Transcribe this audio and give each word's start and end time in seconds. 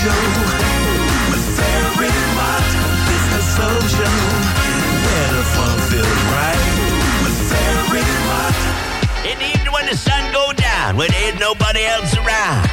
show 0.00 0.16
with 1.28 1.44
Ferry 1.60 2.08
Mott. 2.32 2.64
Business 3.04 3.44
social, 3.52 4.16
where 5.04 5.28
the 5.36 5.44
fun 5.52 5.76
feels 5.92 6.20
right 6.32 6.64
with 7.20 7.36
Ferry 7.50 8.00
Mott. 8.28 8.56
In 9.28 9.36
the 9.38 9.48
evening 9.52 9.72
when 9.72 9.84
the 9.84 9.96
sun 9.96 10.32
go 10.32 10.52
down, 10.54 10.96
when 10.96 11.10
there 11.10 11.28
ain't 11.28 11.38
nobody 11.38 11.84
else 11.84 12.16
around. 12.16 12.66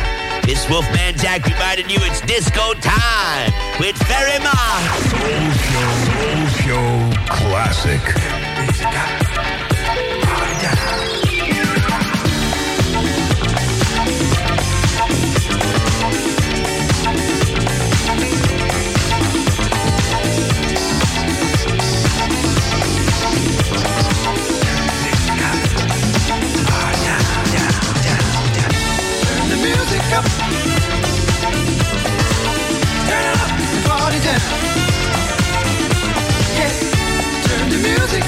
This 0.43 0.69
Wolfman 0.69 1.17
Jack 1.17 1.45
reminding 1.45 1.89
you 1.89 1.99
it's 2.01 2.21
disco 2.21 2.73
time 2.79 3.51
with 3.77 3.97
Ferry 4.07 4.39
Mott. 4.39 4.81
Soul 5.11 5.51
Show, 5.67 5.91
Soul 6.07 6.47
Show 6.63 7.11
Classic. 7.27 7.99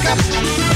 i'm 0.10 0.18
Captain. 0.18 0.69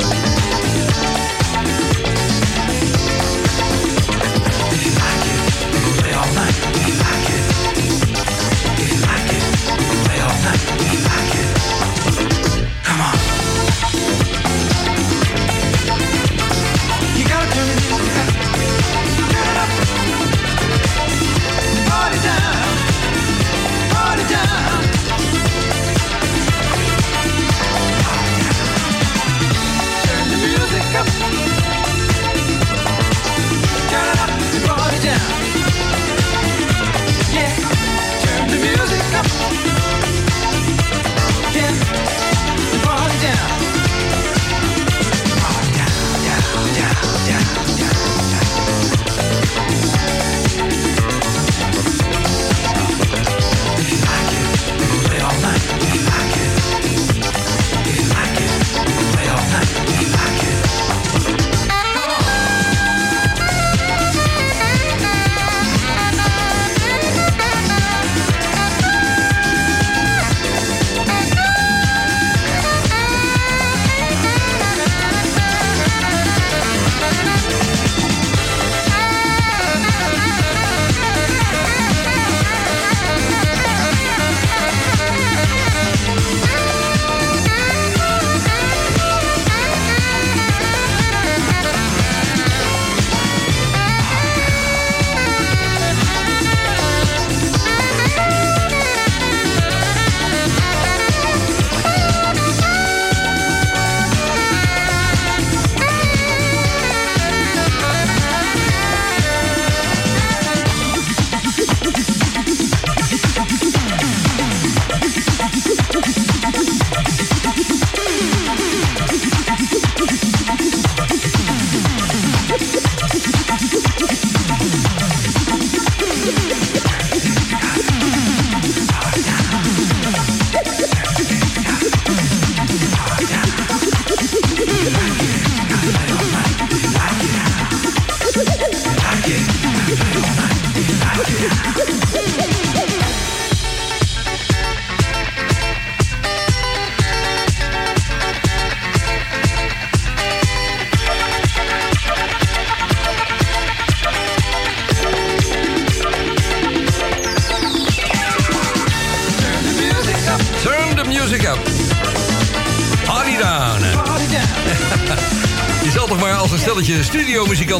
Down, 0.00 0.39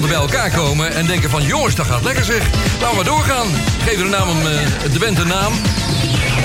studiomuzikanten 0.00 0.08
bij 0.08 0.18
elkaar 0.18 0.50
komen... 0.50 0.94
en 0.94 1.06
denken 1.06 1.30
van, 1.30 1.42
jongens, 1.42 1.74
dat 1.74 1.86
gaat 1.86 2.02
lekker 2.02 2.24
zeg. 2.24 2.42
Laten 2.80 2.98
we 2.98 3.04
doorgaan. 3.04 3.46
Geef 3.84 3.96
de 3.96 4.04
naam 4.04 4.28
een, 4.28 4.46
eh, 4.46 4.92
de 4.92 4.98
band 4.98 5.18
een 5.18 5.26
naam. 5.26 5.52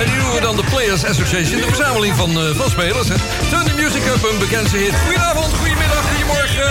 En 0.00 0.04
die 0.06 0.14
noemen 0.16 0.34
we 0.34 0.40
dan 0.40 0.56
de 0.56 0.64
Players 0.70 1.04
Association. 1.04 1.60
De 1.60 1.66
verzameling 1.66 2.16
van, 2.16 2.30
eh, 2.30 2.54
van 2.54 2.70
spelers. 2.70 3.08
Hè. 3.08 3.14
Turn 3.50 3.64
the 3.64 3.74
music 3.74 4.02
up, 4.14 4.22
een 4.30 4.38
bekendste 4.38 4.76
hit. 4.76 4.94
Goedenavond, 5.04 5.52
goedemiddag, 5.54 6.04
goedemorgen. 6.10 6.70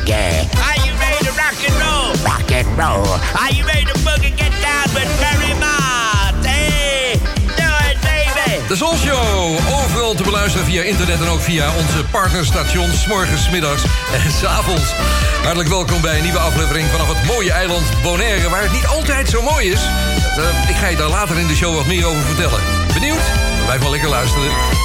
Okay. 0.00 0.48
Are 0.66 0.78
you 0.84 0.92
ready 1.04 1.20
to 1.26 1.32
rock 1.42 1.58
and 1.68 1.76
roll? 1.84 2.10
Rock 2.30 2.50
and 2.58 2.68
roll. 2.78 3.08
Are 3.42 3.54
you 3.54 3.64
ready 3.66 3.84
to 3.84 3.98
boogie? 4.04 4.34
Get 4.36 4.52
down 4.62 4.94
with. 4.94 6.13
De 8.68 8.76
Soul 8.76 8.96
Show. 8.96 9.58
Overal 9.84 10.14
te 10.14 10.22
beluisteren 10.22 10.66
via 10.66 10.82
internet 10.82 11.20
en 11.20 11.28
ook 11.28 11.40
via 11.40 11.74
onze 11.76 12.04
partnerstations. 12.10 13.06
Morgens, 13.06 13.50
middags 13.50 13.82
en 14.12 14.30
s 14.40 14.44
avonds. 14.44 14.92
Hartelijk 15.42 15.68
welkom 15.68 16.00
bij 16.00 16.16
een 16.16 16.22
nieuwe 16.22 16.38
aflevering 16.38 16.88
vanaf 16.88 17.08
het 17.08 17.26
mooie 17.26 17.52
eiland 17.52 18.02
Bonaire... 18.02 18.48
waar 18.48 18.62
het 18.62 18.72
niet 18.72 18.86
altijd 18.86 19.28
zo 19.28 19.42
mooi 19.42 19.70
is. 19.70 19.80
Uh, 20.38 20.68
ik 20.68 20.76
ga 20.76 20.86
je 20.86 20.96
daar 20.96 21.08
later 21.08 21.38
in 21.38 21.46
de 21.46 21.54
show 21.54 21.74
wat 21.74 21.86
meer 21.86 22.06
over 22.06 22.22
vertellen. 22.22 22.60
Benieuwd? 22.94 23.30
Blijf 23.64 23.80
wel 23.80 23.90
lekker 23.90 24.08
luisteren. 24.08 24.83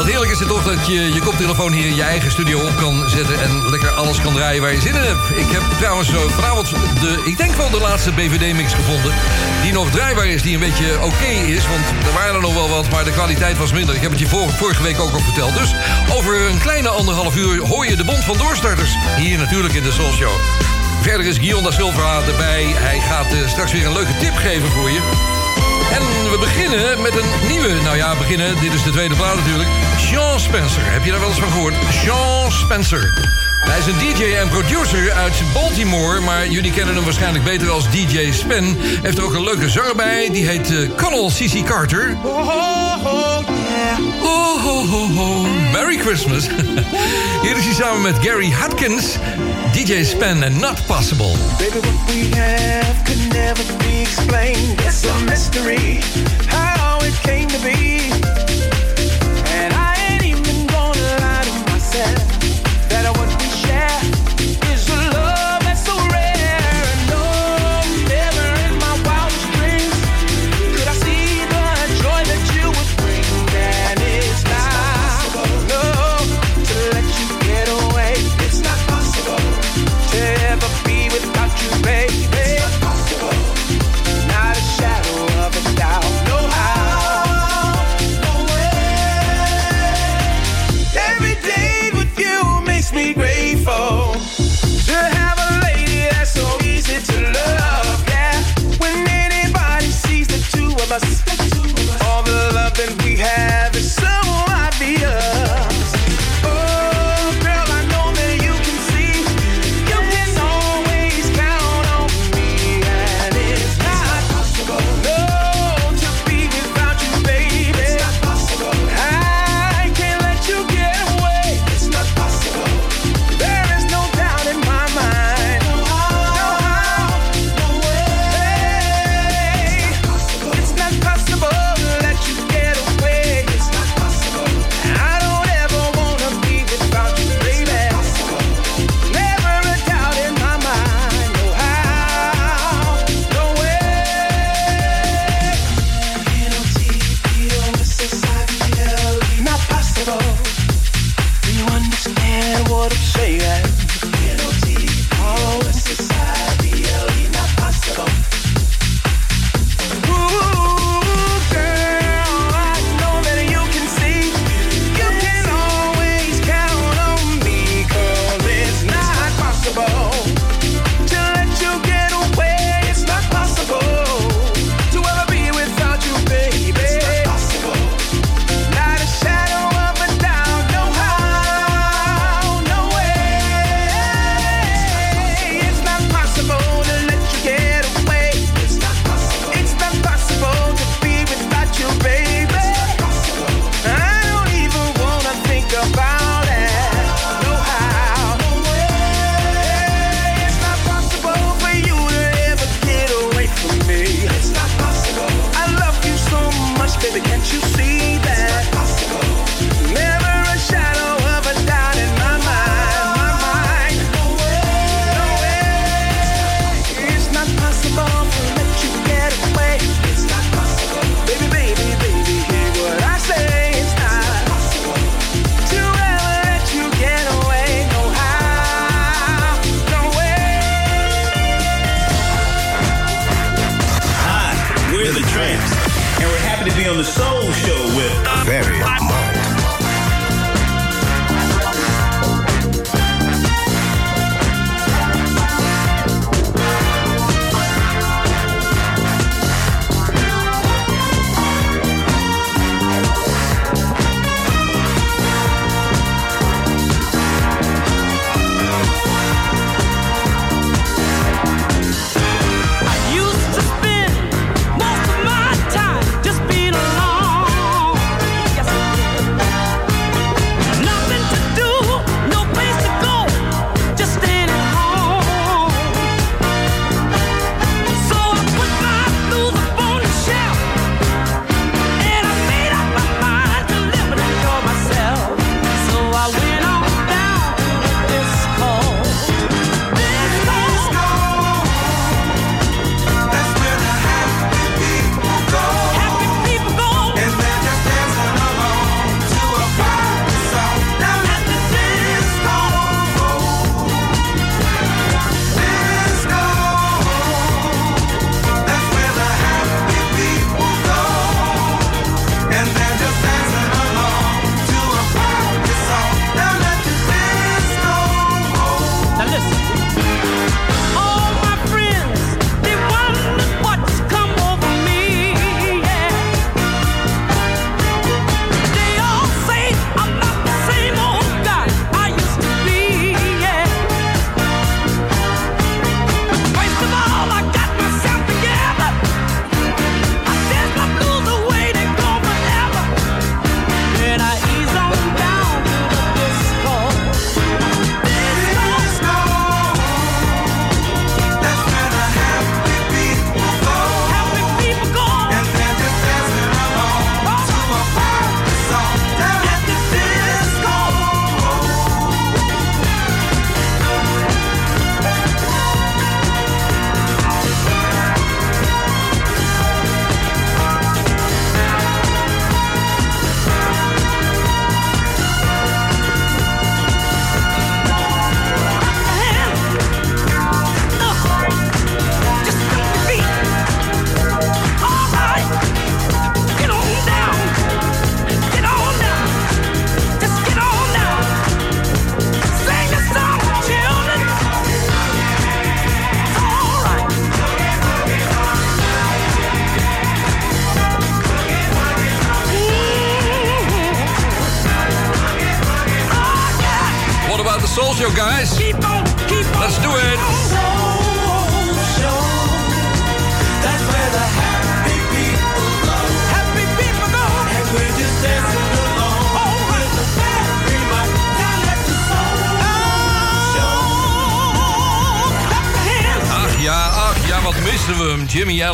Wat 0.00 0.08
heerlijk 0.08 0.32
is 0.32 0.38
het 0.38 0.48
toch 0.48 0.64
dat 0.64 0.86
je 0.86 1.12
je 1.12 1.20
koptelefoon 1.20 1.72
hier 1.72 1.86
in 1.86 1.94
je 1.94 2.02
eigen 2.02 2.30
studio 2.30 2.60
op 2.60 2.76
kan 2.76 3.08
zetten... 3.08 3.40
en 3.40 3.70
lekker 3.70 3.90
alles 3.90 4.20
kan 4.20 4.32
draaien 4.32 4.62
waar 4.62 4.72
je 4.72 4.80
zin 4.80 4.94
in 4.94 5.02
hebt. 5.02 5.30
Ik 5.36 5.50
heb 5.50 5.62
trouwens 5.78 6.10
uh, 6.10 6.18
vanavond 6.20 6.70
de, 7.00 7.22
ik 7.24 7.36
denk 7.36 7.54
wel 7.54 7.70
de 7.70 7.80
laatste 7.80 8.12
BVD-mix 8.12 8.74
gevonden... 8.74 9.14
die 9.62 9.72
nog 9.72 9.90
draaibaar 9.90 10.26
is, 10.26 10.42
die 10.42 10.54
een 10.54 10.60
beetje 10.60 11.02
oké 11.02 11.26
is. 11.26 11.66
Want 11.66 12.04
er 12.06 12.12
waren 12.12 12.34
er 12.34 12.40
nog 12.40 12.54
wel 12.54 12.68
wat, 12.68 12.90
maar 12.90 13.04
de 13.04 13.12
kwaliteit 13.12 13.58
was 13.58 13.72
minder. 13.72 13.94
Ik 13.94 14.00
heb 14.00 14.10
het 14.10 14.20
je 14.20 14.28
vor, 14.28 14.50
vorige 14.50 14.82
week 14.82 15.00
ook 15.00 15.12
al 15.12 15.20
verteld. 15.20 15.58
Dus 15.58 15.74
over 16.12 16.50
een 16.50 16.58
kleine 16.58 16.88
anderhalf 16.88 17.36
uur 17.36 17.66
hoor 17.66 17.86
je 17.86 17.96
de 17.96 18.04
Bond 18.04 18.24
van 18.24 18.38
Doorstarters. 18.38 18.96
Hier 19.16 19.38
natuurlijk 19.38 19.74
in 19.74 19.82
de 19.82 19.92
Soul 19.92 20.12
Show. 20.12 20.32
Verder 21.00 21.26
is 21.26 21.36
Guillaume 21.36 21.70
da 21.70 21.70
Silva 21.70 22.22
erbij. 22.26 22.64
Hij 22.66 23.00
gaat 23.00 23.32
uh, 23.34 23.48
straks 23.48 23.72
weer 23.72 23.86
een 23.86 23.92
leuke 23.92 24.16
tip 24.16 24.36
geven 24.36 24.70
voor 24.70 24.90
je. 24.90 25.29
We 26.30 26.38
beginnen 26.38 27.02
met 27.02 27.16
een 27.16 27.48
nieuwe. 27.48 27.82
Nou 27.82 27.96
ja, 27.96 28.16
beginnen. 28.16 28.60
Dit 28.60 28.72
is 28.72 28.82
de 28.82 28.90
tweede 28.90 29.14
plaat 29.14 29.36
natuurlijk. 29.36 29.68
Sean 29.98 30.40
Spencer. 30.40 30.82
Heb 30.82 31.04
je 31.04 31.10
daar 31.10 31.20
wel 31.20 31.28
eens 31.28 31.38
van 31.38 31.50
gehoord? 31.50 31.74
Sean 32.04 32.52
Spencer. 32.52 33.12
Hij 33.60 33.78
is 33.78 33.86
een 33.86 33.98
DJ 33.98 34.34
en 34.34 34.48
producer 34.48 35.12
uit 35.12 35.42
Baltimore, 35.52 36.20
maar 36.20 36.48
jullie 36.48 36.72
kennen 36.72 36.94
hem 36.94 37.04
waarschijnlijk 37.04 37.44
beter 37.44 37.70
als 37.70 37.90
DJ 37.90 38.32
Spen. 38.32 38.76
Heeft 39.02 39.18
er 39.18 39.24
ook 39.24 39.34
een 39.34 39.44
leuke 39.44 39.68
zanger 39.68 39.96
bij, 39.96 40.28
die 40.32 40.46
heet 40.46 40.70
uh, 40.70 40.90
Connell 40.96 41.28
C.C. 41.28 41.64
Carter. 41.64 42.16
Oh, 42.22 42.48
oh, 42.48 43.06
oh, 43.06 43.44
yeah. 43.46 43.98
oh, 44.22 44.66
oh, 44.66 44.94
oh, 44.94 45.18
oh. 45.18 45.72
Merry 45.72 45.98
Christmas. 45.98 46.46
Hier 47.42 47.56
is 47.56 47.64
hij 47.64 47.74
samen 47.74 48.02
met 48.02 48.16
Gary 48.20 48.50
Hudkins, 48.50 49.18
DJ 49.72 50.04
Spen 50.04 50.42
and 50.42 50.60
Not 50.60 50.76
Possible. 50.86 51.34
Baby, 51.58 51.78
what 51.78 52.10
we 52.10 52.28
have 52.30 53.04
could 53.04 53.32
never 53.32 53.62
be 53.78 54.02
explained. 54.02 54.80
It's 54.80 55.04
a 55.04 55.20
mystery 55.24 56.00
how 56.48 56.98
it 57.02 57.14
came 57.22 57.48
to 57.48 57.58
be. 57.62 57.99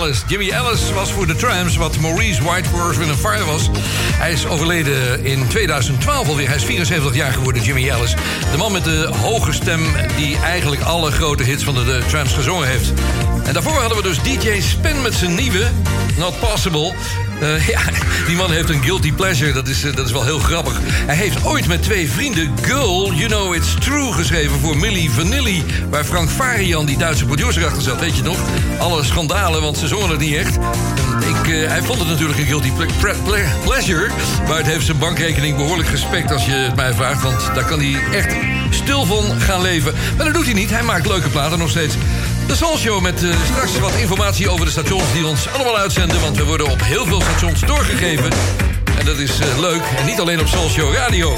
Jimmy 0.06 0.50
Ellis 0.50 0.92
was 0.92 1.12
voor 1.12 1.26
de 1.26 1.36
Tramps 1.36 1.76
wat 1.76 1.98
Maurice 1.98 2.42
Whiteworth 2.42 2.98
in 2.98 3.08
een 3.08 3.46
was. 3.46 3.70
Hij 4.12 4.32
is 4.32 4.46
overleden 4.46 5.24
in 5.24 5.48
2012 5.48 6.28
alweer. 6.28 6.46
Hij 6.46 6.56
is 6.56 6.64
74 6.64 7.14
jaar 7.14 7.32
geworden, 7.32 7.62
Jimmy 7.62 7.88
Ellis. 7.88 8.14
De 8.50 8.56
man 8.56 8.72
met 8.72 8.84
de 8.84 9.10
hoge 9.22 9.52
stem 9.52 9.80
die 10.16 10.38
eigenlijk 10.38 10.82
alle 10.82 11.10
grote 11.10 11.42
hits 11.42 11.64
van 11.64 11.74
de, 11.74 11.84
de 11.84 12.02
Tramps 12.08 12.32
gezongen 12.32 12.68
heeft. 12.68 12.92
En 13.44 13.52
daarvoor 13.52 13.72
hadden 13.72 13.96
we 13.96 14.02
dus 14.02 14.22
DJ 14.22 14.60
Spin 14.60 15.02
met 15.02 15.14
zijn 15.14 15.34
nieuwe 15.34 15.70
Not 16.16 16.40
Possible. 16.40 16.94
Eh, 17.40 17.68
ja, 17.68 17.80
die 18.26 18.36
man 18.36 18.50
heeft 18.50 18.68
een 18.68 18.82
guilty 18.82 19.12
pleasure. 19.12 19.52
Dat 19.52 19.68
is, 19.68 19.84
eh, 19.84 19.94
dat 19.94 20.06
is 20.06 20.12
wel 20.12 20.24
heel 20.24 20.38
grappig. 20.38 20.80
Hij 20.82 21.16
heeft 21.16 21.44
ooit 21.44 21.66
met 21.66 21.82
twee 21.82 22.10
vrienden 22.10 22.54
Girl, 22.62 23.12
You 23.12 23.28
Know 23.28 23.54
It's 23.54 23.74
True 23.80 24.12
geschreven 24.12 24.60
voor 24.60 24.76
Milli 24.76 25.10
Vanilli. 25.10 25.64
Waar 25.90 26.04
Frank 26.04 26.30
Farian, 26.30 26.86
die 26.86 26.98
Duitse 26.98 27.24
producer, 27.24 27.66
achter 27.66 27.82
zat. 27.82 28.00
Weet 28.00 28.16
je 28.16 28.22
nog? 28.22 28.38
Alle 28.78 29.04
schandalen, 29.04 29.62
want 29.62 29.78
ze 29.78 29.86
zongen 29.86 30.10
het 30.10 30.18
niet 30.18 30.34
echt. 30.34 30.56
Ik, 31.20 31.48
eh, 31.48 31.68
hij 31.68 31.82
vond 31.82 31.98
het 31.98 32.08
natuurlijk 32.08 32.38
een 32.38 32.46
guilty 32.46 32.72
pleasure. 33.64 34.10
Maar 34.48 34.56
het 34.56 34.66
heeft 34.66 34.84
zijn 34.84 34.98
bankrekening 34.98 35.56
behoorlijk 35.56 35.88
gespekt 35.88 36.32
als 36.32 36.44
je 36.44 36.52
het 36.52 36.76
mij 36.76 36.94
vraagt. 36.94 37.22
Want 37.22 37.50
daar 37.54 37.64
kan 37.64 37.80
hij 37.80 37.96
echt 38.12 38.36
stil 38.70 39.04
van 39.04 39.40
gaan 39.40 39.62
leven. 39.62 39.94
Maar 40.16 40.24
dat 40.24 40.34
doet 40.34 40.44
hij 40.44 40.54
niet. 40.54 40.70
Hij 40.70 40.82
maakt 40.82 41.06
leuke 41.06 41.28
platen 41.28 41.58
nog 41.58 41.70
steeds. 41.70 41.94
De 42.46 42.54
Soul 42.54 42.78
Show 42.78 43.00
met 43.00 43.22
eh, 43.22 43.30
straks 43.44 43.78
wat 43.78 43.94
informatie 43.94 44.48
over 44.48 44.64
de 44.64 44.70
stations 44.70 45.12
die 45.12 45.26
ons 45.26 45.48
allemaal 45.48 45.78
uitzenden. 45.78 46.20
Want 46.20 46.36
we 46.36 46.44
worden 46.44 46.70
op 46.70 46.82
heel 46.82 47.06
veel 47.06 47.20
stations 47.20 47.60
doorgegeven. 47.60 48.30
En 48.98 49.04
dat 49.04 49.18
is 49.18 49.38
eh, 49.38 49.58
leuk. 49.58 49.82
En 49.98 50.06
niet 50.06 50.20
alleen 50.20 50.40
op 50.40 50.46
Soul 50.46 50.68
Show 50.68 50.94
Radio. 50.94 51.34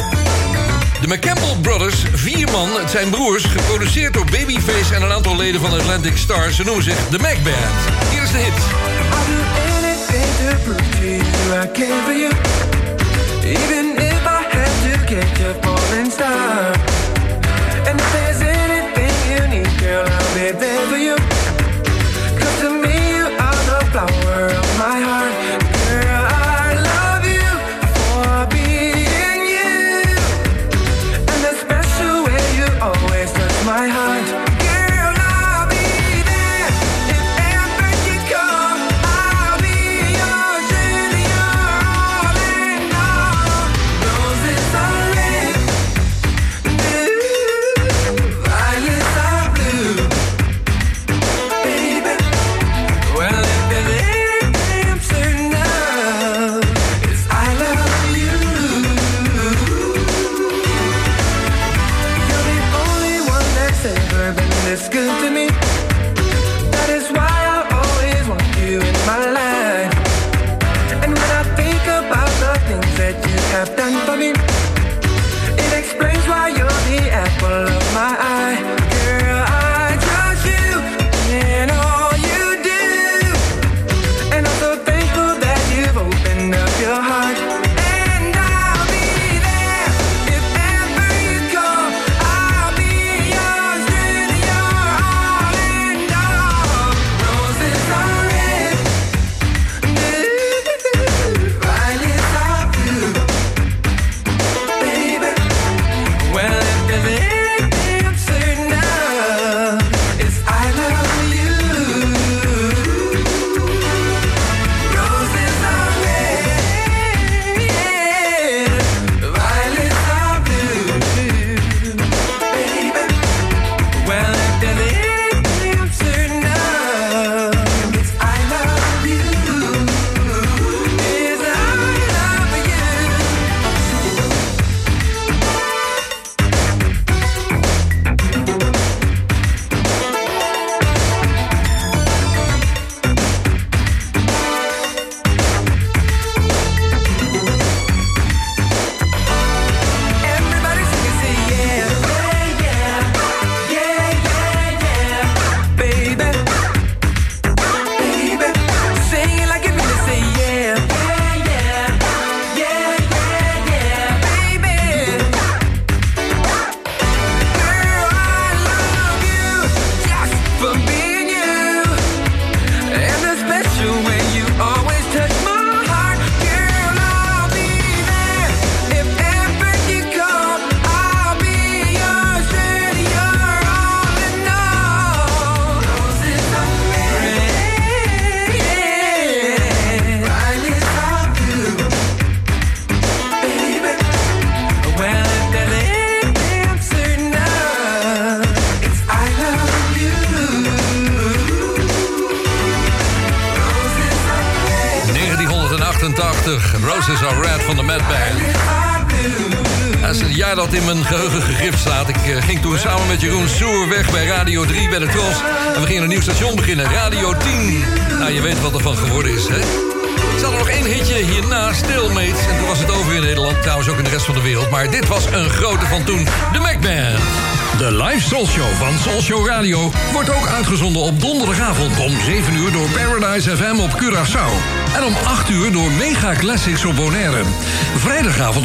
De 1.00 1.06
McCampbell 1.06 1.56
Brothers, 1.62 1.96
vier 2.12 2.50
man, 2.50 2.68
het 2.80 2.90
zijn 2.90 3.10
broers... 3.10 3.44
geproduceerd 3.44 4.12
door 4.14 4.24
Babyface 4.24 4.94
en 4.94 5.02
een 5.02 5.12
aantal 5.12 5.36
leden 5.36 5.60
van 5.60 5.72
Atlantic 5.72 6.16
Stars. 6.16 6.56
Ze 6.56 6.64
noemen 6.64 6.84
zich 6.84 7.08
de 7.10 7.18
Mac 7.18 7.42
Band. 7.42 8.10
Hier 8.10 8.22
is 8.22 8.30
de 8.30 8.38
hit. 8.38 8.52
Even 13.44 13.96
if 13.96 14.26
I 14.26 14.42
had 14.52 14.82
to 14.82 15.14
catch 15.14 15.40
a 15.40 15.54
falling 15.62 16.12
star. 16.12 16.76
Girl, 19.98 20.12
I'll 20.12 20.34
be 20.34 20.50
there 20.58 20.86
for 20.88 20.96
you. 20.96 21.16
to 22.60 22.68
me, 22.82 22.94
you 23.16 23.26
are 23.46 23.60
the 23.68 23.78
flower 23.90 24.27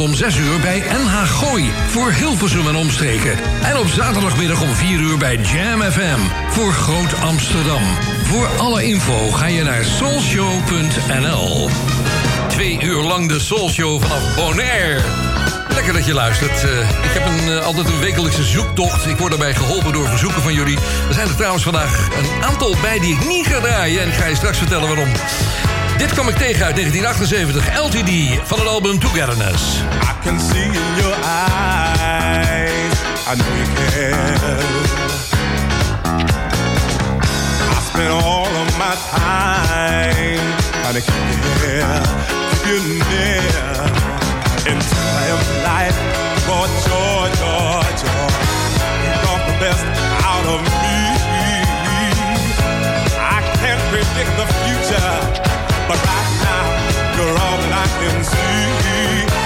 om 0.03 0.15
6 0.15 0.37
uur 0.37 0.59
bij 0.59 0.79
NH 0.79 1.23
Gooi 1.23 1.71
voor 1.87 2.11
Hilversum 2.11 2.67
en 2.67 2.75
omstreken. 2.75 3.37
En 3.63 3.77
op 3.77 3.87
zaterdagmiddag 3.87 4.61
om 4.61 4.73
4 4.73 4.99
uur 4.99 5.17
bij 5.17 5.35
Jam 5.37 5.81
FM 5.81 6.19
voor 6.49 6.73
Groot 6.73 7.13
Amsterdam. 7.21 7.81
Voor 8.23 8.47
alle 8.57 8.83
info 8.83 9.31
ga 9.31 9.45
je 9.45 9.63
naar 9.63 9.83
soulshow.nl. 9.83 11.69
Twee 12.47 12.79
uur 12.81 13.03
lang 13.03 13.29
de 13.29 13.39
Soul 13.39 13.69
Show 13.69 14.01
vanaf 14.01 14.35
Bonaire. 14.35 15.01
Lekker 15.73 15.93
dat 15.93 16.05
je 16.05 16.13
luistert. 16.13 16.63
Eh, 16.63 16.79
ik 16.79 17.11
heb 17.13 17.25
een, 17.25 17.49
eh, 17.49 17.65
altijd 17.65 17.87
een 17.87 17.99
wekelijkse 17.99 18.43
zoektocht. 18.43 19.05
Ik 19.05 19.17
word 19.17 19.29
daarbij 19.29 19.55
geholpen 19.55 19.93
door 19.93 20.07
verzoeken 20.07 20.41
van 20.41 20.53
jullie. 20.53 20.77
Er 21.07 21.13
zijn 21.13 21.27
er 21.27 21.35
trouwens 21.35 21.63
vandaag 21.63 22.09
een 22.17 22.43
aantal 22.43 22.75
bij 22.81 22.99
die 22.99 23.13
ik 23.13 23.27
niet 23.27 23.47
ga 23.47 23.59
draaien. 23.59 24.01
En 24.01 24.07
ik 24.07 24.13
ga 24.13 24.25
je 24.25 24.35
straks 24.35 24.57
vertellen 24.57 24.87
waarom. 24.87 25.11
Dit 26.03 26.13
kwam 26.13 26.29
ik 26.29 26.35
tegen 26.35 26.65
uit 26.65 26.75
1978. 26.75 27.79
LTD 27.79 28.47
van 28.47 28.59
het 28.59 28.67
album 28.67 28.99
Togetherness. 28.99 29.61
I 30.01 30.23
can 30.23 30.39
see 30.39 30.63
in 30.63 30.95
your 30.95 31.15
eyes. 31.23 32.93
I 33.27 33.35
know 33.35 33.47
you 33.59 33.67
care. 33.75 34.57
I 37.71 37.81
spend 37.89 38.11
all 38.23 38.53
of 38.61 38.77
my 38.77 38.95
time 39.15 40.43
trying 40.81 40.97
to 40.99 41.03
keep 41.11 41.25
you 41.35 41.43
here, 41.63 42.01
keep 42.49 42.63
you 42.69 42.79
near. 43.11 43.63
In 44.71 44.79
time 44.79 45.39
life, 45.69 45.99
for 46.45 46.65
joy, 46.85 47.27
joy, 47.41 47.87
joy. 48.03 48.31
You 49.03 49.11
brought 49.23 49.43
the 49.49 49.55
best 49.63 49.85
out 50.31 50.45
of 50.53 50.59
me. 50.83 50.99
I 53.35 53.39
can't 53.59 53.83
predict 53.91 54.31
the 54.41 54.47
future, 54.59 55.11
but 55.87 55.99
right 56.05 56.31
now 56.47 56.65
you're 57.15 57.37
all 57.43 57.57
that 57.63 57.73
I 57.73 57.87
can 57.99 58.23
see 58.23 59.42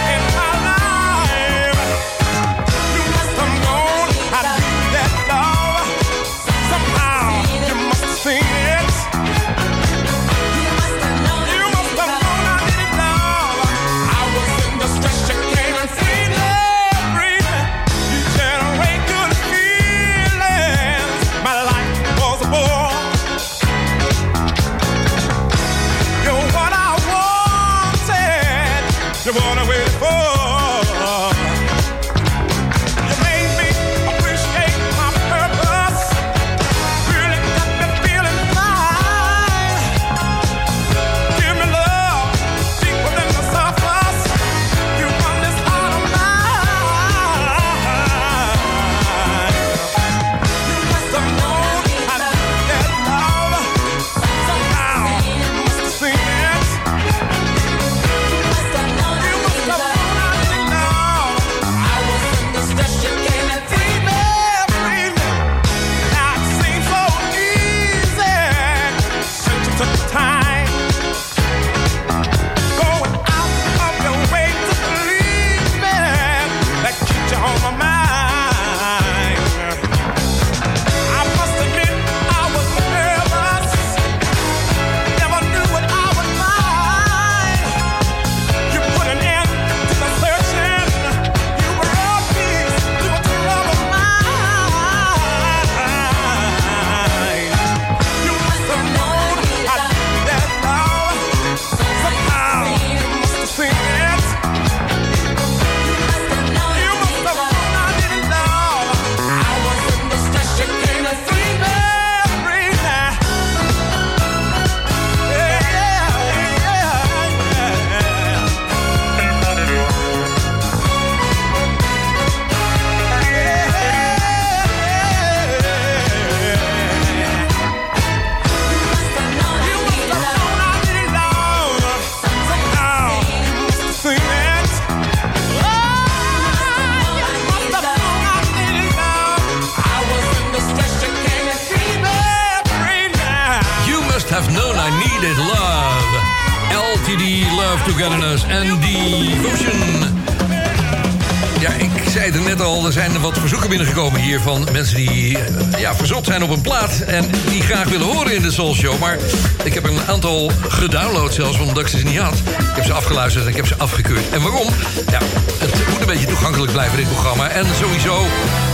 Maar 159.00 159.17
ik 159.63 159.74
heb 159.74 159.84
een 159.84 160.00
aantal 160.08 160.52
gedownload 160.67 161.34
zelfs, 161.34 161.60
omdat 161.60 161.80
ik 161.80 161.88
ze 161.88 161.98
niet 161.98 162.17
had. 162.17 162.34
Ik 162.34 162.76
heb 162.76 162.86
ze 162.86 162.93
afgeluisterd 162.93 163.43
en 163.43 163.50
ik 163.50 163.56
heb 163.56 163.67
ze 163.67 163.78
afgekeurd. 163.78 164.30
En 164.30 164.41
waarom? 164.41 164.67
Ja, 165.10 165.20
het 165.58 165.89
moet 165.89 166.00
een 166.00 166.06
beetje 166.06 166.28
toegankelijk 166.28 166.72
blijven, 166.72 166.98
dit 166.98 167.08
programma. 167.08 167.50
En 167.50 167.65
sowieso, 167.76 168.26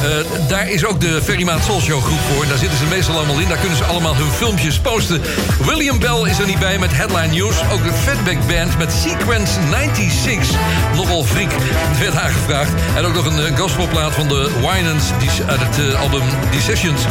eh, 0.03 0.47
daar 0.47 0.69
is 0.69 0.85
ook 0.85 1.01
de 1.01 1.21
Ferrymaat 1.23 1.63
Soul 1.63 1.81
Show 1.81 2.03
groep 2.03 2.19
voor. 2.19 2.47
Daar 2.47 2.57
zitten 2.57 2.77
ze 2.77 2.85
meestal 2.85 3.15
allemaal 3.15 3.39
in. 3.39 3.47
Daar 3.47 3.57
kunnen 3.57 3.77
ze 3.77 3.83
allemaal 3.83 4.15
hun 4.15 4.31
filmpjes 4.31 4.79
posten. 4.79 5.21
William 5.65 5.99
Bell 5.99 6.29
is 6.29 6.39
er 6.39 6.45
niet 6.45 6.59
bij 6.59 6.79
met 6.79 6.93
Headline 6.93 7.27
News. 7.27 7.55
Ook 7.71 7.83
de 7.83 7.93
Fatback 7.93 8.47
Band 8.47 8.77
met 8.77 8.91
Sequence 8.91 9.59
96. 9.69 10.57
Nogal 10.95 11.23
freak. 11.23 11.51
Werd 11.99 12.15
aangevraagd. 12.15 12.71
En 12.95 13.05
ook 13.05 13.13
nog 13.13 13.25
een 13.25 13.45
eh, 13.45 13.57
gospelplaat 13.57 14.13
van 14.13 14.27
de 14.27 14.51
Winans 14.59 15.11
uit 15.47 15.59
het 15.59 15.79
eh, 15.79 16.01
album 16.01 16.23
Decisions. 16.51 17.01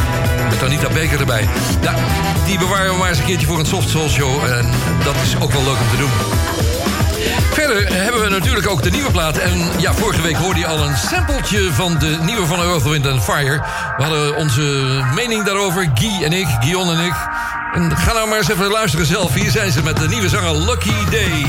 Met 0.49 0.63
Anita 0.63 0.87
Baker 0.87 1.19
erbij. 1.19 1.47
Ja, 1.81 1.95
die 2.45 2.57
bewaren 2.57 2.91
we 2.91 2.97
maar 2.97 3.09
eens 3.09 3.19
een 3.19 3.25
keertje 3.25 3.47
voor 3.47 3.59
een 3.59 3.65
soft 3.65 3.89
soul 3.89 4.09
show. 4.09 4.43
En 4.43 4.71
dat 5.03 5.15
is 5.23 5.35
ook 5.41 5.51
wel 5.51 5.63
leuk 5.63 5.79
om 5.79 5.89
te 5.89 5.97
doen. 5.97 6.62
Verder 7.51 7.93
hebben 8.03 8.21
we 8.21 8.29
natuurlijk 8.29 8.69
ook 8.69 8.83
de 8.83 8.89
nieuwe 8.89 9.11
plaat. 9.11 9.37
En 9.37 9.61
ja, 9.77 9.93
vorige 9.93 10.21
week 10.21 10.35
hoorde 10.35 10.59
je 10.59 10.67
al 10.67 10.87
een 10.87 10.97
sampletje 10.97 11.73
van 11.73 11.97
de 11.99 12.17
nieuwe 12.21 12.45
van 12.45 12.59
Earth, 12.59 12.83
Wind 12.83 13.07
and 13.07 13.23
Fire. 13.23 13.61
We 13.97 14.03
hadden 14.03 14.35
onze 14.35 14.61
mening 15.15 15.43
daarover, 15.43 15.91
Guy 15.93 16.23
en 16.23 16.33
ik, 16.33 16.47
Guion 16.59 16.91
en 16.91 17.05
ik. 17.05 17.13
En 17.73 17.97
ga 17.97 18.13
nou 18.13 18.27
maar 18.27 18.37
eens 18.37 18.49
even 18.49 18.71
luisteren 18.71 19.05
zelf. 19.05 19.33
Hier 19.33 19.51
zijn 19.51 19.71
ze 19.71 19.83
met 19.83 19.97
de 19.97 20.07
nieuwe 20.07 20.29
zanger 20.29 20.55
Lucky 20.55 20.93
Day. 21.09 21.47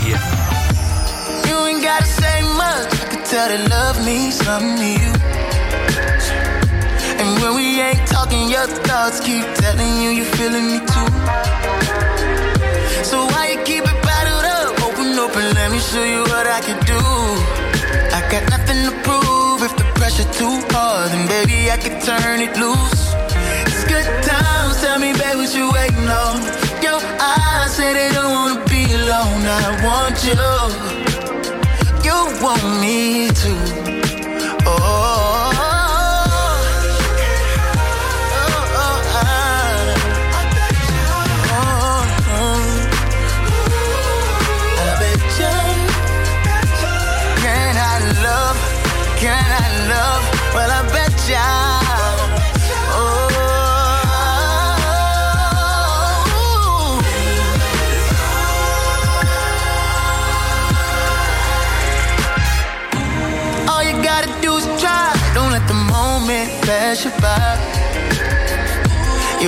You 1.44 1.66
ain't 1.66 1.84
gotta 1.84 2.04
say 2.04 2.42
much. 2.42 2.92
I 2.92 3.08
can 3.08 3.22
tell 3.22 3.56
that 3.56 3.68
love 3.68 4.04
means 4.04 4.36
something 4.36 4.76
to 4.76 5.02
you. 5.02 5.12
And 7.18 7.38
when 7.42 7.54
we 7.54 7.82
ain't 7.82 8.06
talking, 8.10 8.50
your 8.50 8.66
thoughts 8.66 9.20
keep 9.20 9.54
telling 9.54 10.02
you 10.02 10.10
you're 10.10 10.36
feeling 10.36 10.66
me 10.66 10.78
too. 10.78 11.08
So 13.02 13.26
why 13.26 13.52
you 13.52 13.62
keep 13.64 13.84
it? 13.84 13.93
Open 15.24 15.54
let 15.54 15.72
me 15.72 15.78
show 15.78 16.04
you 16.04 16.20
what 16.20 16.46
I 16.46 16.60
can 16.60 16.78
do. 16.84 17.00
I 18.18 18.20
got 18.32 18.44
nothing 18.54 18.80
to 18.88 18.92
prove 19.06 19.62
if 19.62 19.74
the 19.80 19.86
pressure 19.96 20.28
too 20.38 20.56
hard, 20.68 21.12
then 21.12 21.24
baby 21.34 21.70
I 21.70 21.78
could 21.78 21.98
turn 22.08 22.40
it 22.46 22.54
loose. 22.60 23.02
It's 23.64 23.84
good 23.92 24.08
times, 24.28 24.74
tell 24.82 24.98
me, 24.98 25.12
baby, 25.14 25.36
what 25.40 25.54
you 25.56 25.72
waiting 25.72 26.08
on? 26.22 26.36
Your 26.84 27.00
eyes 27.32 27.70
say 27.74 27.94
they 27.94 28.10
don't 28.12 28.32
wanna 28.36 28.64
be 28.68 28.84
alone. 29.00 29.42
I 29.48 29.66
want 29.86 30.16
you, 30.28 30.36
you 32.06 32.18
want 32.44 32.64
me 32.82 33.28
to. 33.42 33.52
Oh, 34.66 35.03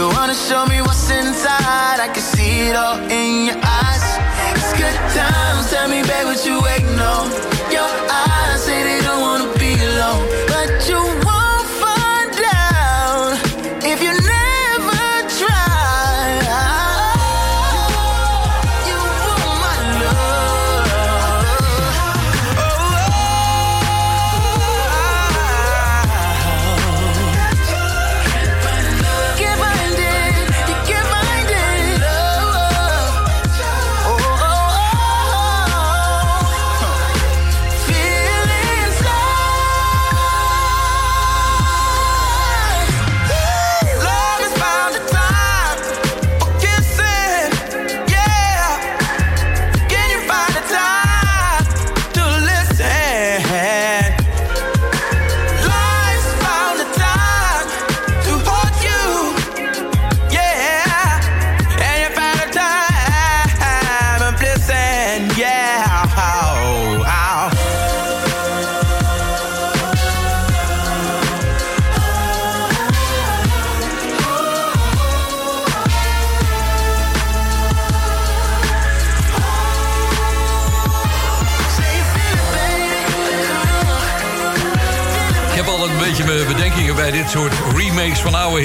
You 0.07 0.13
wanna 0.13 0.35
show 0.35 0.65
me 0.67 0.81
what's 0.83 1.11
inside? 1.11 1.99
I 1.99 2.09
can 2.15 2.23
see 2.23 2.69
it 2.69 2.77
all 2.77 2.97
in 3.11 3.47
your 3.47 3.59
eyes. 3.59 4.07
It's 4.55 4.73
good 4.79 4.95
times. 5.11 5.69
Tell 5.69 5.89
me, 5.89 6.03
babe, 6.03 6.27
what 6.27 6.47
you 6.47 6.63
waiting 6.63 7.01
on? 7.01 7.56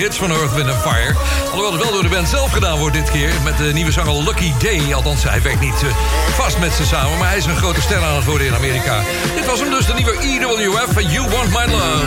Hits 0.02 0.18
van 0.18 0.32
Earth, 0.32 0.54
Wind 0.54 0.70
Fire. 0.82 1.16
Alhoewel 1.46 1.72
het 1.72 1.82
wel 1.82 1.92
door 1.92 2.04
de 2.04 2.10
band 2.10 2.30
zelf 2.30 2.52
gedaan 2.52 2.78
wordt 2.78 2.96
dit 2.96 3.12
keer. 3.12 3.32
Met 3.44 3.58
de 3.58 3.64
nieuwe 3.74 3.92
zanger 3.92 4.24
Lucky 4.24 4.52
Day. 4.60 4.94
Althans, 4.94 5.24
hij 5.24 5.42
werkt 5.42 5.60
niet 5.60 5.84
eh, 5.84 5.90
vast 6.36 6.58
met 6.60 6.74
ze 6.74 6.86
samen. 6.86 7.18
Maar 7.18 7.28
hij 7.28 7.38
is 7.38 7.46
een 7.46 7.56
grote 7.56 7.82
ster 7.82 8.04
aan 8.04 8.16
het 8.16 8.26
worden 8.26 8.48
in 8.48 8.54
Amerika. 8.56 9.00
Dit 9.36 9.46
was 9.46 9.60
hem 9.60 9.70
dus, 9.70 9.86
de 9.86 9.94
nieuwe 9.94 10.18
EWF 10.22 10.94
van 10.94 11.12
You 11.12 11.30
Want 11.30 11.50
My 11.50 11.74
Love. 11.74 12.06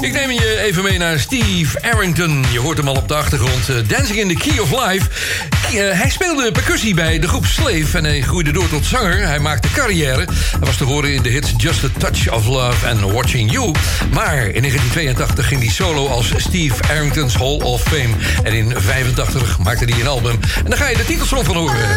Ik 0.00 0.12
neem 0.12 0.30
je 0.30 0.58
even 0.60 0.82
mee 0.82 0.98
naar 0.98 1.18
Steve 1.18 1.82
Arrington. 1.82 2.44
Je 2.52 2.60
hoort 2.60 2.76
hem 2.76 2.88
al 2.88 2.94
op 2.96 3.08
de 3.08 3.14
achtergrond. 3.14 3.68
eh, 3.68 3.76
Dancing 3.86 4.18
in 4.18 4.28
the 4.28 4.34
Key 4.34 4.58
of 4.58 4.70
Life. 4.70 5.08
Eh, 5.72 5.98
hij 5.98 6.10
speelde 6.10 6.52
percussie 6.52 6.94
bij 6.94 7.18
de 7.18 7.28
groep 7.28 7.46
Slave 7.46 7.98
en 7.98 8.04
hij 8.04 8.20
groeide 8.20 8.52
door 8.52 8.68
tot 8.68 8.86
zanger. 8.86 9.26
Hij 9.26 9.38
maakte 9.38 9.68
carrière. 9.70 10.24
Hij 10.50 10.60
was 10.60 10.76
te 10.76 10.84
horen 10.84 11.14
in 11.14 11.22
de 11.22 11.28
hits 11.28 11.52
Just 11.56 11.84
a 11.84 11.88
Touch 11.98 12.32
of 12.32 12.46
Love 12.46 12.86
en 12.86 13.12
Watching 13.12 13.52
You. 13.52 13.74
Maar 14.10 14.36
in 14.36 14.60
1982 14.60 15.48
ging 15.48 15.60
hij 15.60 15.70
solo 15.70 16.08
als 16.08 16.32
Steve 16.36 16.82
Arrington's 16.90 17.34
Hall 17.34 17.56
of 17.56 17.82
Fame. 17.82 18.14
En 18.42 18.52
in 18.52 18.72
85 18.76 19.58
maakte 19.58 19.84
hij 19.84 20.00
een 20.00 20.06
album. 20.06 20.40
En 20.64 20.70
daar 20.70 20.78
ga 20.78 20.88
je 20.88 20.96
de 20.96 21.04
titelsong 21.04 21.44
van 21.44 21.56
horen. 21.56 21.88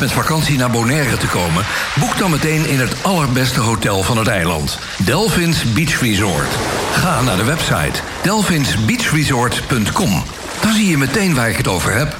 Met 0.00 0.12
vakantie 0.12 0.58
naar 0.58 0.70
Bonaire 0.70 1.16
te 1.16 1.26
komen... 1.26 1.64
boek 1.94 2.18
dan 2.18 2.30
meteen 2.30 2.68
in 2.68 2.78
het 2.78 2.94
allerbeste 3.02 3.60
hotel 3.60 4.02
van 4.02 4.18
het 4.18 4.28
eiland. 4.28 4.78
Delphins 4.96 5.72
Beach 5.72 6.00
Resort. 6.00 6.48
Ga 6.92 7.22
naar 7.22 7.36
de 7.36 7.44
website 7.44 8.00
delphinsbeachresort.com. 8.22 10.22
Dan 10.60 10.72
zie 10.72 10.88
je 10.88 10.98
meteen 10.98 11.34
waar 11.34 11.48
ik 11.48 11.56
het 11.56 11.68
over 11.68 11.94
heb. 11.94 12.16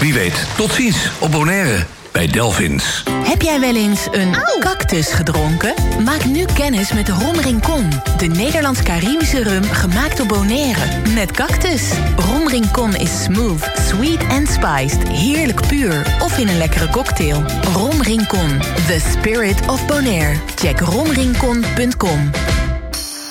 Wie 0.00 0.14
weet, 0.14 0.46
tot 0.56 0.72
ziens 0.72 1.10
op 1.18 1.30
Bonaire 1.30 1.86
bij. 2.26 2.80
Heb 3.24 3.42
jij 3.42 3.60
wel 3.60 3.74
eens 3.74 4.08
een 4.10 4.36
cactus 4.58 5.12
gedronken? 5.12 5.74
Maak 6.04 6.24
nu 6.24 6.44
kennis 6.54 6.92
met 6.92 7.08
Rom 7.08 7.38
Rincon. 7.38 7.88
De 8.16 8.26
Nederlands-Caribische 8.26 9.42
rum 9.42 9.62
gemaakt 9.62 10.20
op 10.20 10.28
Bonaire. 10.28 11.08
Met 11.14 11.30
cactus. 11.30 11.82
Rom 12.16 12.48
Rincon 12.48 12.94
is 12.94 13.22
smooth, 13.22 13.70
sweet 13.88 14.26
en 14.28 14.46
spiced. 14.46 15.08
Heerlijk 15.08 15.66
puur. 15.66 16.16
Of 16.22 16.38
in 16.38 16.48
een 16.48 16.58
lekkere 16.58 16.88
cocktail. 16.88 17.42
Rom 17.72 18.02
Rincon. 18.02 18.58
The 18.86 19.00
spirit 19.10 19.68
of 19.68 19.86
Bonaire. 19.86 20.36
Check 20.54 20.80
romrincon.com. 20.80 22.30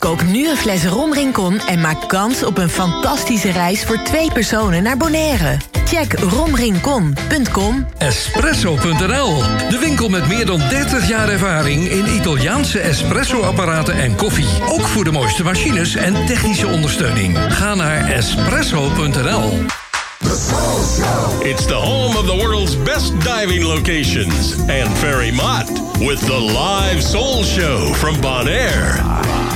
Koop 0.00 0.22
nu 0.22 0.48
een 0.48 0.56
fles 0.56 0.84
Rom 0.84 1.12
Rincon 1.12 1.58
en 1.58 1.80
maak 1.80 2.08
kans 2.08 2.42
op 2.42 2.58
een 2.58 2.68
fantastische 2.68 3.50
reis 3.50 3.84
voor 3.84 4.02
twee 4.02 4.32
personen 4.32 4.82
naar 4.82 4.96
Bonaire. 4.96 5.56
Check 5.84 6.12
romrincon.com. 6.12 7.86
Espresso.nl, 7.98 9.42
de 9.68 9.78
winkel 9.80 10.08
met 10.08 10.28
meer 10.28 10.46
dan 10.46 10.58
30 10.58 11.08
jaar 11.08 11.28
ervaring 11.28 11.88
in 11.88 12.06
Italiaanse 12.14 12.80
espresso-apparaten 12.80 13.94
en 13.94 14.16
koffie. 14.16 14.48
Ook 14.68 14.88
voor 14.88 15.04
de 15.04 15.12
mooiste 15.12 15.42
machines 15.42 15.94
en 15.94 16.26
technische 16.26 16.66
ondersteuning. 16.66 17.38
Ga 17.48 17.74
naar 17.74 18.10
espresso.nl. 18.10 19.64
It's 21.42 21.66
the 21.66 21.74
home 21.74 22.18
of 22.18 22.26
the 22.26 22.36
world's 22.36 22.82
best 22.82 23.12
diving 23.20 23.62
locations 23.62 24.54
and 24.58 24.98
Ferry 24.98 25.30
Mott 25.30 25.68
with 25.98 26.26
the 26.26 26.40
live 26.40 27.02
soul 27.02 27.42
show 27.42 27.94
from 27.94 28.20
Bonaire. 28.20 29.49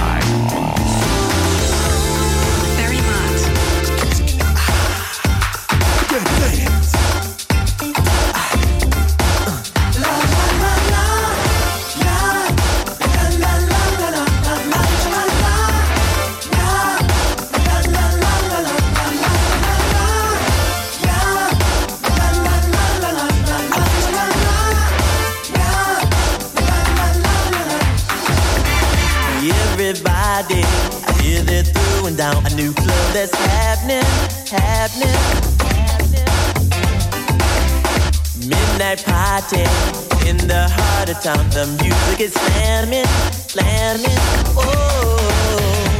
The 41.14 41.20
town. 41.20 41.50
The 41.50 41.66
music 41.82 42.20
is 42.20 42.32
slamming, 42.32 43.04
slamming. 43.32 44.18
Oh, 44.56 45.93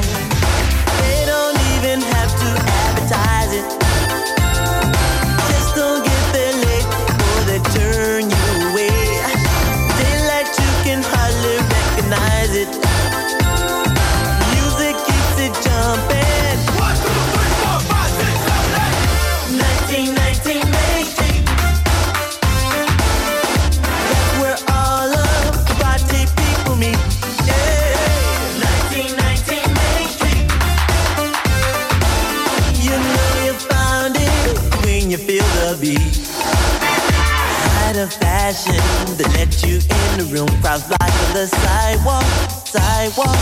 the 41.34 41.48
sidewalk, 41.48 42.24
sidewalk. 42.64 43.36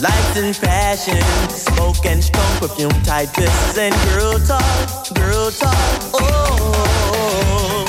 Lights 0.00 0.36
and 0.36 0.54
fashion, 0.54 1.20
smoke 1.50 2.06
and 2.06 2.22
strong 2.22 2.56
perfume, 2.58 2.92
tight 3.02 3.32
dresses 3.34 3.78
and 3.78 3.94
girl 4.10 4.38
talk, 4.38 5.12
girl 5.14 5.50
talk. 5.50 5.74
Oh, 6.14 7.84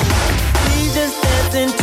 we 0.66 0.92
just 0.92 1.22
dancing 1.22 1.81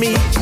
me. 0.00 0.39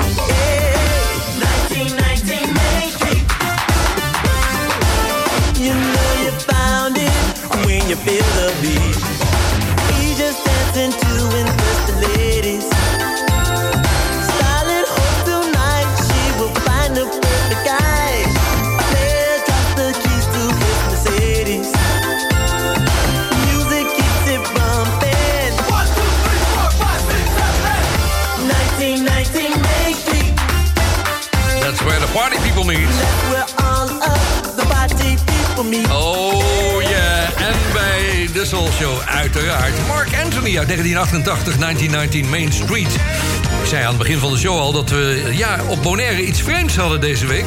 Show 38.78 39.00
uiteraard. 39.06 39.86
Mark 39.86 40.08
Anthony 40.24 40.58
uit 40.58 40.68
1988, 40.68 41.56
1919 41.56 42.28
Main 42.30 42.52
Street. 42.52 42.94
Ik 43.62 43.68
zei 43.68 43.82
aan 43.82 43.88
het 43.88 43.98
begin 43.98 44.18
van 44.18 44.32
de 44.32 44.38
show 44.38 44.58
al 44.58 44.72
dat 44.72 44.90
we 44.90 45.30
ja, 45.32 45.60
op 45.68 45.82
Bonaire 45.82 46.26
iets 46.26 46.42
vreemds 46.42 46.76
hadden 46.76 47.00
deze 47.00 47.26
week. 47.26 47.44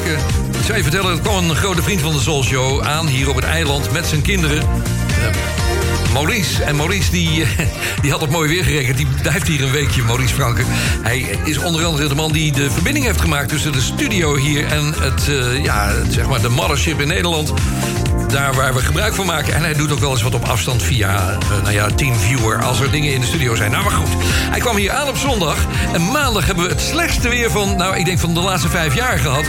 Ik 0.58 0.64
zou 0.64 0.76
je 0.76 0.82
vertellen, 0.82 1.12
er 1.12 1.20
kwam 1.20 1.50
een 1.50 1.56
grote 1.56 1.82
vriend 1.82 2.00
van 2.00 2.12
de 2.12 2.20
Soul 2.20 2.42
Show 2.44 2.82
aan 2.82 3.06
hier 3.06 3.28
op 3.28 3.34
het 3.34 3.44
eiland 3.44 3.92
met 3.92 4.06
zijn 4.06 4.22
kinderen. 4.22 4.58
Eh, 4.58 6.12
Maurice. 6.12 6.62
En 6.62 6.76
Maurice 6.76 7.10
die, 7.10 7.44
die 8.02 8.10
had 8.10 8.20
het 8.20 8.30
mooi 8.30 8.48
weer 8.48 8.64
gerekend. 8.64 8.96
Die 8.96 9.06
blijft 9.22 9.48
hier 9.48 9.62
een 9.62 9.72
weekje, 9.72 10.02
Maurice 10.02 10.34
Franke. 10.34 10.62
Hij 11.02 11.38
is 11.44 11.58
onder 11.58 11.84
andere 11.84 12.08
de 12.08 12.14
man 12.14 12.32
die 12.32 12.52
de 12.52 12.70
verbinding 12.70 13.04
heeft 13.04 13.20
gemaakt... 13.20 13.48
tussen 13.48 13.72
de 13.72 13.80
studio 13.80 14.36
hier 14.36 14.66
en 14.66 14.94
het, 14.98 15.28
eh, 15.28 15.64
ja, 15.64 15.92
zeg 16.08 16.28
maar 16.28 16.40
de 16.40 16.48
mothership 16.48 17.00
in 17.00 17.08
Nederland. 17.08 17.52
Daar 18.32 18.54
waar 18.54 18.74
we 18.74 18.80
gebruik 18.80 19.14
van 19.14 19.26
maken. 19.26 19.54
En 19.54 19.60
hij 19.60 19.74
doet 19.74 19.92
ook 19.92 19.98
wel 19.98 20.10
eens 20.10 20.22
wat 20.22 20.34
op 20.34 20.44
afstand 20.44 20.82
via 20.82 21.30
eh, 21.30 21.62
nou 21.62 21.72
ja, 21.72 21.86
TeamViewer... 21.86 22.62
als 22.62 22.80
er 22.80 22.90
dingen 22.90 23.12
in 23.12 23.20
de 23.20 23.26
studio 23.26 23.54
zijn. 23.54 23.70
Nou, 23.70 23.82
maar 23.82 23.92
goed. 23.92 24.08
Hij 24.24 24.60
kwam 24.60 24.76
hier 24.76 24.92
aan 24.92 25.08
op 25.08 25.16
zondag. 25.16 25.66
En 25.92 26.10
maandag 26.10 26.46
hebben 26.46 26.64
we 26.64 26.70
het 26.70 26.80
slechtste 26.80 27.28
weer 27.28 27.50
van... 27.50 27.76
nou, 27.76 27.96
ik 27.96 28.04
denk 28.04 28.18
van 28.18 28.34
de 28.34 28.40
laatste 28.40 28.68
vijf 28.68 28.94
jaar 28.94 29.18
gehad. 29.18 29.44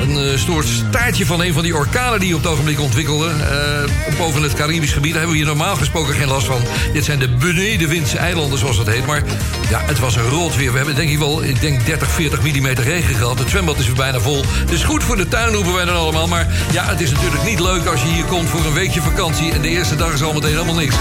Een 0.00 0.16
eh, 0.18 0.38
soort 0.38 0.66
staartje 0.66 1.26
van 1.26 1.42
een 1.42 1.52
van 1.52 1.62
die 1.62 1.76
orkanen 1.76 2.20
die 2.20 2.34
op 2.34 2.42
het 2.42 2.52
ogenblik 2.52 2.80
ontwikkelden. 2.80 3.50
eh, 3.50 4.16
boven 4.18 4.42
het 4.42 4.54
Caribisch 4.54 4.92
gebied. 4.92 5.12
Daar 5.12 5.20
hebben 5.20 5.38
we 5.38 5.44
hier 5.44 5.56
normaal 5.56 5.76
gesproken 5.76 6.14
geen 6.14 6.28
last 6.28 6.46
van. 6.46 6.60
Dit 6.92 7.04
zijn 7.04 7.18
de 7.18 7.28
benedenwindse 7.28 8.18
eilanden, 8.18 8.58
zoals 8.58 8.76
dat 8.76 8.86
heet. 8.86 9.06
Maar 9.06 9.22
ja, 9.70 9.80
het 9.84 9.98
was 9.98 10.16
een 10.16 10.28
rot 10.28 10.56
weer. 10.56 10.70
We 10.70 10.76
hebben 10.76 10.94
denk 10.94 11.10
ik 11.10 11.18
wel, 11.18 11.42
ik 11.44 11.60
denk 11.60 11.86
30, 11.86 12.10
40 12.10 12.42
millimeter 12.42 12.84
regen 12.84 13.14
gehad. 13.14 13.38
Het 13.38 13.48
zwembad 13.48 13.78
is 13.78 13.86
weer 13.86 13.94
bijna 13.94 14.20
vol. 14.20 14.44
Dus 14.66 14.84
goed 14.84 15.04
voor 15.04 15.16
de 15.16 15.28
tuin 15.28 15.54
roepen 15.54 15.74
wij 15.74 15.84
dan 15.84 15.96
allemaal. 15.96 16.26
Maar 16.26 16.46
ja, 16.72 16.84
het 16.84 17.00
is 17.00 17.10
natuurlijk 17.10 17.42
niet 17.42 17.60
leuk 17.60 17.86
als 17.86 18.02
je 18.02 18.08
hier 18.08 18.24
komt 18.24 18.48
voor 18.48 18.64
een 18.64 18.72
weekje 18.72 19.00
vakantie. 19.02 19.52
En 19.52 19.62
de 19.62 19.68
eerste 19.68 19.96
dag 19.96 20.12
is 20.12 20.22
al 20.22 20.32
meteen 20.32 20.50
helemaal 20.50 20.74
niks. 20.74 20.94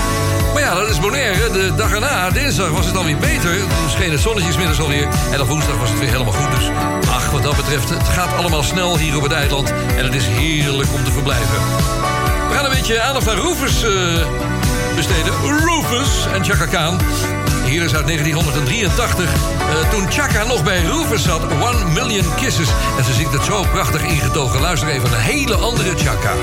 Maar 0.53 0.61
ja, 0.61 0.75
dat 0.75 0.89
is 0.89 0.99
Bonaire. 0.99 1.51
De 1.51 1.73
dag 1.75 1.91
erna, 1.91 2.29
dinsdag, 2.29 2.69
was 2.69 2.85
het 2.85 2.95
alweer 2.95 3.17
beter. 3.17 3.57
Toen 3.57 3.89
scheen 3.89 4.11
het 4.11 4.21
zonnetje 4.21 4.51
inmiddels 4.51 4.79
alweer. 4.79 5.07
En 5.31 5.41
op 5.41 5.47
woensdag 5.47 5.77
was 5.77 5.89
het 5.89 5.99
weer 5.99 6.09
helemaal 6.09 6.33
goed. 6.33 6.51
Dus 6.51 6.69
ach, 7.09 7.31
wat 7.31 7.43
dat 7.43 7.55
betreft, 7.55 7.89
het 7.89 8.07
gaat 8.07 8.33
allemaal 8.35 8.63
snel 8.63 8.97
hier 8.97 9.15
op 9.15 9.23
het 9.23 9.31
eiland. 9.31 9.73
En 9.97 10.05
het 10.05 10.15
is 10.15 10.25
heerlijk 10.27 10.93
om 10.93 11.03
te 11.03 11.11
verblijven. 11.11 11.57
We 12.49 12.55
gaan 12.55 12.65
een 12.65 12.71
beetje 12.71 13.01
aandacht 13.01 13.29
aan 13.29 13.35
Rufus 13.35 13.83
eh, 13.83 13.91
besteden. 14.95 15.33
Rufus 15.43 16.27
en 16.33 16.43
Chaka 16.43 16.65
Khan. 16.65 16.99
Hier 17.65 17.83
is 17.83 17.95
uit 17.95 18.05
1983. 18.05 19.33
eh, 19.33 19.89
toen 19.89 20.11
Chaka 20.11 20.43
nog 20.43 20.63
bij 20.63 20.81
Rufus 20.81 21.23
zat. 21.23 21.41
One 21.41 21.85
Million 21.93 22.35
Kisses. 22.35 22.69
En 22.97 23.03
ze 23.03 23.13
zingt 23.13 23.33
het 23.33 23.43
zo 23.43 23.65
prachtig 23.71 24.01
ingetogen. 24.01 24.61
Luister 24.61 24.89
even 24.89 25.09
naar 25.09 25.19
een 25.19 25.25
hele 25.25 25.55
andere 25.55 25.97
Chaka. 25.97 26.33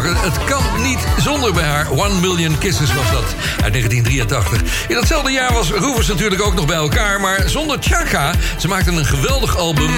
Het 0.00 0.44
kan 0.44 0.62
niet 0.82 0.98
zonder 1.18 1.52
bij 1.52 1.64
haar. 1.64 1.90
One 1.90 2.20
Million 2.20 2.58
Kisses 2.58 2.94
was 2.94 3.10
dat. 3.10 3.34
Uit 3.62 3.72
1983. 3.72 4.62
In 4.88 4.94
datzelfde 4.94 5.30
jaar 5.30 5.52
was 5.52 5.70
Rufus 5.70 6.06
natuurlijk 6.06 6.42
ook 6.42 6.54
nog 6.54 6.66
bij 6.66 6.76
elkaar. 6.76 7.20
Maar 7.20 7.42
zonder 7.46 7.76
Chaka. 7.80 8.32
Ze 8.58 8.68
maakten 8.68 8.96
een 8.96 9.04
geweldig 9.04 9.56
album. 9.56 9.90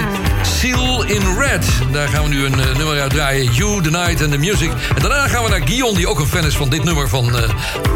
Seal 0.42 1.04
in 1.04 1.36
Red. 1.38 1.66
Daar 1.92 2.08
gaan 2.08 2.22
we 2.22 2.28
nu 2.28 2.44
een 2.44 2.60
eh, 2.60 2.76
nummer 2.76 3.00
uit 3.00 3.10
draaien. 3.10 3.52
You, 3.52 3.82
The 3.82 3.90
Night 3.90 4.22
and 4.22 4.30
The 4.30 4.38
Music. 4.38 4.70
En 4.70 5.02
daarna 5.02 5.28
gaan 5.28 5.44
we 5.44 5.50
naar 5.50 5.62
Guillaume, 5.64 5.96
die 5.96 6.08
ook 6.08 6.18
een 6.18 6.26
fan 6.26 6.44
is 6.44 6.56
van 6.56 6.68
dit 6.68 6.84
nummer 6.84 7.08
van 7.08 7.36
eh 7.36 7.48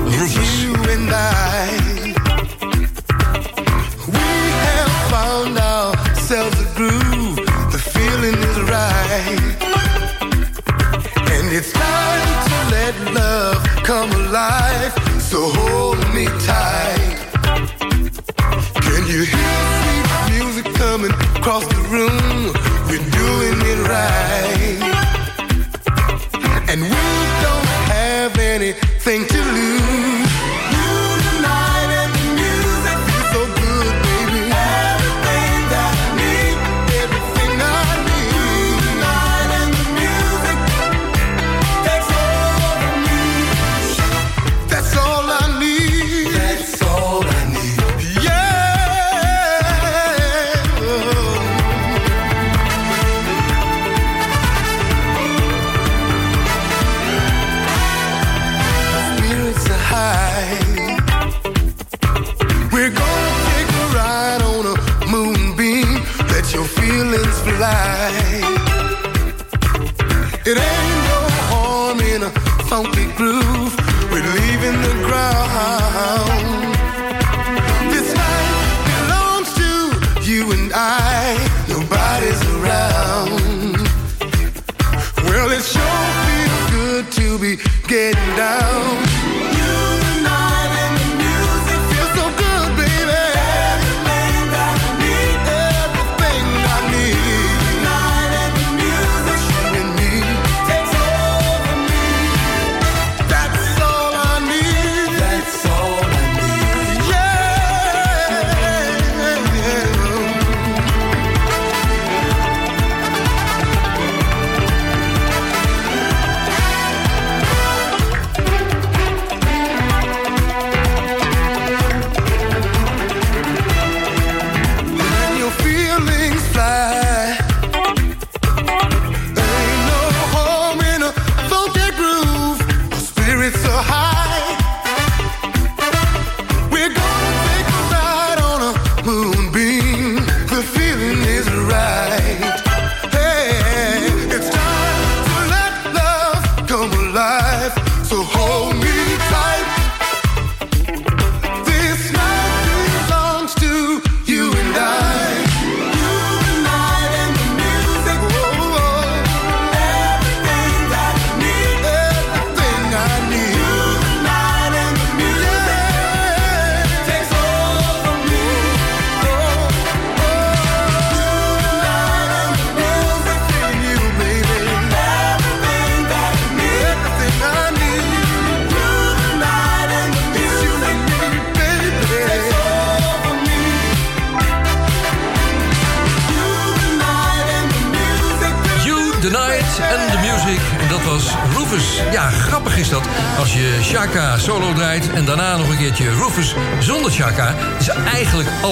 Rufus. 0.06 0.66
It's 11.52 11.72
time 11.72 12.48
to 12.48 12.56
let 12.70 12.94
love 13.14 13.56
come 13.84 14.10
alive. 14.12 14.92
So 15.20 15.48
hold 15.58 15.98
me 16.14 16.26
tight. 16.44 17.16
Can 18.84 19.02
you 19.06 19.22
hear 19.32 19.56
sweet 19.78 20.08
music 20.34 20.66
coming 20.74 21.12
across 21.36 21.66
the 21.66 21.82
room? 21.94 22.52
We're 22.88 23.08
doing 23.22 23.58
it 23.72 23.80
right, 23.88 24.27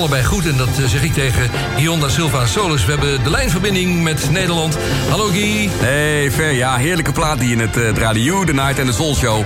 allebei 0.07 0.29
goed. 0.29 0.47
En 0.47 0.57
dat 0.57 0.79
eh, 0.79 0.85
zeg 0.85 1.03
ik 1.03 1.13
tegen 1.13 1.51
Gionda 1.77 2.09
Silva 2.09 2.47
Solus. 2.47 2.85
We 2.85 2.91
hebben 2.91 3.23
de 3.23 3.31
lijnverbinding 3.31 4.03
met 4.03 4.31
Nederland. 4.31 4.79
Hallo 5.09 5.27
Guy. 5.27 5.71
Hey 5.73 6.31
Ver, 6.31 6.53
ja, 6.53 6.77
heerlijke 6.77 7.13
plaat 7.13 7.39
die 7.39 7.53
in 7.53 7.59
het 7.59 7.77
uh, 7.77 7.93
draaide 7.93 8.23
You, 8.23 8.47
The 8.47 8.53
Night 8.53 8.79
and 8.79 8.87
the 8.87 8.95
Soul 8.95 9.15
Show. 9.15 9.45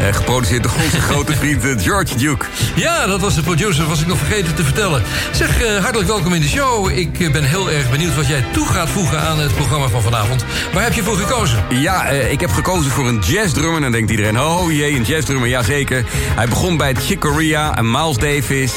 Eh, 0.00 0.14
geproduceerd 0.14 0.62
door 0.62 0.72
onze 0.84 1.00
grote 1.10 1.36
vriend 1.36 1.64
eh, 1.64 1.70
George 1.78 2.16
Duke. 2.16 2.46
Ja, 2.74 3.06
dat 3.06 3.20
was 3.20 3.34
de 3.34 3.42
producer, 3.42 3.88
was 3.88 4.00
ik 4.00 4.06
nog 4.06 4.18
vergeten 4.18 4.54
te 4.54 4.64
vertellen. 4.64 5.02
Zeg, 5.32 5.62
eh, 5.62 5.76
hartelijk 5.76 6.08
welkom 6.08 6.34
in 6.34 6.40
de 6.40 6.48
show. 6.48 6.98
Ik 6.98 7.32
ben 7.32 7.44
heel 7.44 7.70
erg 7.70 7.90
benieuwd 7.90 8.14
wat 8.14 8.26
jij 8.26 8.44
toe 8.52 8.66
gaat 8.66 8.88
voegen 8.88 9.20
aan 9.20 9.38
het 9.38 9.54
programma 9.54 9.88
van 9.88 10.02
vanavond. 10.02 10.44
Waar 10.72 10.82
heb 10.82 10.92
je 10.92 11.02
voor 11.02 11.16
gekozen? 11.16 11.64
Ja, 11.68 12.04
ik 12.08 12.40
heb 12.40 12.50
gekozen 12.50 12.90
voor 12.90 13.08
een 13.08 13.18
jazzdrummer. 13.18 13.80
Dan 13.80 13.92
denkt 13.92 14.10
iedereen, 14.10 14.40
oh 14.40 14.72
jee, 14.72 14.96
een 14.96 15.02
jazzdrummer. 15.02 15.48
Jazeker. 15.48 16.04
Hij 16.34 16.48
begon 16.48 16.76
bij 16.76 16.94
Chick 16.94 17.20
Corea 17.20 17.76
en 17.76 17.90
Miles 17.90 18.16
Davis. 18.16 18.72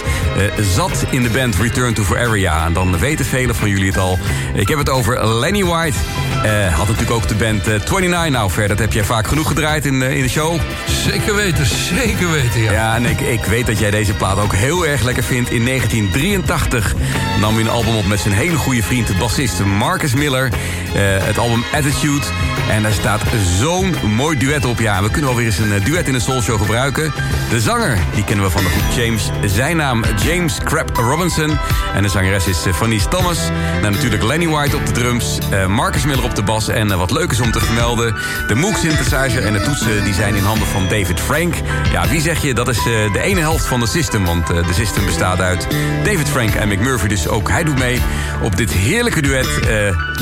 zat 0.75 1.05
in 1.09 1.23
de 1.23 1.29
band 1.29 1.55
Return 1.55 1.93
to 1.93 2.03
Forever. 2.03 2.37
Ja, 2.37 2.65
en 2.65 2.73
dan 2.73 2.99
weten 2.99 3.25
velen 3.25 3.55
van 3.55 3.69
jullie 3.69 3.87
het 3.87 3.97
al. 3.97 4.19
Ik 4.53 4.67
heb 4.67 4.77
het 4.77 4.89
over 4.89 5.27
Lenny 5.27 5.63
White. 5.63 5.97
Eh, 6.45 6.73
had 6.73 6.87
natuurlijk 6.87 7.11
ook 7.11 7.27
de 7.27 7.35
band 7.35 7.59
eh, 7.59 7.65
29. 7.65 8.29
Nou, 8.29 8.51
Ver, 8.51 8.67
dat 8.67 8.79
heb 8.79 8.93
jij 8.93 9.03
vaak 9.03 9.27
genoeg 9.27 9.47
gedraaid 9.47 9.85
in, 9.85 10.01
eh, 10.01 10.17
in 10.17 10.21
de 10.21 10.29
show. 10.29 10.59
Zeker 10.87 11.35
weten, 11.35 11.65
zeker 11.65 12.31
weten, 12.31 12.61
ja. 12.61 12.71
Ja, 12.71 12.95
en 12.95 13.05
ik, 13.05 13.19
ik 13.19 13.45
weet 13.45 13.65
dat 13.65 13.79
jij 13.79 13.91
deze 13.91 14.13
plaat 14.13 14.39
ook 14.39 14.53
heel 14.53 14.85
erg 14.87 15.03
lekker 15.03 15.23
vindt. 15.23 15.51
In 15.51 15.65
1983 15.65 16.95
nam 17.39 17.53
hij 17.53 17.63
een 17.63 17.69
album 17.69 17.95
op 17.95 18.05
met 18.05 18.19
zijn 18.19 18.33
hele 18.33 18.55
goede 18.55 18.83
vriend, 18.83 19.07
de 19.07 19.15
bassist 19.15 19.59
Marcus 19.59 20.13
Miller. 20.13 20.49
Eh, 20.93 21.01
het 21.03 21.37
album 21.37 21.63
Attitude. 21.73 22.25
En 22.69 22.83
daar 22.83 22.91
staat 22.91 23.21
zo'n 23.59 23.95
mooi 24.15 24.37
duet 24.37 24.65
op. 24.65 24.79
Ja, 24.79 25.03
we 25.03 25.09
kunnen 25.09 25.29
alweer 25.29 25.45
eens 25.45 25.57
een 25.57 25.73
eh, 25.73 25.85
duet 25.85 26.07
in 26.07 26.13
de 26.13 26.19
soulshow 26.19 26.59
gebruiken. 26.59 27.13
De 27.49 27.59
zanger, 27.59 27.97
die 28.13 28.23
kennen 28.23 28.45
we 28.45 28.51
van 28.51 28.63
de 28.63 28.69
groep 28.69 29.03
James. 29.03 29.29
Zijn 29.45 29.77
naam 29.77 30.03
James 30.23 30.57
Crabb 30.63 30.97
Robinson. 30.97 31.57
En 31.95 32.03
de 32.03 32.09
zangeres 32.09 32.47
is 32.47 32.65
eh, 32.65 32.73
Fanny 32.73 32.99
Thomas. 33.09 33.39
Dan 33.81 33.91
natuurlijk 33.91 34.23
Lenny 34.23 34.47
White 34.47 34.75
op 34.75 34.85
de 34.85 34.91
drums. 34.91 35.37
Eh, 35.51 35.65
Marcus 35.65 36.05
Miller 36.05 36.23
op 36.23 36.35
de 36.35 36.43
bas. 36.43 36.67
En 36.67 36.97
wat 36.97 37.11
leuk 37.11 37.31
is 37.31 37.39
om 37.39 37.51
te 37.51 37.59
vermelden... 37.59 38.15
de 38.47 38.55
Moog 38.55 38.77
synthesizer 38.77 39.45
en 39.45 39.53
de 39.53 39.61
toetsen 39.61 40.03
die 40.03 40.13
zijn 40.13 40.35
in 40.35 40.43
handen 40.43 40.67
van 40.67 40.87
David 40.87 41.19
Frank. 41.19 41.53
Ja, 41.91 42.07
wie 42.07 42.21
zeg 42.21 42.41
je, 42.41 42.53
dat 42.53 42.67
is 42.67 42.83
de 42.83 43.19
ene 43.21 43.39
helft 43.39 43.65
van 43.65 43.79
de 43.79 43.87
system. 43.87 44.25
Want 44.25 44.47
de 44.47 44.73
system 44.73 45.05
bestaat 45.05 45.41
uit 45.41 45.67
David 46.03 46.29
Frank 46.29 46.53
en 46.53 46.67
McMurphy. 46.67 47.07
Dus 47.07 47.27
ook 47.27 47.49
hij 47.49 47.63
doet 47.63 47.79
mee 47.79 48.01
op 48.41 48.57
dit 48.57 48.71
heerlijke 48.71 49.21
duet... 49.21 49.47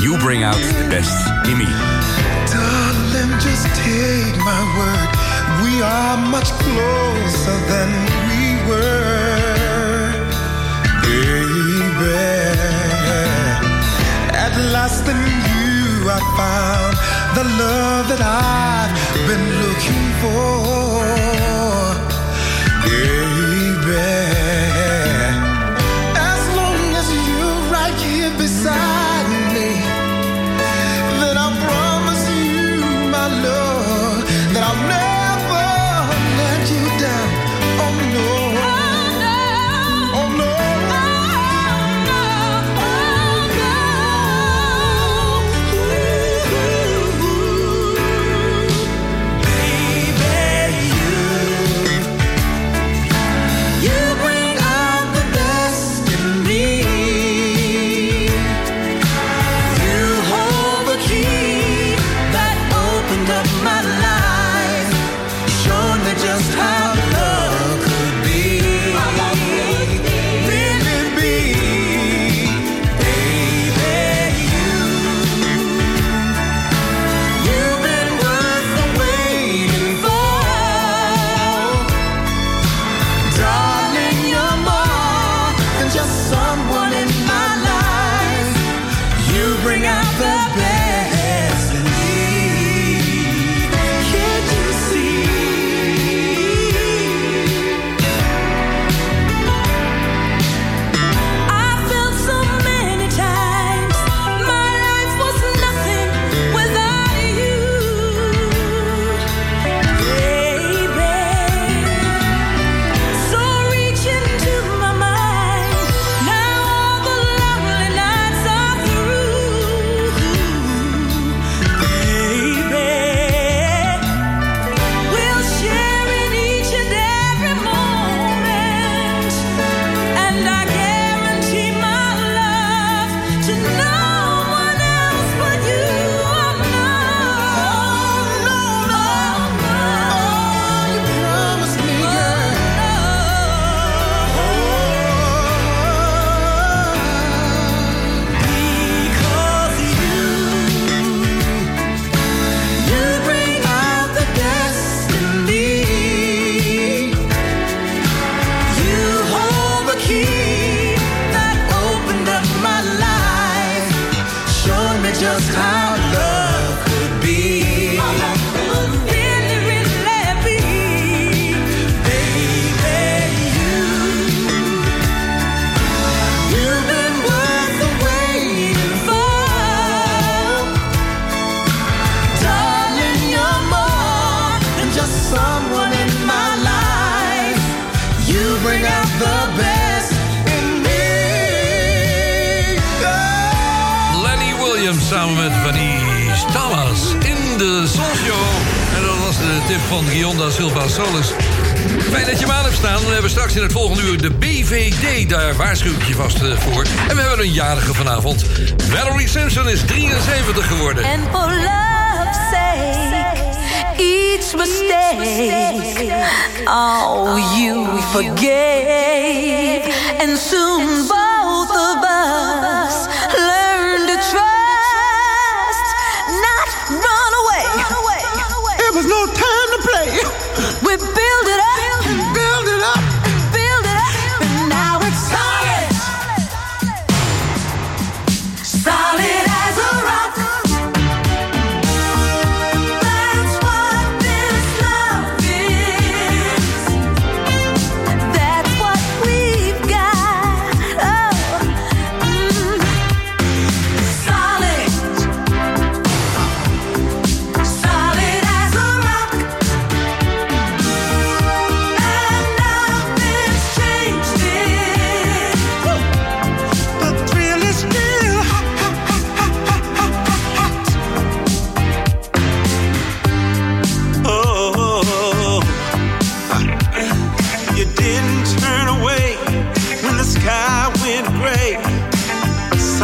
You 0.00 0.18
Bring 0.18 0.44
Out 0.44 0.60
The 0.60 0.86
Best 0.88 1.46
In 1.48 1.56
Me. 1.56 2.33
word. 4.78 5.10
We 5.62 5.72
are 5.82 6.16
much 6.34 6.50
closer 6.64 7.58
than 7.72 7.90
we 8.28 8.42
were, 8.68 10.12
baby. 11.02 12.14
At 14.44 14.54
last 14.74 15.04
in 15.12 15.20
you 15.50 16.10
I 16.16 16.20
found 16.40 16.94
the 17.38 17.44
love 17.62 18.04
that 18.12 18.22
I've 18.22 18.92
been 19.28 19.46
looking 19.62 20.06
for. 20.20 21.53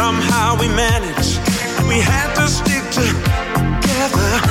somehow 0.01 0.57
we 0.59 0.67
managed. 0.67 1.37
We 1.87 1.99
had 1.99 2.33
to 2.33 2.47
stick 2.47 2.83
together. 2.89 4.50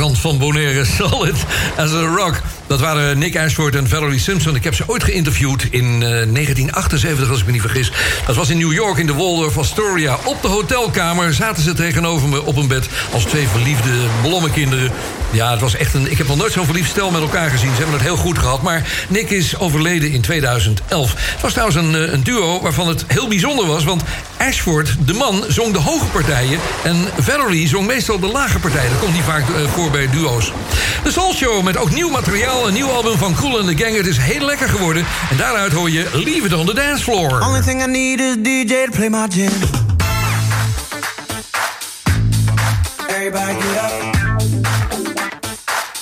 Strand 0.00 0.18
van 0.18 0.38
Bonaire. 0.38 0.84
Solid 0.98 1.36
as 1.76 1.92
a 1.92 2.08
rock. 2.08 2.59
Dat 2.70 2.80
waren 2.80 3.18
Nick 3.18 3.38
Ashford 3.38 3.76
en 3.76 3.88
Valerie 3.88 4.18
Simpson. 4.18 4.54
Ik 4.54 4.64
heb 4.64 4.74
ze 4.74 4.84
ooit 4.86 5.04
geïnterviewd 5.04 5.66
in 5.70 5.84
eh, 5.84 6.00
1978, 6.00 7.28
als 7.30 7.40
ik 7.40 7.46
me 7.46 7.52
niet 7.52 7.60
vergis. 7.60 7.92
Dat 8.26 8.36
was 8.36 8.48
in 8.48 8.58
New 8.58 8.72
York, 8.72 8.98
in 8.98 9.06
de 9.06 9.14
Waldorf 9.14 9.58
Astoria. 9.58 10.18
Op 10.24 10.42
de 10.42 10.48
hotelkamer 10.48 11.34
zaten 11.34 11.62
ze 11.62 11.72
tegenover 11.72 12.28
me 12.28 12.44
op 12.44 12.56
een 12.56 12.68
bed... 12.68 12.88
als 13.12 13.24
twee 13.24 13.48
verliefde 13.48 13.90
blommekinderen. 14.22 14.90
Ja, 15.30 15.50
het 15.50 15.60
was 15.60 15.76
echt 15.76 15.94
een... 15.94 16.10
Ik 16.10 16.18
heb 16.18 16.26
nog 16.26 16.36
nooit 16.36 16.52
zo'n 16.52 16.64
verliefd 16.64 16.90
stel 16.90 17.10
met 17.10 17.20
elkaar 17.20 17.50
gezien. 17.50 17.70
Ze 17.70 17.76
hebben 17.76 17.94
het 17.94 18.02
heel 18.02 18.16
goed 18.16 18.38
gehad. 18.38 18.62
Maar 18.62 19.06
Nick 19.08 19.30
is 19.30 19.58
overleden 19.58 20.10
in 20.10 20.20
2011. 20.20 21.14
Het 21.32 21.40
was 21.40 21.52
trouwens 21.52 21.78
een, 21.78 21.94
eh, 21.94 22.12
een 22.12 22.22
duo 22.22 22.60
waarvan 22.60 22.88
het 22.88 23.04
heel 23.06 23.28
bijzonder 23.28 23.66
was... 23.66 23.84
want 23.84 24.02
Ashford, 24.36 24.96
de 25.06 25.12
man, 25.12 25.44
zong 25.48 25.72
de 25.72 25.78
hoge 25.78 26.06
partijen... 26.06 26.58
en 26.84 27.08
Valerie 27.18 27.68
zong 27.68 27.86
meestal 27.86 28.18
de 28.18 28.26
lage 28.26 28.58
partijen. 28.58 28.90
Dat 28.90 29.00
komt 29.00 29.14
niet 29.14 29.22
vaak 29.22 29.48
eh, 29.48 29.68
voor 29.68 29.90
bij 29.90 30.10
duo's. 30.10 30.52
De 31.02 31.10
Soul 31.10 31.34
Show 31.34 31.62
met 31.62 31.76
ook 31.76 31.90
nieuw 31.90 32.10
materiaal. 32.10 32.59
Een 32.66 32.72
nieuw 32.76 32.90
album 32.90 33.18
van 33.18 33.34
Cool 33.34 33.58
and 33.58 33.68
the 33.68 33.84
Gang. 33.84 33.96
Het 33.96 34.06
is 34.06 34.16
heel 34.18 34.46
lekker 34.46 34.68
geworden. 34.68 35.06
En 35.30 35.36
daaruit 35.36 35.72
hoor 35.72 35.90
je 35.90 36.08
Leave 36.12 36.46
It 36.46 36.52
on 36.52 36.66
the 36.66 36.74
Dance 36.74 37.02
Floor. 37.02 37.40
Only 37.42 37.60
thing 37.60 37.82
I 37.82 37.86
need 37.86 38.20
is 38.20 38.36
DJ 38.36 38.84
to 38.84 38.90
play 38.90 39.08
my 39.08 39.26
jam. 39.28 39.50
Everybody 43.08 43.54
get 43.60 43.76
up. 43.84 43.92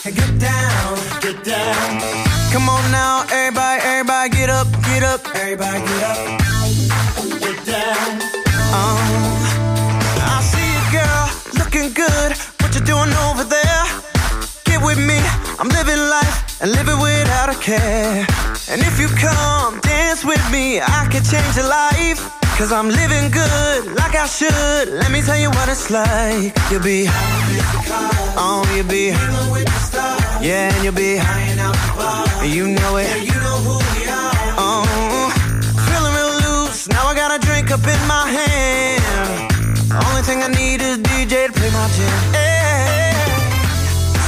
Get 0.02 0.40
down, 0.40 0.96
get 1.20 1.44
down. 1.44 2.00
Come 2.52 2.68
on 2.68 2.90
now, 2.90 3.22
everybody, 3.30 3.80
everybody 3.82 4.28
get 4.36 4.50
up, 4.50 4.66
get 4.82 5.02
up. 5.02 5.20
Everybody 5.34 5.78
get 5.78 6.02
up. 6.02 6.16
Get 7.40 7.66
down. 7.66 8.10
Um, 8.72 8.98
I 10.20 10.40
see 10.52 10.68
you, 10.74 10.84
girl, 10.98 11.28
looking 11.58 11.92
good. 11.94 12.36
What 12.60 12.74
you 12.74 12.80
doing 12.80 13.12
over 13.28 13.44
there? 13.44 13.84
Get 14.64 14.82
with 14.82 14.98
me, 14.98 15.18
I'm 15.58 15.68
living 15.68 16.08
life 16.08 16.47
and 16.60 16.72
live 16.72 16.88
it 16.88 16.98
without 17.00 17.48
a 17.48 17.58
care. 17.58 18.26
And 18.70 18.80
if 18.82 18.98
you 18.98 19.08
come 19.08 19.80
dance 19.80 20.24
with 20.24 20.42
me, 20.50 20.80
I 20.80 21.06
can 21.10 21.22
change 21.22 21.56
your 21.56 21.68
life. 21.68 22.20
Cause 22.58 22.72
I'm 22.72 22.88
living 22.88 23.30
good 23.30 23.94
like 23.94 24.16
I 24.16 24.26
should. 24.26 24.88
Let 24.88 25.12
me 25.12 25.22
tell 25.22 25.38
you 25.38 25.50
what 25.50 25.68
it's 25.68 25.90
like. 25.90 26.52
You'll 26.70 26.82
be, 26.82 27.06
oh, 28.34 28.66
you'll 28.74 28.88
be, 28.88 29.14
yeah, 30.44 30.74
and 30.74 30.82
you'll 30.82 30.92
be, 30.92 31.22
you 32.48 32.66
know 32.66 32.96
it. 32.96 33.06
And 33.06 33.22
you 33.22 33.38
know 33.46 33.58
who 33.62 33.78
we 33.94 34.08
are. 34.10 34.34
Oh, 34.58 35.30
feeling 35.86 36.14
real 36.18 36.34
loose. 36.66 36.88
Now 36.88 37.06
I 37.06 37.14
got 37.14 37.30
a 37.30 37.38
drink 37.46 37.70
up 37.70 37.86
in 37.86 38.00
my 38.08 38.26
hand. 38.26 39.52
Only 39.92 40.22
thing 40.22 40.42
I 40.42 40.48
need 40.48 40.82
is 40.82 40.98
DJ 40.98 41.46
to 41.46 41.52
play 41.52 41.70
my 41.70 41.88
jam. 41.94 42.37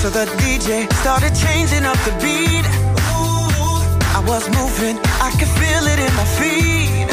So 0.01 0.09
the 0.09 0.25
DJ 0.41 0.91
started 1.03 1.35
changing 1.35 1.85
up 1.85 1.99
the 2.09 2.13
beat. 2.25 2.65
Ooh, 3.13 3.85
I 4.17 4.25
was 4.27 4.49
moving, 4.49 4.97
I 5.21 5.31
could 5.37 5.53
feel 5.61 5.85
it 5.93 5.99
in 6.01 6.13
my 6.17 6.25
feet. 6.41 7.05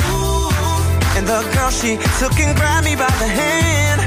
And 1.17 1.27
the 1.27 1.43
girl, 1.51 1.69
she 1.69 1.97
took 2.17 2.39
and 2.39 2.55
grabbed 2.55 2.85
me 2.85 2.95
by 2.95 3.11
the 3.19 3.27
hand. 3.27 3.99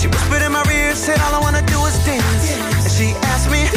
She 0.00 0.08
whispered 0.08 0.40
in 0.46 0.52
my 0.52 0.64
ear, 0.72 0.94
said, 0.94 1.20
All 1.20 1.34
I 1.34 1.40
wanna 1.40 1.60
do 1.60 1.78
is 1.84 1.96
dance. 2.06 2.56
And 2.84 2.90
she 2.90 3.12
asked 3.28 3.50
me, 3.50 3.68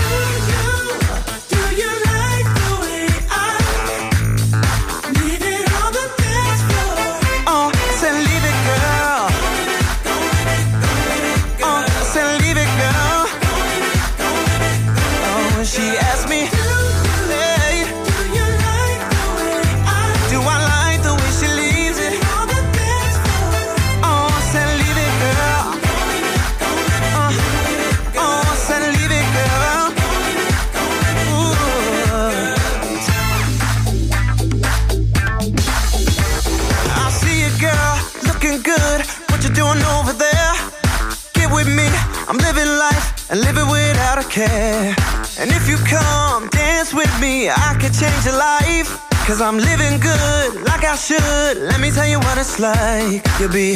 and 43.30 43.42
live 43.42 43.58
it 43.58 43.68
without 43.70 44.18
a 44.18 44.28
care. 44.28 44.96
And 45.40 45.52
if 45.52 45.68
you 45.68 45.78
come 45.78 46.48
dance 46.50 46.94
with 46.94 47.12
me, 47.20 47.50
I 47.50 47.76
can 47.80 47.92
change 47.92 48.26
your 48.26 48.38
life. 48.38 49.04
Cause 49.28 49.42
I'm 49.42 49.58
living 49.58 50.00
good 50.00 50.64
like 50.64 50.86
I 50.86 50.96
should. 50.96 51.58
Let 51.58 51.82
me 51.82 51.92
tell 51.92 52.08
you 52.08 52.20
what 52.20 52.38
it's 52.38 52.60
like. 52.60 53.22
You'll 53.40 53.52
be, 53.52 53.76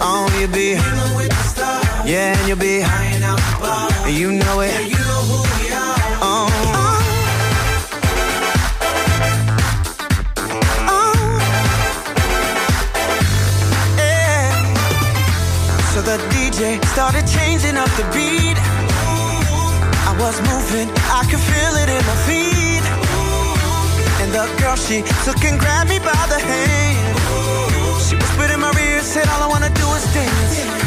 oh, 0.00 0.28
you'll 0.38 0.52
be, 0.52 0.74
yeah, 2.08 2.38
and 2.38 2.46
you'll 2.46 2.56
be, 2.56 2.82
high. 2.82 4.06
and 4.06 4.16
you 4.16 4.30
know 4.30 4.60
it. 4.60 4.70
Oh. 6.24 6.46
oh. 10.88 11.38
Yeah. 13.98 14.52
So 15.92 16.00
the 16.00 16.18
DJ 16.30 16.51
started 16.94 17.26
changing 17.26 17.76
up 17.76 17.90
the 17.98 18.04
beat. 18.14 18.56
I 20.06 20.14
was 20.20 20.38
moving, 20.42 20.88
I 21.10 21.26
could 21.28 21.42
feel 21.50 21.74
it 21.82 21.88
in 21.90 22.02
my 22.06 22.18
feet. 22.22 22.84
And 24.22 24.30
the 24.30 24.46
girl, 24.62 24.76
she 24.76 25.02
took 25.24 25.42
and 25.44 25.58
grabbed 25.58 25.90
me 25.90 25.98
by 25.98 26.22
the 26.30 26.38
hand. 26.38 27.18
She 28.06 28.14
whispered 28.14 28.54
in 28.54 28.60
my 28.60 28.70
ear, 28.78 29.02
said, 29.02 29.26
All 29.28 29.42
I 29.42 29.48
wanna 29.48 29.70
do 29.70 29.86
is 29.98 30.04
dance. 30.14 30.81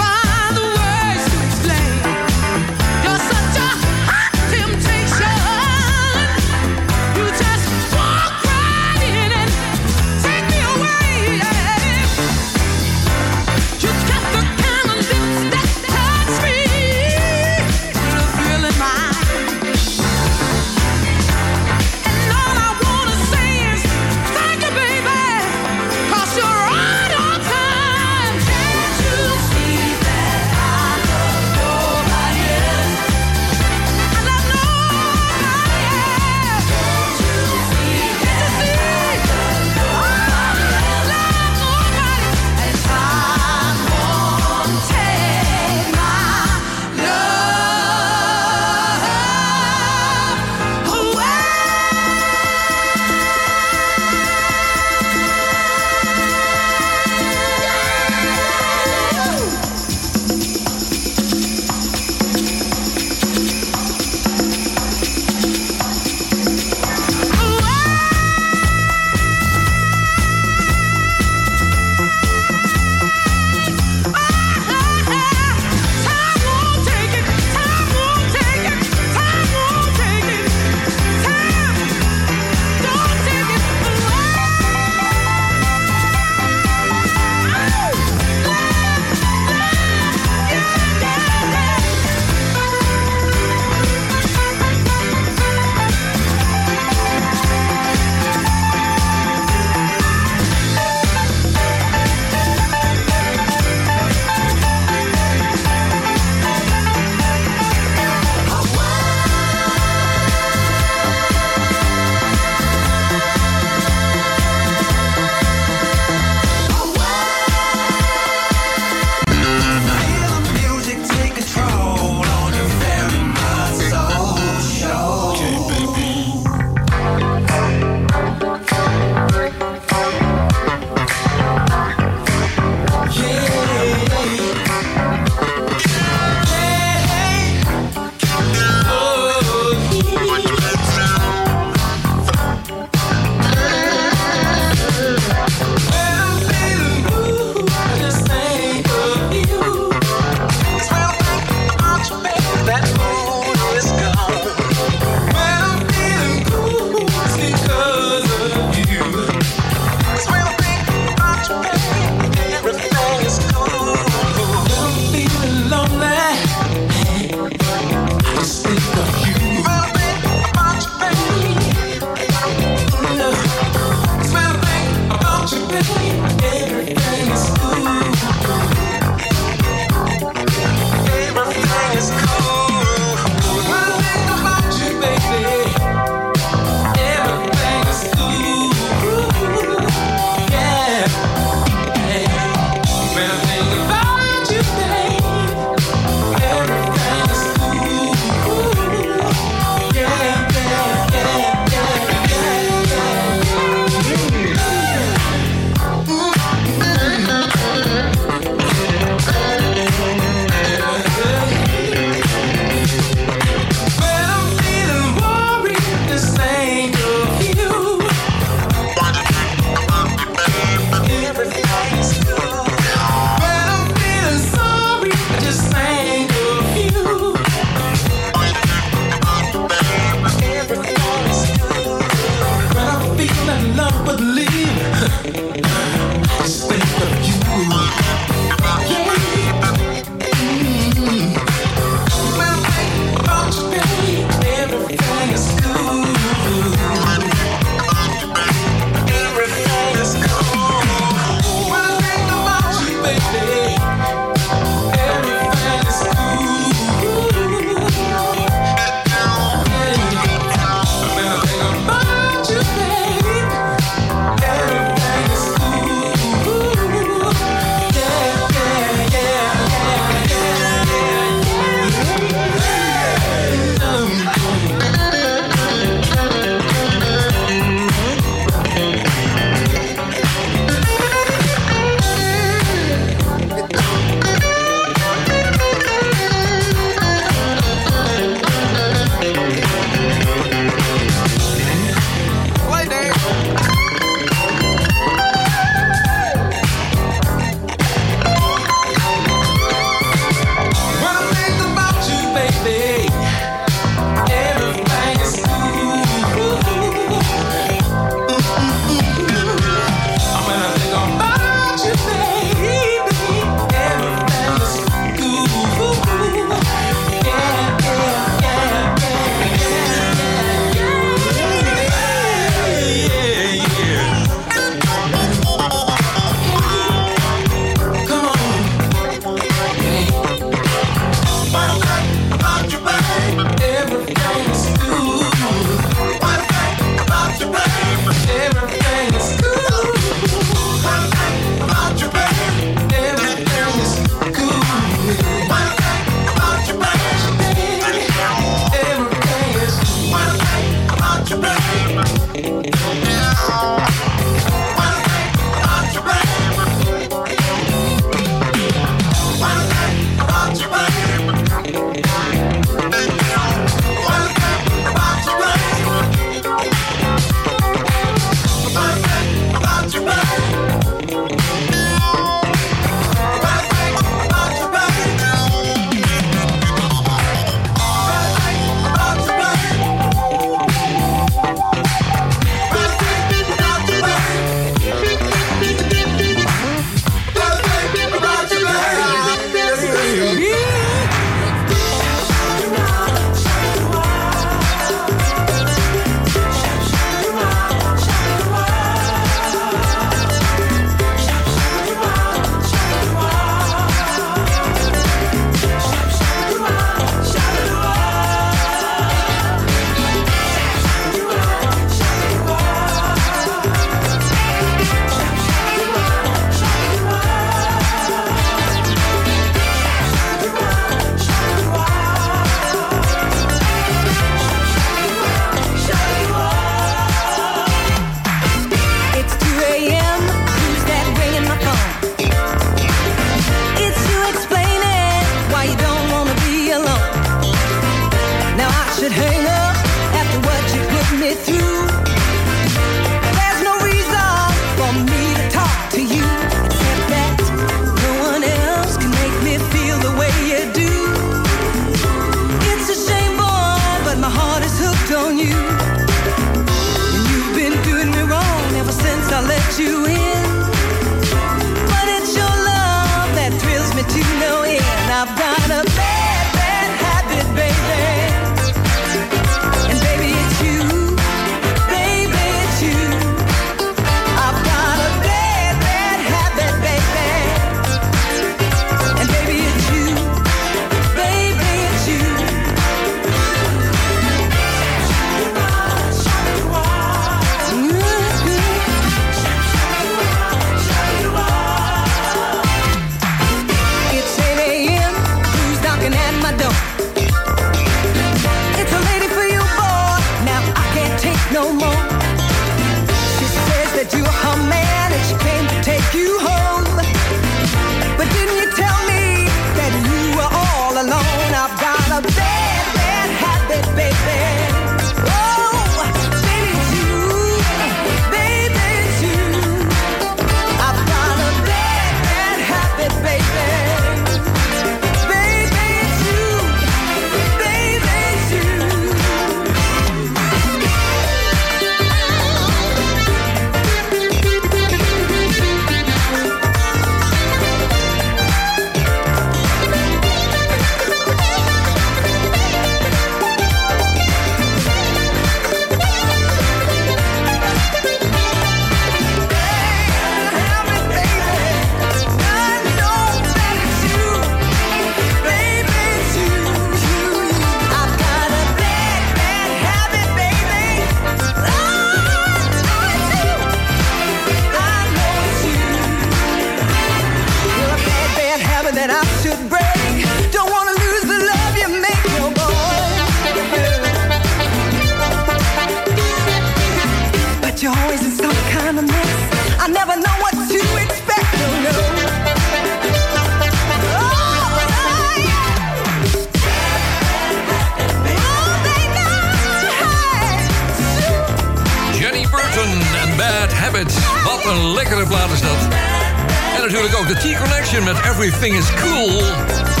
ook 597.21 597.27
de 597.27 597.35
T-Connection 597.35 598.03
met 598.03 598.17
Everything 598.25 598.75
is 598.75 598.93
Cool. 598.93 600.00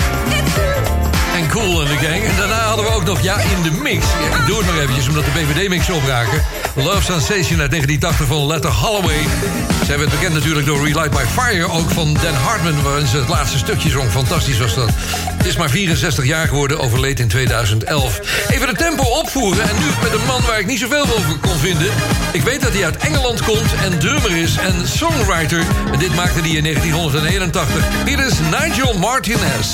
Cool 1.51 1.81
in 1.81 1.87
de 1.87 2.05
gang. 2.07 2.23
En 2.23 2.37
daarna 2.37 2.59
hadden 2.59 2.85
we 2.85 2.91
ook 2.91 3.03
nog 3.03 3.21
Ja 3.21 3.37
in 3.37 3.61
de 3.61 3.71
Mix. 3.71 4.05
Ik 4.39 4.45
doe 4.47 4.57
het 4.57 4.65
maar 4.65 4.77
eventjes, 4.77 5.07
omdat 5.07 5.25
de 5.25 5.31
BVD-mix 5.31 5.89
opraken. 5.89 6.43
Love 6.75 7.01
Sensation 7.01 7.59
uit 7.59 7.71
1980 7.71 8.27
van 8.27 8.47
Letter 8.47 8.71
Holloway. 8.71 9.23
Zij 9.85 9.97
werd 9.97 10.09
bekend 10.09 10.33
natuurlijk 10.33 10.65
door 10.65 10.85
Relight 10.85 11.11
by 11.11 11.23
Fire, 11.41 11.69
ook 11.69 11.89
van 11.89 12.13
Dan 12.13 12.33
Hartman... 12.33 12.81
waarin 12.81 13.07
ze 13.07 13.17
het 13.17 13.27
laatste 13.27 13.57
stukje 13.57 13.89
zong. 13.89 14.11
Fantastisch 14.11 14.59
was 14.59 14.75
dat. 14.75 14.89
Het 15.37 15.45
is 15.45 15.57
maar 15.57 15.69
64 15.69 16.25
jaar 16.25 16.47
geworden, 16.47 16.79
overleed 16.79 17.19
in 17.19 17.27
2011. 17.27 18.19
Even 18.49 18.67
de 18.67 18.75
tempo 18.75 19.03
opvoeren 19.03 19.69
en 19.69 19.75
nu 19.79 19.85
met 20.01 20.13
een 20.13 20.25
man 20.25 20.41
waar 20.41 20.59
ik 20.59 20.65
niet 20.65 20.79
zoveel 20.79 21.01
over 21.03 21.37
kon 21.41 21.57
vinden. 21.57 21.87
Ik 22.31 22.41
weet 22.41 22.61
dat 22.61 22.73
hij 22.73 22.85
uit 22.85 22.97
Engeland 22.97 23.41
komt 23.41 23.73
en 23.83 23.99
drummer 23.99 24.37
is 24.37 24.57
en 24.57 24.87
songwriter. 24.87 25.63
En 25.91 25.99
dit 25.99 26.15
maakte 26.15 26.39
hij 26.39 26.49
in 26.49 26.63
1981. 26.63 27.85
Hier 28.05 28.25
is 28.25 28.33
Nigel 28.51 28.97
Martinez. 28.97 29.73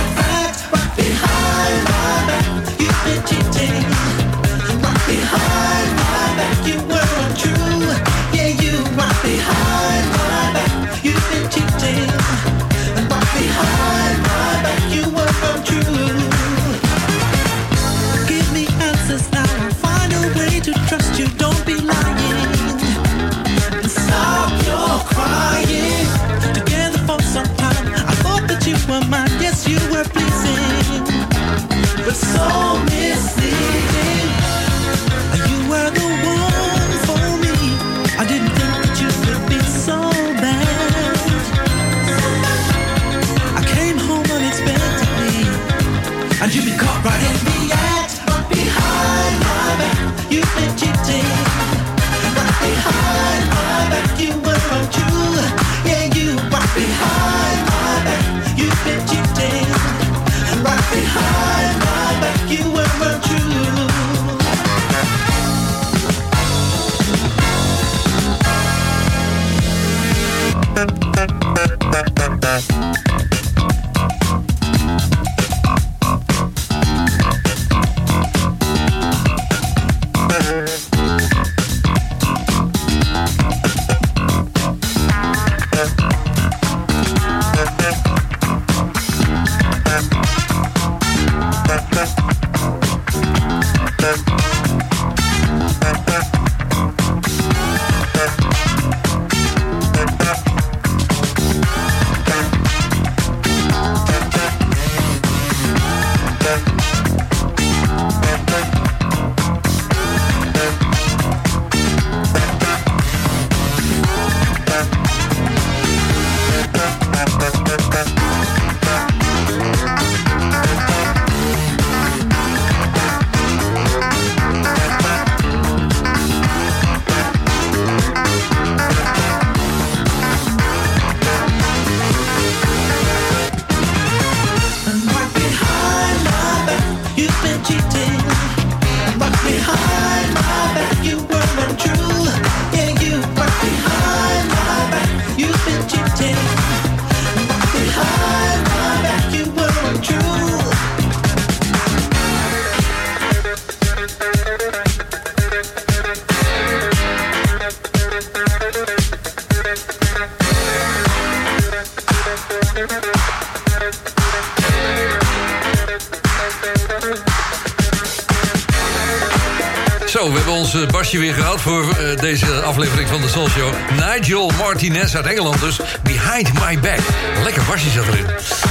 deze 172.21 172.61
aflevering 172.61 173.09
van 173.09 173.21
de 173.21 173.27
Soul 173.27 173.49
Show. 173.49 173.73
Nigel 173.99 174.51
Martinez 174.57 175.15
uit 175.15 175.25
Engeland 175.25 175.59
dus. 175.59 175.79
Behind 176.03 176.53
My 176.53 176.79
Back. 176.79 176.99
Lekker 177.43 177.63
Basje 177.63 177.89
zat 177.89 178.07
erin. 178.07 178.25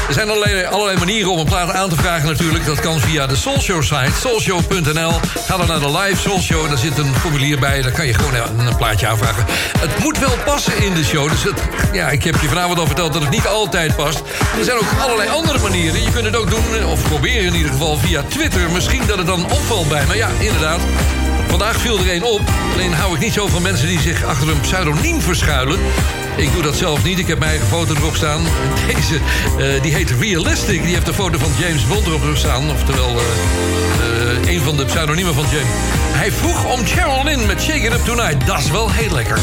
Er 0.08 0.14
zijn 0.14 0.30
allerlei, 0.30 0.64
allerlei 0.64 0.98
manieren 0.98 1.30
om 1.30 1.38
een 1.38 1.46
plaat 1.46 1.72
aan 1.72 1.88
te 1.88 1.96
vragen 1.96 2.28
natuurlijk. 2.28 2.66
Dat 2.66 2.80
kan 2.80 3.00
via 3.00 3.26
de 3.26 3.36
Soul 3.36 3.60
Show 3.60 3.82
site, 3.82 4.10
soulshow.nl. 4.20 5.12
Ga 5.46 5.56
dan 5.56 5.66
naar 5.66 5.80
de 5.80 5.98
live 5.98 6.20
Soul 6.20 6.40
Show. 6.40 6.68
Daar 6.68 6.78
zit 6.78 6.98
een 6.98 7.14
formulier 7.14 7.58
bij. 7.58 7.82
Daar 7.82 7.92
kan 7.92 8.06
je 8.06 8.14
gewoon 8.14 8.34
een, 8.34 8.66
een 8.66 8.76
plaatje 8.76 9.06
aanvragen. 9.06 9.44
Het 9.78 9.98
moet 9.98 10.18
wel 10.18 10.38
passen 10.44 10.82
in 10.82 10.94
de 10.94 11.04
show. 11.04 11.30
Dus 11.30 11.42
het, 11.42 11.60
ja, 11.92 12.08
ik 12.08 12.24
heb 12.24 12.40
je 12.40 12.48
vanavond 12.48 12.78
al 12.78 12.86
verteld 12.86 13.12
dat 13.12 13.22
het 13.22 13.30
niet 13.30 13.46
altijd 13.46 13.96
past. 13.96 14.22
Er 14.58 14.64
zijn 14.64 14.76
ook 14.76 15.00
allerlei 15.00 15.28
andere 15.28 15.58
manieren. 15.58 16.02
Je 16.02 16.10
kunt 16.10 16.24
het 16.24 16.36
ook 16.36 16.50
doen, 16.50 16.84
of 16.84 17.02
proberen 17.02 17.46
in 17.46 17.54
ieder 17.54 17.72
geval, 17.72 17.96
via 17.96 18.22
Twitter. 18.22 18.70
Misschien 18.70 19.06
dat 19.06 19.18
het 19.18 19.26
dan 19.26 19.44
opvalt 19.44 19.88
bij 19.88 20.06
me. 20.06 20.16
Ja, 20.16 20.28
inderdaad. 20.38 20.80
Vandaag 21.60 21.80
viel 21.80 21.98
er 21.98 22.10
één 22.10 22.22
op. 22.22 22.40
Alleen 22.72 22.92
hou 22.92 23.14
ik 23.14 23.20
niet 23.20 23.32
zo 23.32 23.46
van 23.46 23.62
mensen 23.62 23.88
die 23.88 24.00
zich 24.00 24.24
achter 24.24 24.48
een 24.48 24.60
pseudoniem 24.60 25.20
verschuilen. 25.20 25.78
Ik 26.36 26.52
doe 26.52 26.62
dat 26.62 26.76
zelf 26.76 27.04
niet. 27.04 27.18
Ik 27.18 27.26
heb 27.26 27.38
mijn 27.38 27.50
eigen 27.50 27.68
foto 27.68 27.94
erop 27.94 28.14
staan. 28.14 28.40
Deze, 28.94 29.14
eh, 29.58 29.82
die 29.82 29.94
heet 29.94 30.10
Realistic. 30.10 30.82
Die 30.82 30.94
heeft 30.94 31.08
een 31.08 31.14
foto 31.14 31.38
van 31.38 31.50
James 31.58 31.86
Bond 31.86 32.06
erop 32.06 32.36
staan. 32.36 32.70
Oftewel, 32.70 33.08
eh, 33.08 33.24
eh, 34.46 34.54
een 34.54 34.60
van 34.60 34.76
de 34.76 34.84
pseudoniemen 34.84 35.34
van 35.34 35.44
James. 35.50 35.68
Hij 36.12 36.32
vroeg 36.32 36.64
om 36.64 36.86
Cheryl 36.86 37.46
met 37.46 37.62
Shake 37.62 37.86
It 37.86 37.92
Up 37.92 38.04
Tonight. 38.04 38.46
Dat 38.46 38.58
is 38.58 38.70
wel 38.70 38.90
heel 38.90 39.12
lekker. 39.12 39.38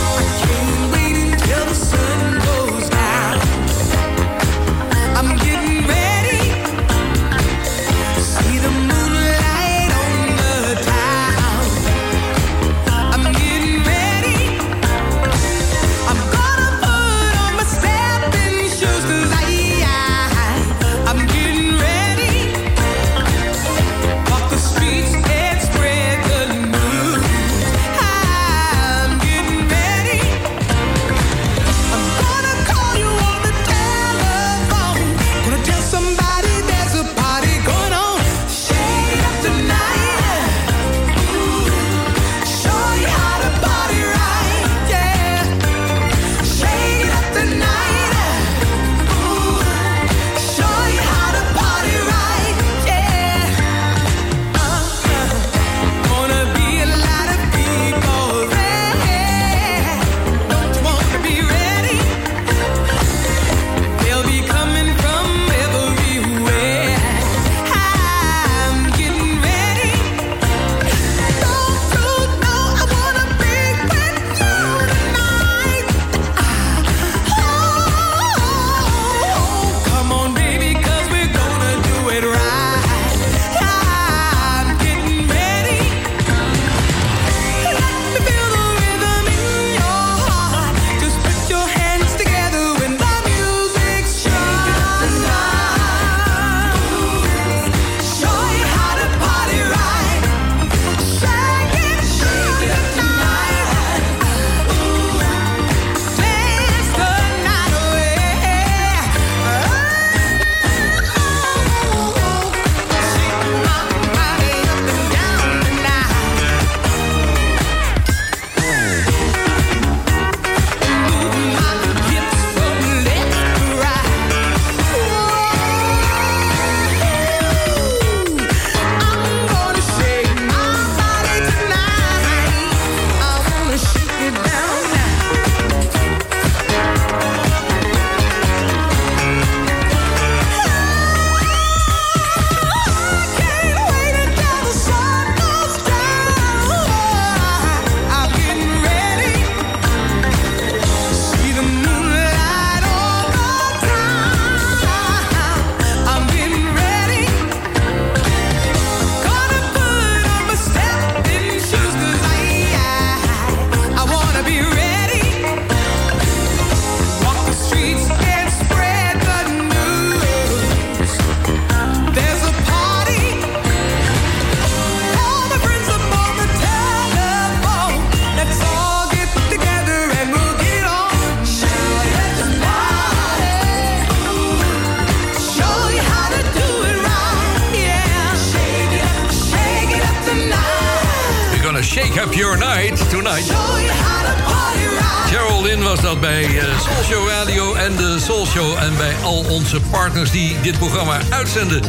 Dit 200.72 200.78
programma 200.80 201.20
uitzenden. 201.30 201.82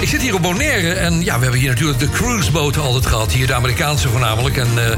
Ik 0.00 0.08
zit 0.08 0.22
hier 0.22 0.34
op 0.34 0.42
Bonaire 0.42 0.92
en 0.92 1.24
ja, 1.24 1.36
we 1.36 1.42
hebben 1.42 1.60
hier 1.60 1.68
natuurlijk 1.68 1.98
de 1.98 2.08
cruiseboten 2.10 2.82
altijd 2.82 3.06
gehad. 3.06 3.32
Hier 3.32 3.46
de 3.46 3.54
Amerikaanse 3.54 4.08
voornamelijk 4.08 4.56
en 4.56 4.74
de 4.74 4.96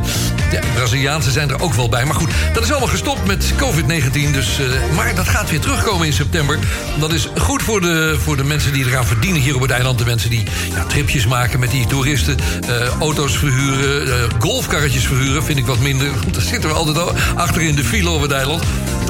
Braziliaanse 0.75 1.31
zijn 1.31 1.51
er 1.51 1.63
ook 1.63 1.75
wel 1.75 1.89
bij. 1.89 2.05
Maar 2.05 2.15
goed, 2.15 2.31
dat 2.53 2.63
is 2.63 2.71
allemaal 2.71 2.89
gestopt 2.89 3.27
met 3.27 3.53
COVID-19. 3.57 4.33
Dus, 4.33 4.59
eh, 4.59 4.95
maar 4.97 5.15
dat 5.15 5.29
gaat 5.29 5.51
weer 5.51 5.61
terugkomen 5.61 6.07
in 6.07 6.13
september. 6.13 6.59
Dat 7.01 7.13
is 7.13 7.29
goed 7.39 7.63
voor 7.63 7.81
de, 7.81 8.17
voor 8.19 8.37
de 8.37 8.45
mensen 8.45 8.73
die 8.73 8.87
eraan 8.87 9.07
verdienen 9.07 9.41
hier 9.43 9.55
op 9.55 9.61
het 9.63 9.71
eiland. 9.71 9.99
De 9.99 10.05
mensen 10.05 10.31
die 10.31 10.45
ja, 10.75 10.85
tripjes 10.85 11.27
maken 11.27 11.61
met 11.61 11.71
die 11.71 11.87
toeristen. 11.87 12.37
eh, 12.69 12.89
auto's 13.01 13.37
verhuren, 13.37 14.31
golfkarretjes 14.39 15.07
verhuren. 15.07 15.45
Vind 15.45 15.59
ik 15.59 15.67
wat 15.67 15.79
minder. 15.79 16.11
Want 16.11 16.35
daar 16.35 16.43
zitten 16.43 16.71
we 16.71 16.77
altijd 16.77 16.99
al 16.99 17.13
achter 17.35 17.63
in 17.63 17.75
de 17.75 17.85
file 17.85 18.11
op 18.11 18.23
het 18.23 18.33
eiland. 18.33 18.63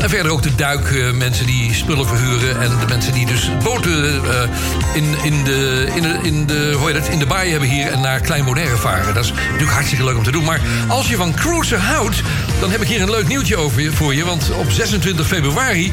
En 0.03 0.11
verder 0.11 0.33
ook 0.33 0.43
de 0.43 0.55
duikmensen 0.55 1.47
die 1.47 1.75
spullen 1.75 2.07
verhuren. 2.07 2.61
En 2.61 2.71
de 2.79 2.87
mensen 2.89 3.13
die 3.13 3.27
dus 3.27 3.51
boten 3.63 4.15
eh, 4.15 4.49
in, 4.95 5.05
in, 5.23 5.45
de, 5.45 5.87
in, 5.95 6.03
de, 6.03 6.19
in, 6.23 6.47
de, 6.47 6.75
hoe 6.79 6.87
heet 6.87 6.97
het, 6.97 7.09
in 7.09 7.19
de 7.19 7.27
baai 7.27 7.51
hebben 7.51 7.69
hier 7.69 7.87
en 7.87 8.01
naar 8.01 8.21
Klein 8.21 8.45
Bonaire 8.45 8.77
varen. 8.77 9.15
Dat 9.15 9.25
is 9.25 9.33
natuurlijk 9.33 9.71
hartstikke 9.71 10.05
leuk 10.05 10.17
om 10.17 10.23
te 10.23 10.31
doen. 10.31 10.45
Maar 10.45 10.61
als 10.89 11.09
je 11.09 11.17
van 11.17 11.35
cruisen 11.35 11.81
houdt, 11.81 12.23
dan 12.61 12.71
heb 12.71 12.81
ik 12.81 12.89
hier 12.89 13.03
een 13.03 13.11
leuk 13.11 13.29
nieuwtje 13.29 13.57
over 13.57 13.93
voor 13.93 14.15
je. 14.15 14.25
Want 14.25 14.51
op 14.51 14.71
26 14.71 15.27
februari 15.27 15.93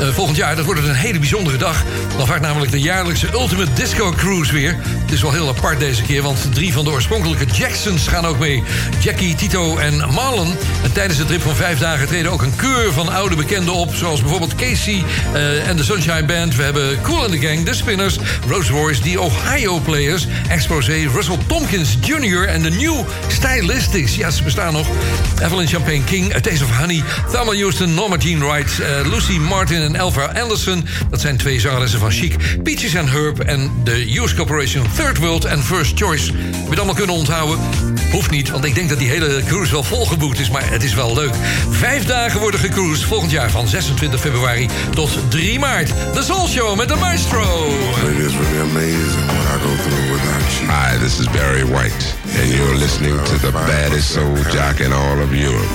eh, 0.00 0.08
volgend 0.08 0.36
jaar. 0.36 0.56
Dat 0.56 0.64
wordt 0.64 0.80
een 0.80 0.94
hele 0.94 1.18
bijzondere 1.18 1.56
dag. 1.56 1.84
Dan 2.16 2.26
vaart 2.26 2.40
namelijk 2.40 2.70
de 2.70 2.80
jaarlijkse 2.80 3.28
Ultimate 3.32 3.72
Disco 3.72 4.12
Cruise 4.12 4.52
weer. 4.52 4.76
Het 5.10 5.18
is 5.18 5.24
wel 5.24 5.34
heel 5.34 5.48
apart 5.48 5.78
deze 5.80 6.02
keer, 6.02 6.22
want 6.22 6.54
drie 6.54 6.72
van 6.72 6.84
de 6.84 6.90
oorspronkelijke 6.90 7.44
Jacksons 7.44 8.08
gaan 8.08 8.26
ook 8.26 8.38
mee. 8.38 8.62
Jackie, 9.02 9.34
Tito 9.34 9.76
en 9.76 9.96
Marlon. 9.96 10.54
En 10.82 10.92
tijdens 10.92 11.18
de 11.18 11.24
trip 11.24 11.42
van 11.42 11.54
vijf 11.54 11.78
dagen 11.78 12.06
treden 12.06 12.32
ook 12.32 12.42
een 12.42 12.56
keur 12.56 12.92
van 12.92 13.08
oude 13.08 13.36
bekenden 13.36 13.74
op. 13.74 13.94
Zoals 13.94 14.20
bijvoorbeeld 14.20 14.54
Casey 14.54 15.04
eh, 15.32 15.68
en 15.68 15.76
de 15.76 15.84
Sunshine 15.84 16.24
Band. 16.24 16.56
We 16.56 16.62
hebben 16.62 17.00
Cool 17.02 17.22
and 17.22 17.30
the 17.32 17.38
Gang, 17.38 17.66
The 17.66 17.74
Spinners, 17.74 18.18
Rose 18.48 18.72
Royce, 18.72 19.00
The 19.00 19.20
Ohio 19.20 19.78
Players, 19.78 20.26
Exposé, 20.48 21.08
Russell 21.14 21.38
Tompkins 21.46 21.96
Jr. 22.00 22.44
en 22.44 22.62
de 22.62 22.70
New 22.70 23.04
Stylistics. 23.28 24.16
Ja, 24.16 24.30
ze 24.30 24.42
bestaan 24.42 24.72
nog. 24.72 24.86
Evelyn 25.42 25.68
Champagne 25.68 26.04
King, 26.04 26.34
A 26.34 26.40
Taste 26.40 26.64
of 26.64 26.78
Honey, 26.78 27.02
Thelma 27.30 27.54
Houston, 27.54 27.94
Norma 27.94 28.16
Jean 28.16 28.40
Wright, 28.40 28.80
eh, 28.80 29.12
Lucy 29.12 29.38
Martin 29.38 29.82
en 29.82 29.96
Elva 29.96 30.32
Anderson. 30.42 30.86
Dat 31.10 31.20
zijn 31.20 31.36
twee 31.36 31.60
zangeressen 31.60 31.98
van 31.98 32.10
Chic. 32.10 32.62
Peaches 32.62 32.96
and 32.96 33.10
Herb 33.10 33.38
en 33.38 33.70
de 33.84 33.92
Hughes 33.92 34.34
Corporation 34.34 34.86
Third 35.00 35.18
World 35.18 35.44
en 35.44 35.62
First 35.62 35.98
Choice. 35.98 36.32
Heb 36.32 36.52
je 36.52 36.68
het 36.68 36.76
allemaal 36.76 36.94
kunnen 36.94 37.16
onthouden? 37.16 37.58
Hoeft 38.12 38.30
niet, 38.30 38.50
want 38.50 38.64
ik 38.64 38.74
denk 38.74 38.88
dat 38.88 38.98
die 38.98 39.08
hele 39.08 39.42
cruise 39.46 39.72
wel 39.72 39.82
volgeboekt 39.82 40.38
is. 40.38 40.50
Maar 40.50 40.70
het 40.70 40.82
is 40.82 40.94
wel 40.94 41.14
leuk. 41.14 41.34
Vijf 41.70 42.04
dagen 42.04 42.40
worden 42.40 42.60
gecruised 42.60 43.04
volgend 43.04 43.30
jaar 43.30 43.50
van 43.50 43.68
26 43.68 44.20
februari 44.20 44.68
tot 44.94 45.10
3 45.28 45.58
maart. 45.58 45.92
De 46.14 46.22
Soul 46.22 46.48
Show 46.48 46.76
met 46.76 46.88
de 46.88 46.96
Maestro. 46.96 47.40
It 47.40 48.18
is 48.18 48.32
really 48.32 48.60
amazing 48.60 49.26
what 49.26 49.46
I 49.54 49.58
go 49.62 49.72
through 49.82 50.10
without 50.12 50.52
you. 50.58 50.70
Hi, 50.70 50.98
this 50.98 51.18
is 51.18 51.26
Barry 51.30 51.64
White, 51.64 52.04
and 52.38 52.48
you're 52.48 52.78
listening 52.78 53.24
to 53.24 53.38
the 53.38 53.52
baddest 53.52 54.10
soul 54.10 54.36
jock 54.50 54.78
in 54.78 54.92
all 54.92 55.18
of 55.22 55.32
Europe. 55.32 55.72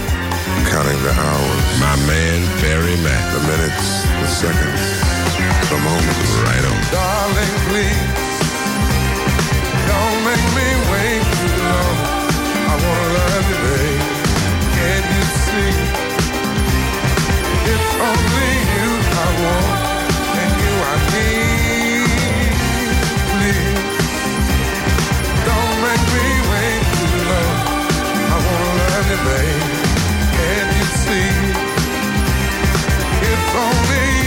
Counting 0.70 1.02
the 1.02 1.14
hours. 1.26 1.64
My 1.80 1.96
man, 2.08 2.40
Barry 2.62 2.98
Mack. 3.04 3.24
The 3.34 3.42
minutes, 3.52 3.86
the 4.22 4.28
seconds, 4.28 4.82
the 5.70 5.80
moments. 5.90 6.32
Right 6.48 6.66
on. 6.72 6.78
Darling, 6.92 7.54
please 7.70 8.25
make 10.26 10.48
me 10.58 10.70
wait 10.92 11.22
too 11.38 11.54
long. 11.62 11.98
I 12.72 12.76
wanna 12.84 13.10
love 13.20 13.46
you, 13.52 13.60
babe. 13.66 14.02
Can't 14.76 15.08
you 15.16 15.26
see? 15.46 15.74
It's 17.72 17.92
only 18.10 18.52
you 18.76 18.90
I 19.26 19.30
want, 19.44 19.70
and 20.42 20.52
you 20.64 20.74
I 20.92 20.96
need. 21.14 22.10
Please 23.32 23.84
don't 25.50 25.76
make 25.88 26.06
me 26.16 26.28
wait 26.52 26.82
too 26.98 27.18
long. 27.30 27.58
I 28.34 28.38
wanna 28.48 28.74
love 28.82 29.08
you, 29.14 29.20
babe. 29.30 29.64
Can't 30.38 30.72
you 30.80 30.88
see? 31.04 31.30
It's 33.30 33.50
only 33.66 34.25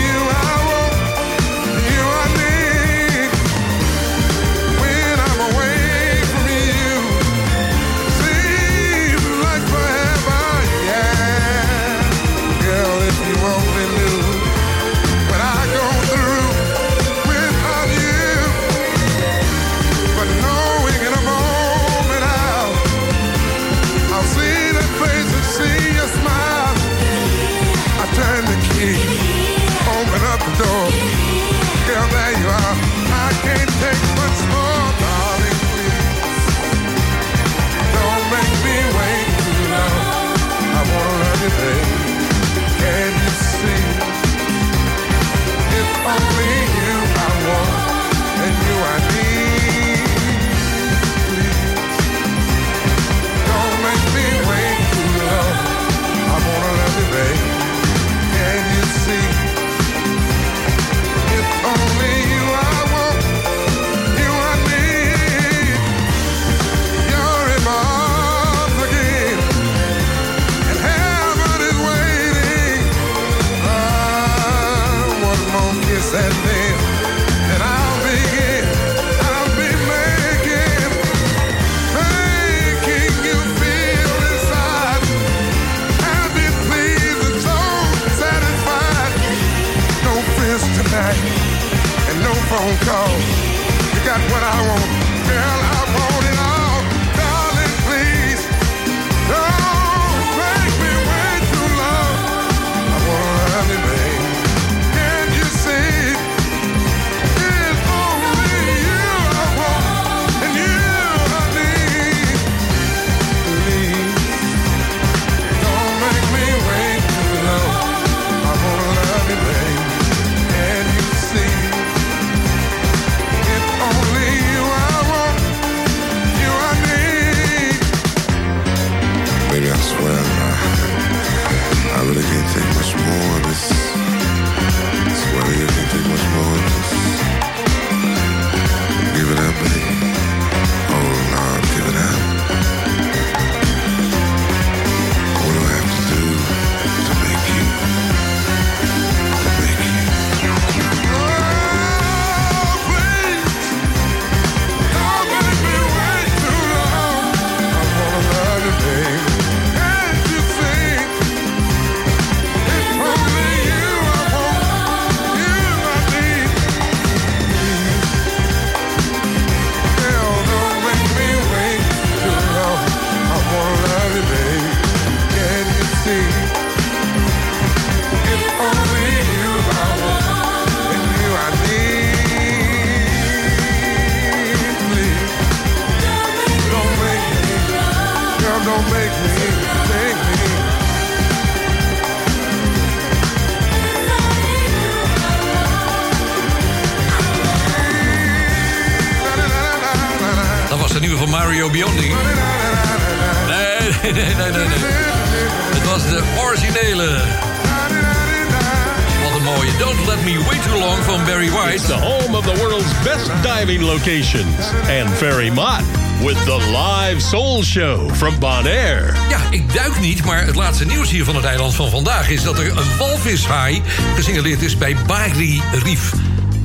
show 217.79 218.11
from 218.15 218.39
Bonaire. 218.39 219.13
Ja, 219.29 219.39
ik 219.51 219.75
duik 219.75 220.01
niet, 220.01 220.25
maar 220.25 220.47
het 220.47 220.55
laatste 220.55 220.87
nieuws 220.87 221.11
hier 221.11 221.25
van 221.25 221.37
het 221.37 221.45
eiland 221.45 221.75
van 221.75 221.91
vandaag 221.91 222.31
is 222.31 222.43
dat 222.43 222.59
er 222.59 222.79
een 222.79 222.97
walvishaai 222.99 223.83
gesignaleerd 224.15 224.63
is 224.63 224.79
bij 224.79 224.97
Bari 225.07 225.63
Reef. 225.85 226.13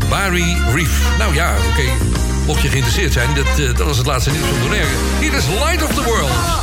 Bari 0.10 0.58
Reef. 0.74 1.18
Nou 1.18 1.34
ja, 1.34 1.54
oké. 1.72 1.90
Mocht 2.46 2.62
je 2.62 2.68
geïnteresseerd 2.68 3.14
zijn, 3.14 3.30
dat, 3.36 3.60
uh, 3.60 3.78
dat 3.78 3.88
was 3.88 3.98
het 3.98 4.06
laatste 4.06 4.32
nieuws 4.32 4.48
van 4.48 4.60
Bonaire. 4.60 4.90
Hier 5.20 5.34
is 5.34 5.46
Light 5.48 5.84
of 5.84 5.94
the 5.94 6.04
World. 6.04 6.63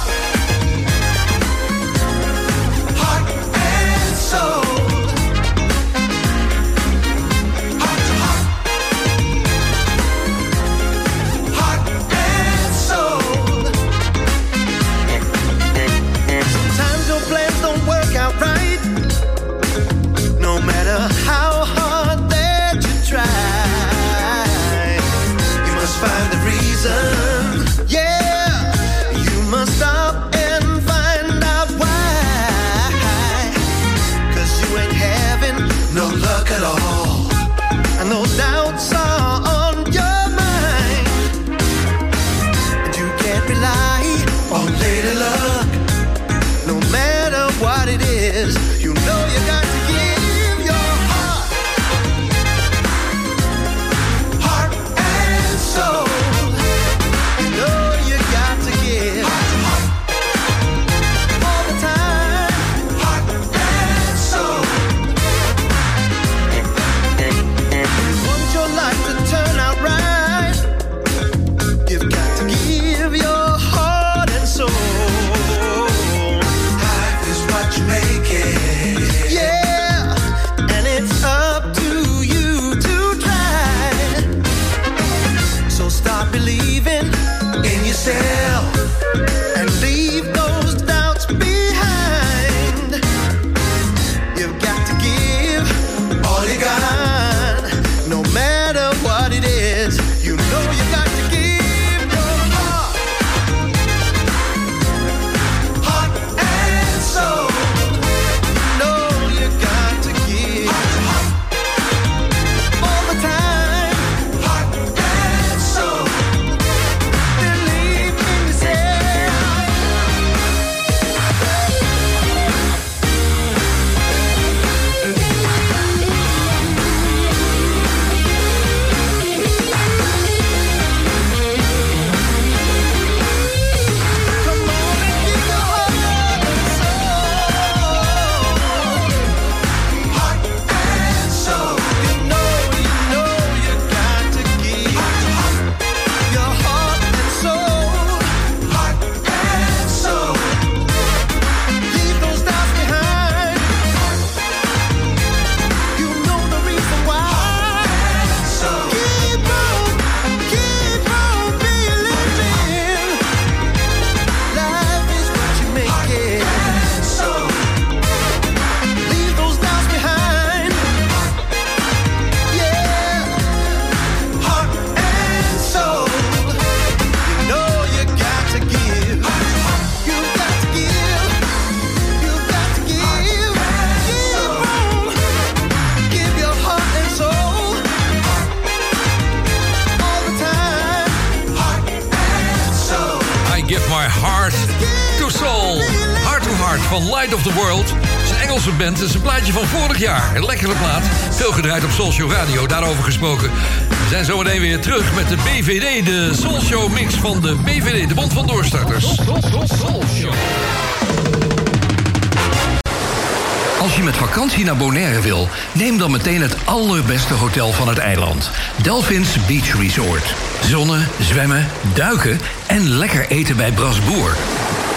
Beach 219.47 219.75
Resort. 219.81 220.35
Zonnen, 220.61 221.09
zwemmen, 221.21 221.67
duiken 221.95 222.41
en 222.67 222.89
lekker 222.89 223.27
eten 223.29 223.57
bij 223.57 223.73
Brasboer. 223.73 224.37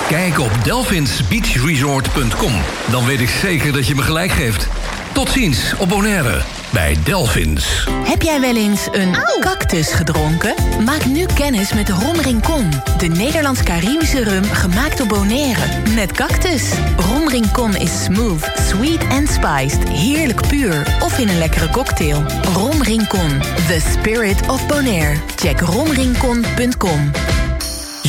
Kijk 0.08 0.40
op 0.40 0.52
delfinsbeachresort.com. 0.64 2.54
Dan 2.92 3.06
weet 3.06 3.20
ik 3.20 3.30
zeker 3.30 3.74
dat 3.74 3.88
je 3.88 3.96
me 3.96 4.02
gelijk 4.02 4.32
geeft. 4.32 4.68
Tot 5.14 5.30
ziens 5.30 5.74
op 5.78 5.90
Bonaire 5.90 6.53
bij 6.74 6.98
Delphins. 7.04 7.88
Heb 8.04 8.22
jij 8.22 8.42
wel 8.42 8.56
eens 8.56 8.88
een 8.92 9.16
cactus 9.40 9.92
gedronken? 9.92 10.54
Maak 10.86 11.06
nu 11.06 11.26
kennis 11.26 11.74
met 11.74 11.90
Romrincon. 11.90 12.70
De 12.98 13.08
Nederlands-Caribische 13.08 14.24
rum 14.24 14.44
gemaakt 14.44 14.98
door 14.98 15.08
Bonaire. 15.08 15.62
Met 15.96 16.12
cactus. 16.12 16.72
Romrincon 16.98 17.76
is 17.76 18.04
smooth, 18.04 18.52
sweet 18.68 19.08
en 19.08 19.28
spiced. 19.28 19.90
Heerlijk 19.90 20.48
puur 20.48 20.98
of 21.00 21.20
in 21.20 21.30
een 21.30 21.38
lekkere 21.38 21.70
cocktail. 21.70 22.24
Romrincon. 22.54 23.40
The 23.68 23.80
spirit 23.92 24.48
of 24.48 24.68
Bonaire. 24.68 25.18
Check 25.36 25.60
romrincon.com. 25.60 27.12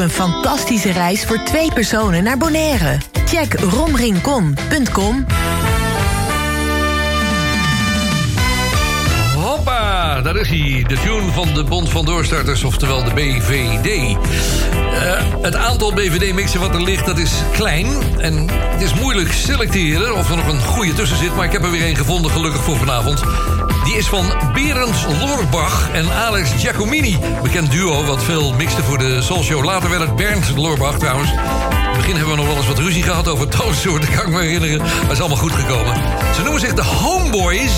een 0.00 0.10
fantastische 0.10 0.92
reis 0.92 1.24
voor 1.24 1.42
twee 1.42 1.72
personen 1.72 2.22
naar 2.22 2.38
Bonaire. 2.38 2.98
Check 3.24 3.54
romrincon.com. 3.54 5.26
Daar 10.22 10.36
is 10.36 10.48
hij. 10.48 10.84
De 10.86 10.98
tune 10.98 11.32
van 11.32 11.54
de 11.54 11.64
Bond 11.64 11.90
van 11.90 12.04
Doorstarters, 12.04 12.64
oftewel 12.64 13.04
de 13.04 13.14
BVD. 13.14 13.86
Eh, 13.86 15.22
het 15.42 15.56
aantal 15.56 15.92
BVD-mixen 15.92 16.60
wat 16.60 16.74
er 16.74 16.82
ligt, 16.82 17.06
dat 17.06 17.18
is 17.18 17.32
klein. 17.52 17.86
En 18.18 18.48
het 18.50 18.82
is 18.82 18.94
moeilijk 18.94 19.32
selecteren 19.32 20.16
of 20.16 20.30
er 20.30 20.36
nog 20.36 20.46
een 20.46 20.60
goede 20.60 20.92
tussen 20.92 21.16
zit. 21.16 21.36
Maar 21.36 21.44
ik 21.44 21.52
heb 21.52 21.64
er 21.64 21.70
weer 21.70 21.86
een 21.86 21.96
gevonden, 21.96 22.30
gelukkig 22.30 22.62
voor 22.62 22.76
vanavond. 22.76 23.22
Die 23.84 23.96
is 23.96 24.06
van 24.06 24.26
Berends 24.54 25.04
Lorbach 25.20 25.88
en 25.92 26.12
Alex 26.12 26.50
Giacomini. 26.56 27.18
Bekend 27.42 27.70
duo 27.70 28.04
wat 28.04 28.24
veel 28.24 28.52
mixte 28.52 28.82
voor 28.82 28.98
de 28.98 29.22
Soul 29.22 29.42
Show. 29.42 29.64
Later 29.64 29.90
werd 29.90 30.02
het 30.02 30.16
Bernd 30.16 30.56
Lorbach 30.56 30.98
trouwens. 30.98 31.30
In 31.30 31.36
het 31.36 31.96
begin 31.96 32.16
hebben 32.16 32.30
we 32.30 32.40
nog 32.40 32.46
wel 32.46 32.56
eens 32.56 32.66
wat 32.66 32.78
ruzie 32.78 33.02
gehad 33.02 33.28
over 33.28 33.48
toonsoorten, 33.48 34.10
kan 34.10 34.26
ik 34.26 34.32
me 34.32 34.40
herinneren. 34.40 34.78
Maar 34.78 35.00
het 35.00 35.10
is 35.10 35.20
allemaal 35.20 35.36
goed 35.36 35.52
gekomen. 35.52 35.94
Ze 36.34 36.42
noemen 36.42 36.60
zich 36.60 36.74
de 36.74 36.84
Homeboys. 36.84 37.72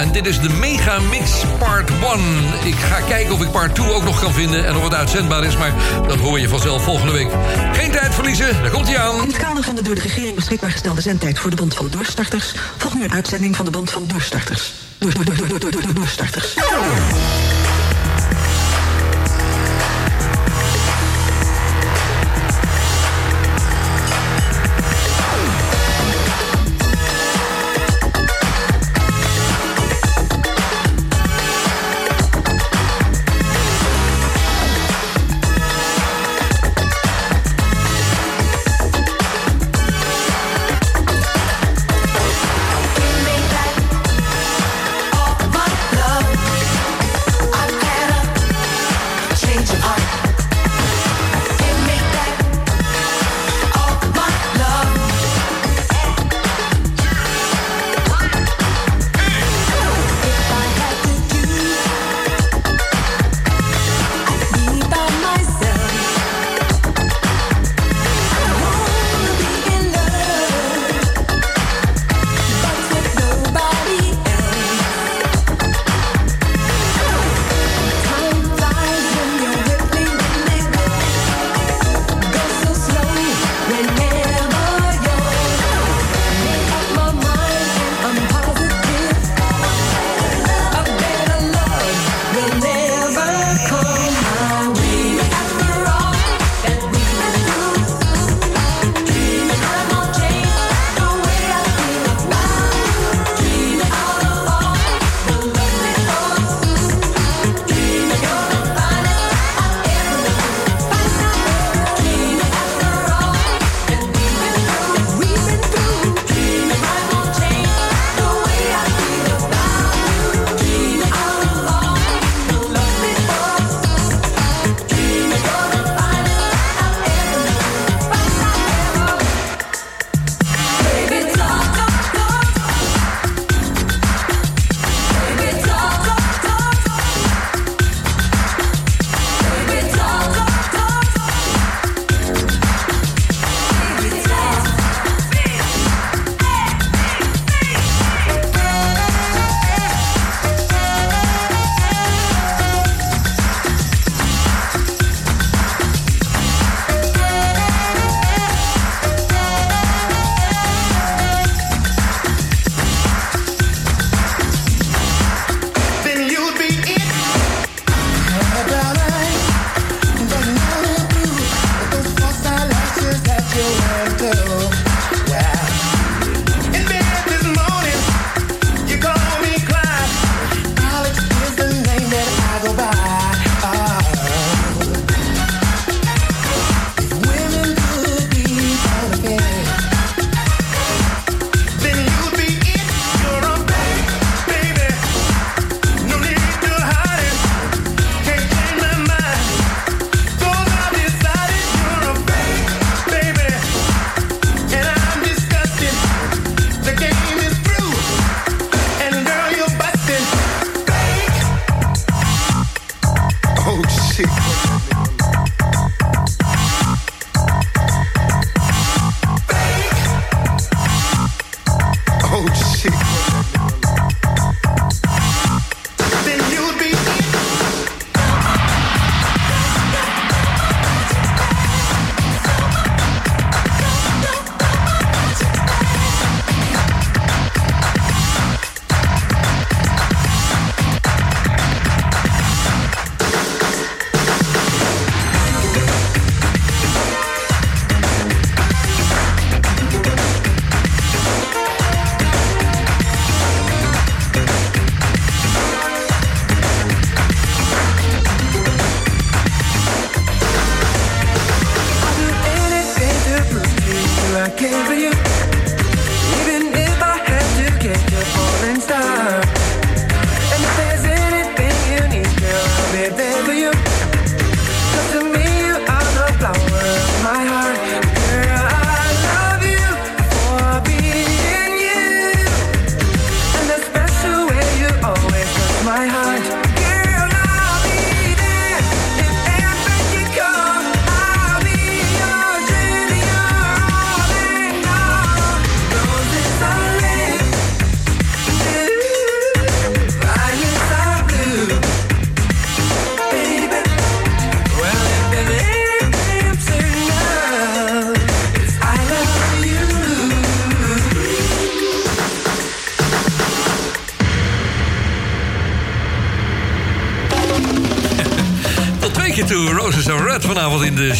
En 0.00 0.12
dit 0.12 0.26
is 0.26 0.40
de 0.40 0.48
Mega 0.48 0.98
Mix 0.98 1.42
Part 1.84 2.20
1. 2.20 2.66
Ik 2.66 2.74
ga 2.74 3.00
kijken 3.00 3.32
of 3.32 3.42
ik 3.42 3.50
Part 3.50 3.74
2 3.74 3.92
ook 3.92 4.04
nog 4.04 4.20
kan 4.20 4.32
vinden 4.32 4.66
en 4.66 4.76
of 4.76 4.82
het 4.82 4.94
uitzendbaar 4.94 5.44
is. 5.44 5.56
Maar 5.56 5.74
dat 6.06 6.18
hoor 6.18 6.40
je 6.40 6.48
vanzelf 6.48 6.82
volgende 6.84 7.12
week. 7.12 7.30
Geen 7.72 7.90
tijd 7.90 8.14
verliezen, 8.14 8.62
daar 8.62 8.70
komt 8.70 8.86
hij 8.86 8.98
aan. 8.98 9.22
In 9.22 9.28
het 9.28 9.36
kader 9.36 9.62
van 9.62 9.74
de 9.74 9.82
door 9.82 9.94
de 9.94 10.00
regering 10.00 10.34
beschikbaar 10.34 10.70
gestelde 10.70 11.00
zendtijd 11.00 11.38
voor 11.38 11.50
de 11.50 11.56
Bond 11.56 11.74
van 11.74 11.88
Doorstarters... 11.90 12.54
volgt 12.76 12.96
nu 12.96 13.04
een 13.04 13.12
uitzending 13.12 13.56
van 13.56 13.64
de 13.64 13.70
Bond 13.70 13.90
van 13.90 14.04
Doorstarters. 14.06 14.72
Door, 14.98 15.14
door, 15.14 15.24
door, 15.24 15.36
door, 15.36 15.48
door, 15.48 15.70
door, 15.70 15.82
door, 15.82 15.94
doorstarters. 15.94 16.54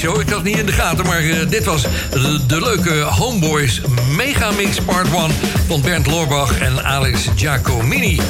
Show. 0.00 0.20
Ik 0.20 0.28
had 0.28 0.42
niet 0.42 0.58
in 0.58 0.66
de 0.66 0.72
gaten, 0.72 1.06
maar 1.06 1.18
eh, 1.18 1.48
dit 1.48 1.64
was 1.64 1.82
de, 2.10 2.46
de 2.46 2.60
leuke 2.60 3.00
Homeboys 3.00 3.80
Megamix 4.16 4.80
Part 4.80 5.06
1... 5.14 5.30
van 5.66 5.80
Bernd 5.80 6.06
Loorbach 6.06 6.58
en 6.58 6.84
Alex 6.84 7.26
Giacomini. 7.36 8.20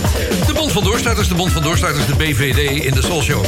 De 0.47 0.53
Bond 0.53 0.73
van 0.73 0.85
Doorstarters, 0.85 1.29
de 1.29 1.35
Bond 1.35 1.53
van 1.53 1.63
Doorstarters, 1.63 2.07
de 2.07 2.15
BVD 2.15 2.85
in 2.85 2.95
de 2.95 3.03
Soul 3.03 3.23
Show. 3.23 3.45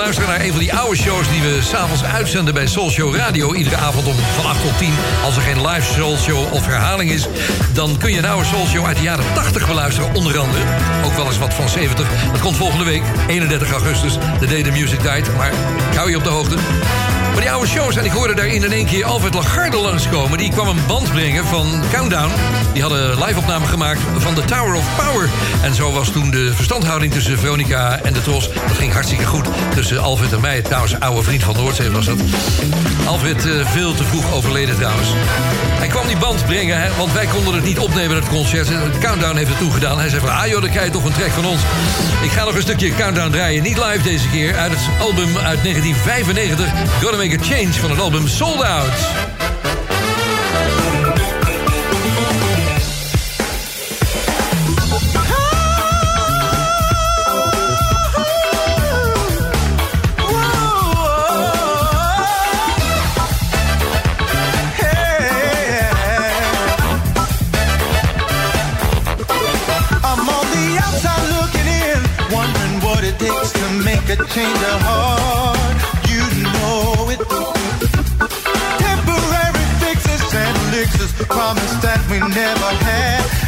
Luisteren 0.00 0.30
naar 0.30 0.40
een 0.40 0.50
van 0.50 0.58
die 0.58 0.74
oude 0.74 0.96
shows... 0.96 1.28
die 1.28 1.42
we 1.42 1.58
s'avonds 1.62 2.04
uitzenden 2.04 2.54
bij 2.54 2.66
Soul 2.66 2.90
Show 2.90 3.16
Radio. 3.16 3.54
Iedere 3.54 3.76
avond 3.76 4.06
om 4.06 4.14
van 4.14 4.44
8 4.44 4.62
tot 4.62 4.78
10. 4.78 4.92
Als 5.24 5.36
er 5.36 5.42
geen 5.42 5.66
live 5.66 5.92
Soul 5.92 6.16
Show 6.16 6.52
of 6.52 6.66
herhaling 6.66 7.10
is... 7.10 7.26
dan 7.72 7.96
kun 7.98 8.10
je 8.10 8.18
een 8.18 8.26
oude 8.26 8.46
Soul 8.46 8.66
Show 8.66 8.86
uit 8.86 8.96
de 8.96 9.02
jaren 9.02 9.24
80 9.34 9.66
beluisteren, 9.66 10.14
onder 10.14 10.38
andere. 10.38 10.62
Ook 11.04 11.16
wel 11.16 11.26
eens 11.26 11.38
wat 11.38 11.54
van 11.54 11.68
70. 11.68 12.08
Dat 12.32 12.40
komt 12.40 12.56
volgende 12.56 12.84
week, 12.84 13.02
31 13.28 13.70
augustus. 13.70 14.18
De 14.40 14.46
Day 14.46 14.70
Music 14.70 15.02
Died, 15.02 15.36
maar 15.36 15.52
hou 15.94 16.10
je 16.10 16.16
op 16.16 16.24
de 16.24 16.30
hoogte. 16.30 16.56
Maar 17.32 17.40
die 17.40 17.50
oude 17.50 17.66
shows, 17.66 17.96
en 17.96 18.04
ik 18.04 18.10
hoorde 18.10 18.34
daarin 18.34 18.64
in 18.64 18.72
één 18.72 18.86
keer 18.86 19.04
Alfred 19.04 19.34
Lagarde 19.34 19.76
langskomen. 19.76 20.38
Die 20.38 20.50
kwam 20.50 20.68
een 20.68 20.86
band 20.86 21.12
brengen 21.12 21.46
van 21.46 21.82
Countdown. 21.92 22.32
Die 22.72 22.82
hadden 22.82 23.24
live-opname 23.24 23.66
gemaakt 23.66 24.00
van 24.16 24.34
The 24.34 24.44
Tower 24.44 24.74
of 24.74 24.84
Power. 24.96 25.28
En 25.62 25.74
zo 25.74 25.92
was 25.92 26.10
toen 26.10 26.30
de 26.30 26.52
verstandhouding 26.54 27.12
tussen 27.12 27.38
Veronica 27.38 28.00
en 28.02 28.12
de 28.12 28.22
Tros. 28.22 28.48
Dat 28.52 28.76
ging 28.76 28.92
hartstikke 28.92 29.26
goed 29.26 29.48
tussen 29.74 30.00
Alfred 30.00 30.32
en 30.32 30.40
mij. 30.40 30.62
Trouwens, 30.62 31.00
oude 31.00 31.22
vriend 31.22 31.42
van 31.42 31.54
Noordzee 31.56 31.90
was 31.90 32.04
dat. 32.04 32.18
Alfred 33.06 33.46
eh, 33.46 33.66
veel 33.66 33.94
te 33.94 34.04
vroeg 34.04 34.32
overleden 34.32 34.76
trouwens. 34.76 35.08
Hij 35.78 35.88
kwam 35.88 36.06
die 36.06 36.16
band 36.16 36.46
brengen, 36.46 36.80
hè, 36.80 36.88
want 36.96 37.12
wij 37.12 37.26
konden 37.26 37.54
het 37.54 37.64
niet 37.64 37.78
opnemen, 37.78 38.16
het 38.16 38.28
concert. 38.28 38.68
Countdown 39.00 39.36
heeft 39.36 39.48
het 39.48 39.58
toegedaan. 39.58 39.98
Hij 39.98 40.08
zei 40.08 40.20
van, 40.20 40.30
ah 40.30 40.46
joh, 40.46 40.60
dan 40.60 40.70
krijg 40.70 40.86
je 40.86 40.92
toch 40.92 41.04
een 41.04 41.12
track 41.12 41.30
van 41.30 41.44
ons. 41.44 41.60
Ik 42.22 42.30
ga 42.30 42.44
nog 42.44 42.54
een 42.54 42.62
stukje 42.62 42.94
Countdown 42.94 43.30
draaien. 43.30 43.62
Niet 43.62 43.76
live 43.76 44.02
deze 44.02 44.28
keer, 44.28 44.56
uit 44.56 44.72
het 44.72 44.80
album 45.00 45.36
uit 45.36 45.62
1995. 45.62 46.68
Gotta 47.02 47.16
Make 47.20 47.34
a 47.34 47.42
Change 47.42 47.72
van 47.72 47.90
het 47.90 47.98
album 47.98 48.28
Sold 48.28 48.62
Out. 48.62 48.84
I'm 70.02 70.28
on 70.28 70.46
the 70.50 70.78
outside 70.82 71.30
elixirs 80.80 81.12
promise 81.26 81.72
that 81.82 82.00
we 82.10 82.18
never 82.18 82.70
had 82.84 83.39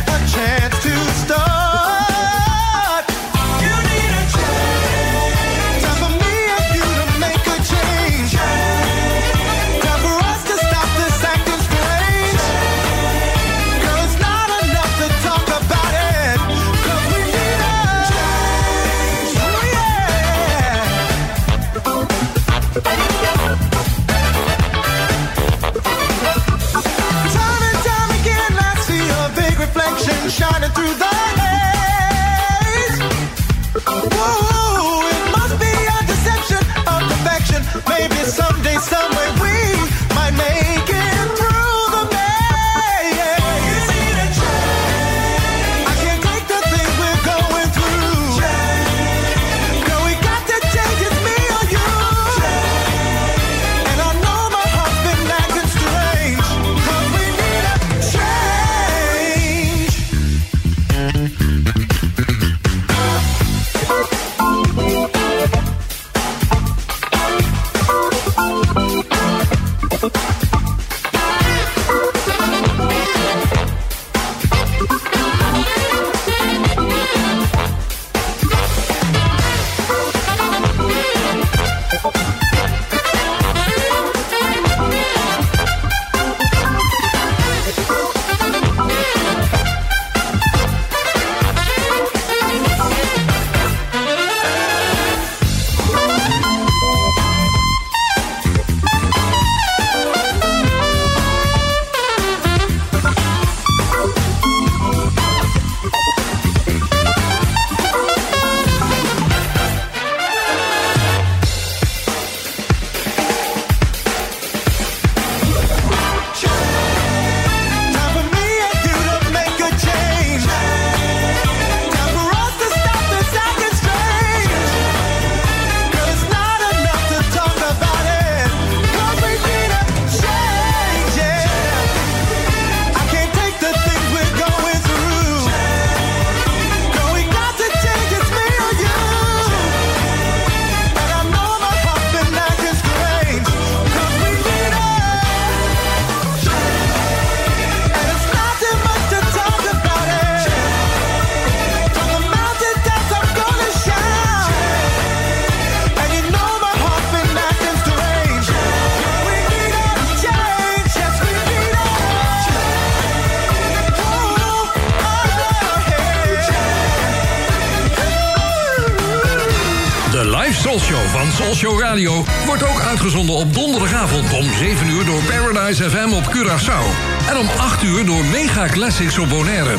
De 170.73 170.79
live 170.79 170.95
Soul 170.95 171.01
Show 171.01 171.21
van 171.21 171.33
Soul 171.33 171.55
Show 171.55 171.81
Radio 171.81 172.25
wordt 172.47 172.63
ook 172.63 172.81
uitgezonden 172.81 173.35
op 173.35 173.55
donderdagavond 173.55 174.33
om 174.33 174.53
7 174.53 174.89
uur 174.89 175.05
door 175.05 175.23
Paradise 175.23 175.91
FM 175.91 176.13
op 176.13 176.25
Curaçao. 176.25 176.85
En 177.29 177.37
om 177.37 177.49
8 177.59 177.83
uur 177.83 178.07
door 178.07 178.25
Mega 178.25 178.67
Classics 178.67 179.19
op 179.19 179.29
Bonaire. 179.29 179.77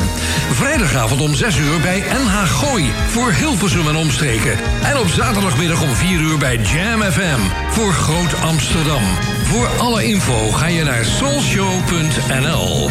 Vrijdagavond 0.52 1.20
om 1.20 1.34
6 1.34 1.56
uur 1.56 1.80
bij 1.80 1.98
NH 1.98 2.42
Gooi 2.42 2.92
voor 3.08 3.32
Hilversum 3.32 3.88
en 3.88 3.96
omstreken. 3.96 4.58
En 4.82 4.98
op 4.98 5.08
zaterdagmiddag 5.08 5.82
om 5.82 5.94
4 5.94 6.20
uur 6.20 6.38
bij 6.38 6.56
Jam 6.56 7.02
FM 7.02 7.40
voor 7.70 7.92
Groot 7.92 8.40
Amsterdam. 8.40 9.02
Voor 9.44 9.68
alle 9.78 10.04
info 10.04 10.50
ga 10.50 10.66
je 10.66 10.84
naar 10.84 11.04
soulshow.nl. 11.04 12.90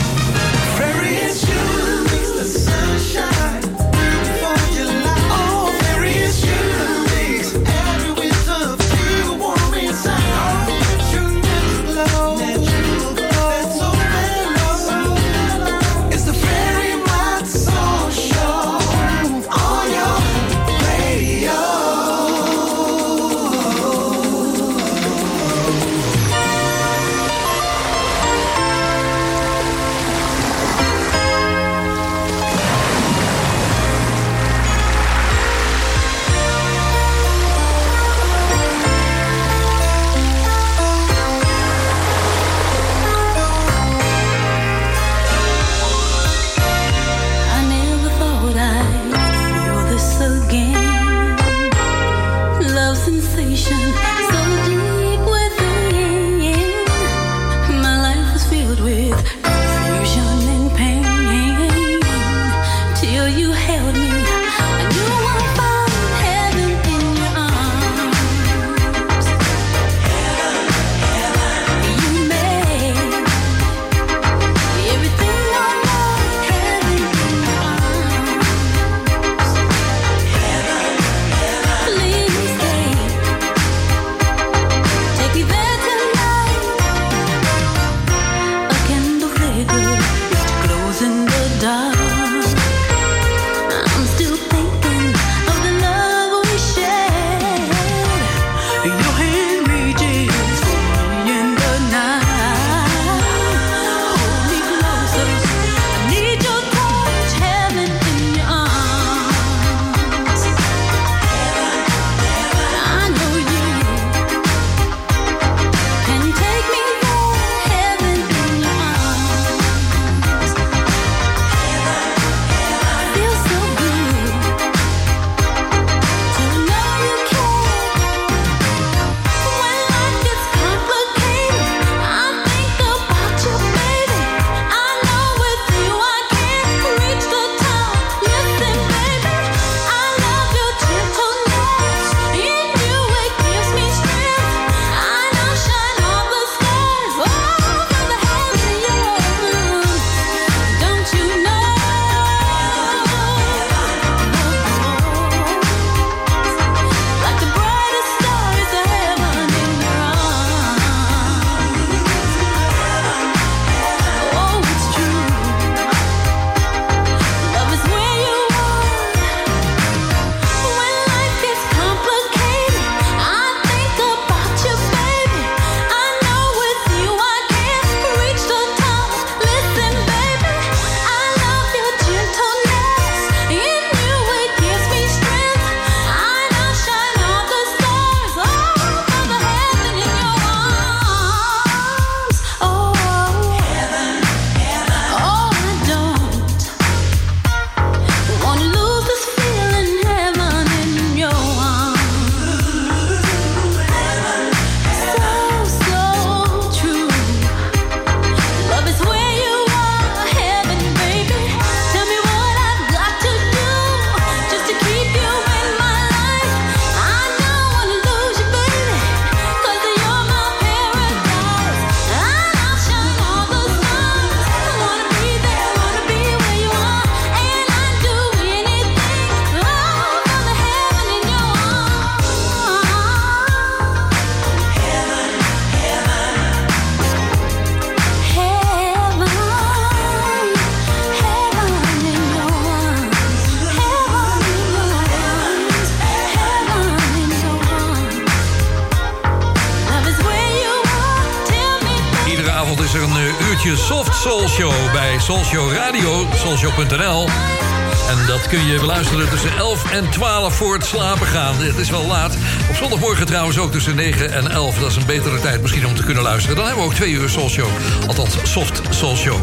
kun 258.53 258.65
je 258.65 258.79
beluisteren 258.79 259.29
tussen 259.29 259.57
11 259.57 259.91
en 259.91 260.09
12 260.09 260.55
voor 260.55 260.73
het 260.73 260.85
slapen 260.85 261.27
gaan. 261.27 261.55
Het 261.55 261.77
is 261.77 261.89
wel 261.89 262.05
laat. 262.05 262.37
Op 262.69 262.75
zondagmorgen 262.75 263.25
trouwens 263.25 263.57
ook 263.57 263.71
tussen 263.71 263.95
9 263.95 264.31
en 264.31 264.51
11. 264.51 264.79
Dat 264.79 264.89
is 264.89 264.95
een 264.95 265.05
betere 265.05 265.39
tijd 265.39 265.61
misschien 265.61 265.85
om 265.85 265.95
te 265.95 266.03
kunnen 266.03 266.23
luisteren. 266.23 266.55
Dan 266.55 266.65
hebben 266.65 266.83
we 266.83 266.89
ook 266.89 266.95
twee 266.95 267.11
uur 267.11 267.29
Soul 267.29 267.49
Show. 267.49 267.67
Althans, 268.07 268.35
Soft 268.43 268.81
Soul 268.89 269.15
Show. 269.15 269.39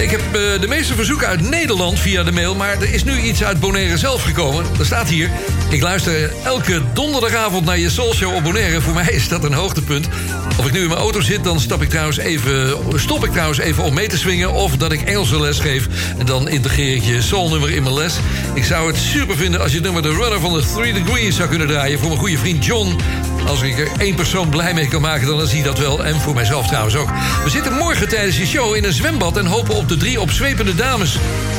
Ik 0.00 0.10
heb 0.10 0.20
eh, 0.20 0.60
de 0.60 0.66
meeste 0.68 0.94
verzoeken 0.94 1.26
uit 1.26 1.40
Nederland 1.40 1.98
via 1.98 2.22
de 2.22 2.32
mail... 2.32 2.54
maar 2.54 2.80
er 2.80 2.94
is 2.94 3.04
nu 3.04 3.20
iets 3.20 3.44
uit 3.44 3.60
Bonaire 3.60 3.98
zelf 3.98 4.22
gekomen. 4.22 4.64
Er 4.78 4.86
staat 4.86 5.08
hier... 5.08 5.30
Ik 5.70 5.82
luister 5.82 6.32
elke 6.44 6.82
donderdagavond 6.92 7.64
naar 7.64 7.78
je 7.78 7.90
Soul 7.90 8.14
Show 8.14 8.34
op 8.34 8.42
Bonaire. 8.42 8.80
Voor 8.80 8.94
mij 8.94 9.10
is 9.10 9.28
dat 9.28 9.44
een 9.44 9.52
hoogtepunt. 9.52 10.08
Of 10.60 10.66
ik 10.66 10.72
nu 10.72 10.80
in 10.80 10.88
mijn 10.88 11.00
auto 11.00 11.20
zit, 11.20 11.44
dan 11.44 11.60
stap 11.60 11.82
ik 11.82 11.88
trouwens 11.88 12.18
even, 12.18 12.76
stop 12.94 13.24
ik 13.24 13.30
trouwens 13.30 13.58
even 13.58 13.84
om 13.84 13.94
mee 13.94 14.08
te 14.08 14.18
swingen... 14.18 14.52
of 14.52 14.76
dat 14.76 14.92
ik 14.92 15.02
Engelse 15.02 15.40
les 15.40 15.58
geef 15.58 15.88
en 16.18 16.26
dan 16.26 16.48
integreer 16.48 16.94
ik 16.94 17.02
je 17.02 17.22
soulnummer 17.22 17.70
in 17.70 17.82
mijn 17.82 17.94
les. 17.94 18.14
Ik 18.54 18.64
zou 18.64 18.86
het 18.86 18.96
super 18.96 19.36
vinden 19.36 19.60
als 19.60 19.70
je 19.70 19.74
het 19.74 19.84
nummer 19.84 20.02
The 20.02 20.08
Runner 20.08 20.40
van 20.40 20.52
de 20.52 20.62
Three 20.74 20.92
Degrees 20.92 21.36
zou 21.36 21.48
kunnen 21.48 21.66
draaien... 21.66 21.98
voor 21.98 22.08
mijn 22.08 22.20
goede 22.20 22.38
vriend 22.38 22.64
John. 22.64 22.96
Als 23.46 23.62
ik 23.62 23.78
er 23.78 23.88
één 23.98 24.14
persoon 24.14 24.48
blij 24.48 24.74
mee 24.74 24.88
kan 24.88 25.00
maken, 25.00 25.26
dan 25.26 25.42
is 25.42 25.52
hij 25.52 25.62
dat 25.62 25.78
wel. 25.78 26.04
En 26.04 26.20
voor 26.20 26.34
mijzelf 26.34 26.66
trouwens 26.66 26.96
ook. 26.96 27.08
We 27.44 27.50
zitten 27.50 27.72
morgen 27.72 28.08
tijdens 28.08 28.36
die 28.36 28.46
show 28.46 28.76
in 28.76 28.84
een 28.84 28.92
zwembad... 28.92 29.36
en 29.36 29.46
hopen 29.46 29.74
op 29.74 29.88
de 29.88 29.96
drie 29.96 30.20
opzwepende 30.20 30.74
dames. 30.74 31.16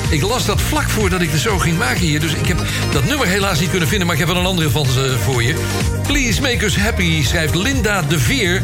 Ik 0.10 0.22
las 0.22 0.46
dat 0.46 0.62
vlak 0.62 0.90
voordat 0.90 1.22
ik 1.22 1.32
de 1.32 1.40
show 1.40 1.62
ging 1.62 1.78
maken 1.78 2.02
hier. 2.02 2.20
Dus 2.20 2.34
ik 2.34 2.48
heb 2.48 2.64
dat 2.92 3.06
nummer 3.06 3.28
helaas 3.28 3.60
niet 3.60 3.70
kunnen 3.70 3.88
vinden... 3.88 4.08
maar 4.08 4.16
ik 4.16 4.22
heb 4.22 4.32
wel 4.32 4.42
een 4.42 4.50
andere 4.50 4.70
van 4.70 4.86
ze 4.86 5.16
voor 5.24 5.44
je. 5.44 5.54
Please 6.08 6.42
make 6.42 6.66
us 6.66 6.76
happy, 6.78 7.24
schrijft 7.24 7.56
Linda 7.56 8.02
de 8.02 8.20
Veer. 8.20 8.62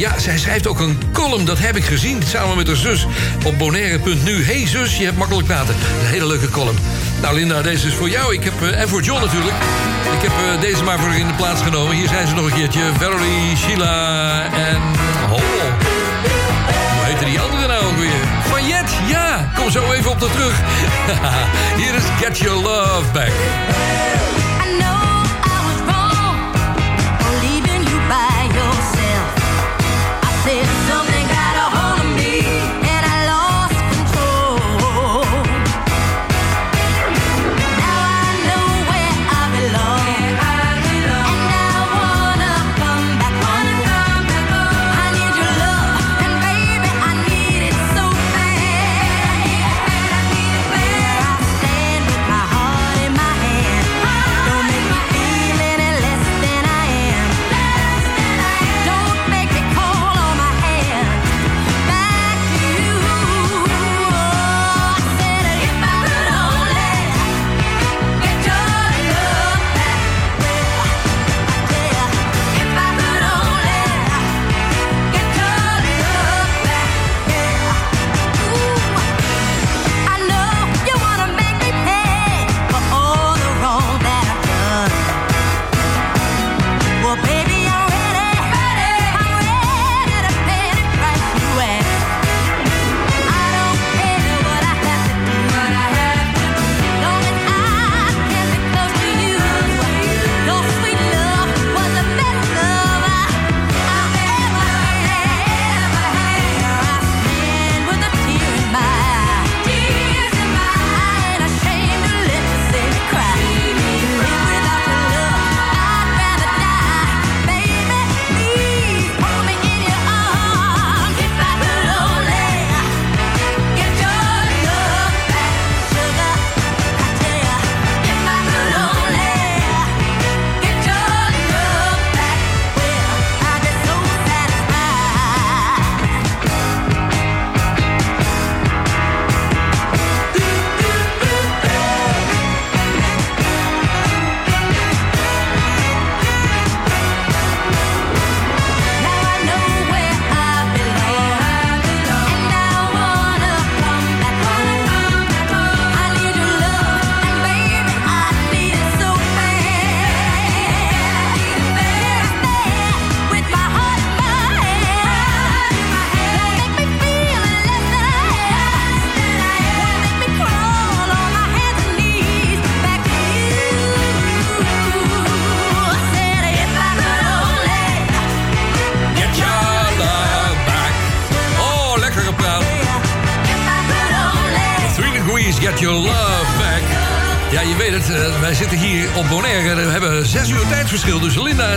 Ja, 0.00 0.18
zij 0.18 0.38
schrijft 0.38 0.66
ook 0.66 0.80
een 0.80 0.98
column, 1.12 1.44
dat 1.44 1.58
heb 1.58 1.76
ik 1.76 1.84
gezien... 1.84 2.22
samen 2.26 2.56
met 2.56 2.66
haar 2.66 2.76
zus 2.76 3.06
op 3.44 3.58
bonaire.nu. 3.58 4.44
Hey 4.44 4.66
zus, 4.66 4.96
je 4.96 5.04
hebt 5.04 5.16
makkelijk 5.16 5.46
praten. 5.46 5.74
Een 6.00 6.06
hele 6.06 6.26
leuke 6.26 6.48
column. 6.50 6.78
Nou 7.22 7.34
Linda, 7.34 7.62
deze 7.62 7.86
is 7.86 7.94
voor 7.94 8.08
jou. 8.08 8.34
Ik 8.34 8.44
heb, 8.44 8.62
eh, 8.62 8.80
en 8.80 8.88
voor 8.88 9.02
John 9.02 9.20
natuurlijk. 9.20 9.54
Ik 10.16 10.22
heb 10.22 10.30
eh, 10.30 10.60
deze 10.60 10.84
maar 10.84 10.98
voor 10.98 11.14
in 11.14 11.26
de 11.26 11.32
plaats 11.32 11.62
genomen. 11.62 11.96
Hier 11.96 12.08
zijn 12.08 12.26
ze 12.26 12.34
nog 12.34 12.44
een 12.44 12.54
keertje. 12.54 12.80
Valerie, 12.98 13.56
Sheila 13.56 14.42
en... 14.52 14.82
Oh. 15.30 15.40
Hoe 16.96 17.04
heette 17.04 17.24
die 17.24 17.40
andere 17.40 17.66
nou 17.66 17.84
ook 17.84 17.96
weer? 17.96 18.40
Jet, 18.66 18.90
ja. 19.06 19.52
Kom 19.56 19.70
zo 19.70 19.92
even 19.92 20.10
op 20.10 20.20
de 20.20 20.28
terug. 20.32 20.60
Hier 21.80 21.94
is 21.94 22.02
Get 22.20 22.38
Your 22.38 22.62
Love 22.62 23.10
Back. 23.12 23.32
I 30.42 30.79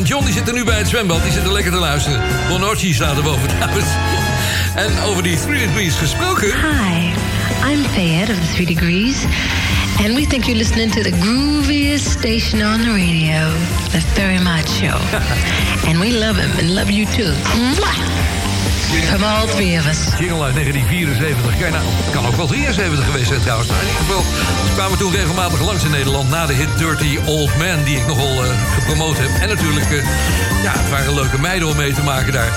en 0.03 0.09
John 0.09 0.25
die 0.25 0.34
zitten 0.34 0.53
nu 0.53 0.63
bij 0.63 0.77
het 0.77 0.88
zwembad. 0.88 1.23
Die 1.23 1.31
zitten 1.31 1.51
lekker 1.51 1.71
te 1.71 1.77
luisteren. 1.77 2.21
Staat 2.93 3.17
er 3.17 3.23
boven 3.23 3.47
trouwens. 3.47 3.88
En 4.75 4.99
over 5.03 5.23
die 5.23 5.38
3 5.39 5.67
degrees 5.67 5.95
gesproken... 5.95 6.47
Hi, 6.47 7.13
I'm 7.71 7.85
Fayette 7.85 8.31
of 8.31 8.38
the 8.38 8.53
Three 8.53 8.65
Degrees, 8.65 9.25
and 9.97 10.15
we 10.15 10.25
think 10.27 10.43
you're 10.43 10.57
listening 10.57 10.91
to 10.91 11.01
the 11.01 11.11
grooviest 11.11 12.19
station 12.19 12.61
on 12.61 12.81
the 12.81 12.91
radio, 12.91 13.51
the 13.91 14.01
Ferry 14.13 14.39
Mott 14.39 14.69
Show. 14.69 14.97
and 15.89 15.99
we 15.99 16.11
love 16.11 16.38
him 16.38 16.51
and 16.59 16.73
love 16.73 16.91
you 16.91 17.05
too. 17.05 17.34
Mwah! 17.55 18.12
Three 19.47 19.77
of 19.77 19.87
us. 19.87 20.07
Jingle 20.19 20.43
uit 20.43 20.53
1974. 20.53 21.57
Kijk, 21.57 21.71
nou, 21.71 21.83
kan 22.11 22.25
ook 22.25 22.35
wel 22.35 22.47
73 22.47 23.05
geweest 23.05 23.27
zijn 23.27 23.41
trouwens. 23.41 23.69
In 23.69 23.75
ieder 23.75 23.95
geval, 23.95 24.23
ze 24.65 24.73
kwamen 24.73 24.97
toen 24.97 25.11
regelmatig 25.11 25.61
langs 25.61 25.83
in 25.83 25.91
Nederland... 25.91 26.29
na 26.29 26.45
de 26.45 26.53
hit 26.53 26.77
Dirty 26.77 27.19
Old 27.25 27.57
Man, 27.57 27.83
die 27.83 27.97
ik 27.97 28.07
nogal 28.07 28.43
eh, 28.43 28.49
gepromoot 28.73 29.17
heb. 29.17 29.29
En 29.41 29.47
natuurlijk, 29.47 29.91
eh, 29.91 29.97
ja, 30.63 30.71
het 30.71 30.89
waren 30.89 31.13
leuke 31.13 31.39
meiden 31.39 31.67
om 31.67 31.75
mee 31.75 31.93
te 31.93 32.03
maken 32.03 32.33
daar. 32.33 32.51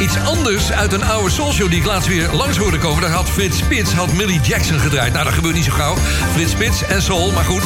Iets 0.00 0.16
anders 0.16 0.72
uit 0.72 0.92
een 0.92 1.04
oude 1.04 1.30
soulshow 1.30 1.68
die 1.70 1.78
ik 1.78 1.86
laatst 1.86 2.08
weer 2.08 2.28
langs 2.32 2.56
hoorde 2.56 2.78
komen. 2.78 3.00
Daar 3.02 3.10
had 3.10 3.30
Frits 3.30 3.58
Spits 3.58 3.92
had 3.92 4.12
Millie 4.12 4.40
Jackson 4.40 4.80
gedraaid. 4.80 5.12
Nou, 5.12 5.24
dat 5.24 5.34
gebeurt 5.34 5.54
niet 5.54 5.64
zo 5.64 5.72
gauw. 5.72 5.96
Frits 6.32 6.52
Spits 6.52 6.82
en 6.84 7.02
soul, 7.02 7.30
maar 7.32 7.44
goed. 7.44 7.62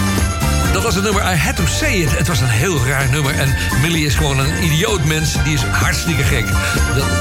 Dat 0.73 0.83
was 0.83 0.95
het 0.95 1.05
nummer 1.05 1.33
I 1.33 1.37
Had 1.37 1.57
To 1.57 1.67
Say 1.67 1.93
It. 1.93 2.19
Het 2.19 2.29
was 2.29 2.41
een 2.41 2.49
heel 2.49 2.87
raar 2.87 3.11
nummer. 3.11 3.35
En 3.35 3.55
Millie 3.83 4.07
is 4.07 4.15
gewoon 4.15 4.39
een 4.39 4.65
idioot 4.65 5.05
mens. 5.05 5.43
Die 5.45 5.55
is 5.55 5.63
hartstikke 5.63 6.23
gek. 6.23 6.47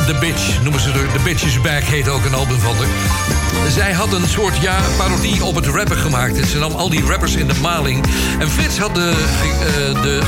The 0.06 0.16
Bitch 0.20 0.62
noemen 0.62 0.82
ze 0.82 0.90
er. 0.90 1.12
The 1.12 1.24
Bitch 1.24 1.44
is 1.44 1.62
Back 1.62 1.84
heet 1.84 2.10
ook 2.10 2.26
een 2.26 2.34
album 2.34 2.60
van 2.60 2.76
haar. 2.76 3.32
Zij 3.72 3.92
had 3.92 4.14
een 4.14 4.28
soort 4.28 4.58
ja, 4.58 4.80
parodie 4.98 5.44
op 5.44 5.56
het 5.56 5.66
rappen 5.66 5.98
gemaakt. 5.98 6.48
Ze 6.48 6.60
nam 6.60 6.72
al 6.72 6.90
die 6.90 7.06
rappers 7.06 7.36
in 7.36 7.48
de 7.48 7.60
maling. 7.62 8.06
En 8.40 8.50
Frits 8.50 8.78
had 8.78 8.96
de, 8.96 9.10
eh, 9.10 10.02
de, 10.02 10.22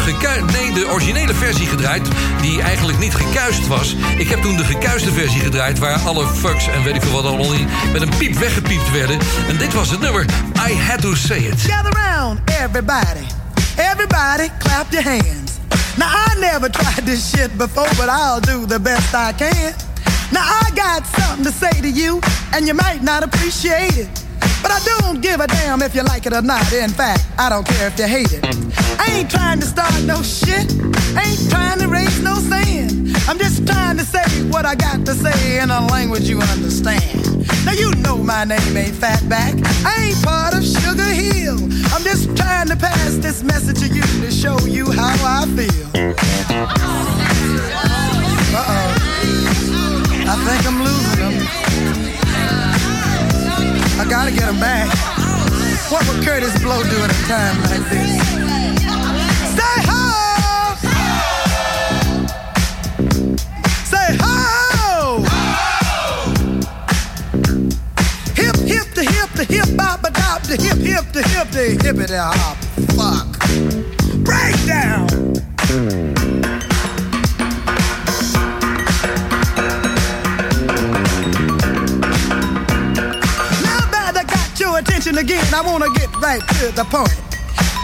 nee, 0.52 0.74
de 0.74 0.88
originele 0.90 1.34
versie 1.34 1.66
gedraaid... 1.66 2.08
die 2.42 2.62
eigenlijk 2.62 3.00
niet 3.00 3.16
gekuist 3.16 3.68
was. 3.68 3.96
Ik 4.18 4.30
heb 4.30 4.42
toen 4.42 4.58
de 4.58 4.64
gekuiste 4.64 5.12
versie 5.12 5.42
gedraaid... 5.42 5.80
waar 5.80 6.00
alle 6.00 6.28
fucks 6.28 6.68
en 6.68 6.84
weet 6.84 6.96
ik 6.96 7.02
veel 7.02 7.12
wat 7.12 7.26
allemaal 7.26 7.54
in... 7.54 7.68
met 7.94 8.02
een 8.02 8.18
piep 8.18 8.38
weggepiept 8.38 8.92
werden. 8.92 9.20
En 9.48 9.58
dit 9.58 9.74
was 9.74 9.90
het 9.90 10.00
nummer 10.00 10.26
I 10.70 10.74
Had 10.80 11.02
To 11.02 11.16
Say 11.16 11.38
It. 11.38 11.62
Everybody. 12.58 13.28
Everybody, 13.78 14.50
clap 14.60 14.92
your 14.92 15.02
hands. 15.02 15.60
Now, 15.98 16.08
I 16.10 16.36
never 16.40 16.70
tried 16.70 17.04
this 17.06 17.32
shit 17.32 17.56
before, 17.58 17.88
but 17.98 18.10
I'll 18.10 18.42
do 18.42 18.66
the 18.66 18.80
best 18.80 19.14
I 19.14 19.34
can. 19.34 19.74
Now, 20.32 20.42
I 20.42 20.72
got 20.76 21.06
something 21.06 21.46
to 21.46 21.52
say 21.52 21.82
to 21.82 21.90
you, 21.90 22.22
and 22.54 22.68
you 22.68 22.74
might 22.74 23.04
not 23.04 23.24
appreciate 23.24 23.98
it. 23.98 24.10
But 24.62 24.72
I 24.72 24.80
don't 25.00 25.22
give 25.22 25.42
a 25.42 25.48
damn 25.48 25.82
if 25.82 25.94
you 25.94 26.04
like 26.04 26.26
it 26.26 26.34
or 26.34 26.42
not. 26.42 26.72
In 26.74 26.90
fact, 26.90 27.28
I 27.38 27.50
don't 27.50 27.68
care 27.68 27.88
if 27.88 28.00
you 28.00 28.08
hate 28.08 28.32
it. 28.32 28.44
I 29.00 29.20
ain't 29.20 29.30
trying 29.30 29.60
to 29.60 29.66
start 29.66 29.94
no 30.04 30.24
shit. 30.24 30.72
Ain't 31.16 31.50
trying 31.50 31.80
to 31.80 31.88
raise 31.88 32.22
no 32.24 32.36
sand. 32.36 33.16
I'm 33.28 33.38
just 33.38 33.68
trying 33.68 33.98
to 33.98 34.04
say 34.04 34.26
what 34.50 34.66
I 34.66 34.76
got 34.76 35.06
to 35.06 35.14
say 35.14 35.60
in 35.60 35.70
a 35.70 35.86
language 35.88 36.28
you 36.28 36.40
understand. 36.42 37.25
Now 37.66 37.72
you 37.72 37.92
know 37.96 38.18
my 38.18 38.46
name 38.46 38.78
ain't 38.78 38.96
Fatback. 38.96 39.60
I 39.86 40.10
ain't 40.10 40.24
part 40.24 40.54
of 40.54 40.64
Sugar 40.64 41.04
Hill. 41.04 41.58
I'm 41.94 42.04
just 42.04 42.36
trying 42.38 42.68
to 42.68 42.76
pass 42.76 43.16
this 43.16 43.44
message 43.44 43.80
to 43.80 43.88
you 43.88 44.04
to 44.22 44.32
show 44.32 44.60
you 44.66 44.92
how 44.92 45.16
I 45.42 45.46
feel. 45.56 45.88
Uh-oh. 48.56 48.96
I 50.28 50.36
think 50.46 50.66
I'm 50.68 50.80
losing 50.84 51.20
them. 51.20 51.36
I 54.00 54.06
gotta 54.10 54.32
get 54.32 54.46
them 54.46 54.60
back. 54.60 54.88
What 55.92 56.08
would 56.08 56.24
Curtis 56.24 56.54
Blow 56.62 56.84
do 56.84 56.98
at 57.04 57.12
a 57.12 57.28
time 57.28 57.62
like 57.64 57.90
this? 57.90 58.15
Hip 71.56 71.78
the 71.78 71.88
hippity 71.88 72.14
hop. 72.18 72.58
Fuck. 73.00 73.32
Break 74.24 74.56
down. 74.68 75.08
Now 83.64 83.82
that 83.88 84.14
I 84.16 84.24
got 84.24 84.60
your 84.60 84.80
attention 84.80 85.18
again, 85.18 85.46
I 85.54 85.62
wanna 85.62 85.90
get 85.96 86.14
right 86.18 86.42
to 86.60 86.72
the 86.76 86.84
point. 86.84 87.16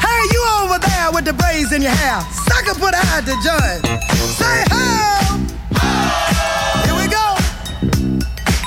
Hey, 0.04 0.22
you 0.32 0.42
over 0.60 0.78
there 0.80 1.12
with 1.14 1.26
the 1.26 1.34
braids 1.34 1.72
in 1.72 1.82
your 1.82 1.92
hair, 1.92 2.20
sucker 2.44 2.76
put 2.76 2.94
out 2.94 3.24
the 3.24 3.36
joint. 3.40 3.86
Say 4.36 4.64
ho! 4.70 5.38
Here 6.84 6.96
we 7.00 7.08
go. 7.08 7.38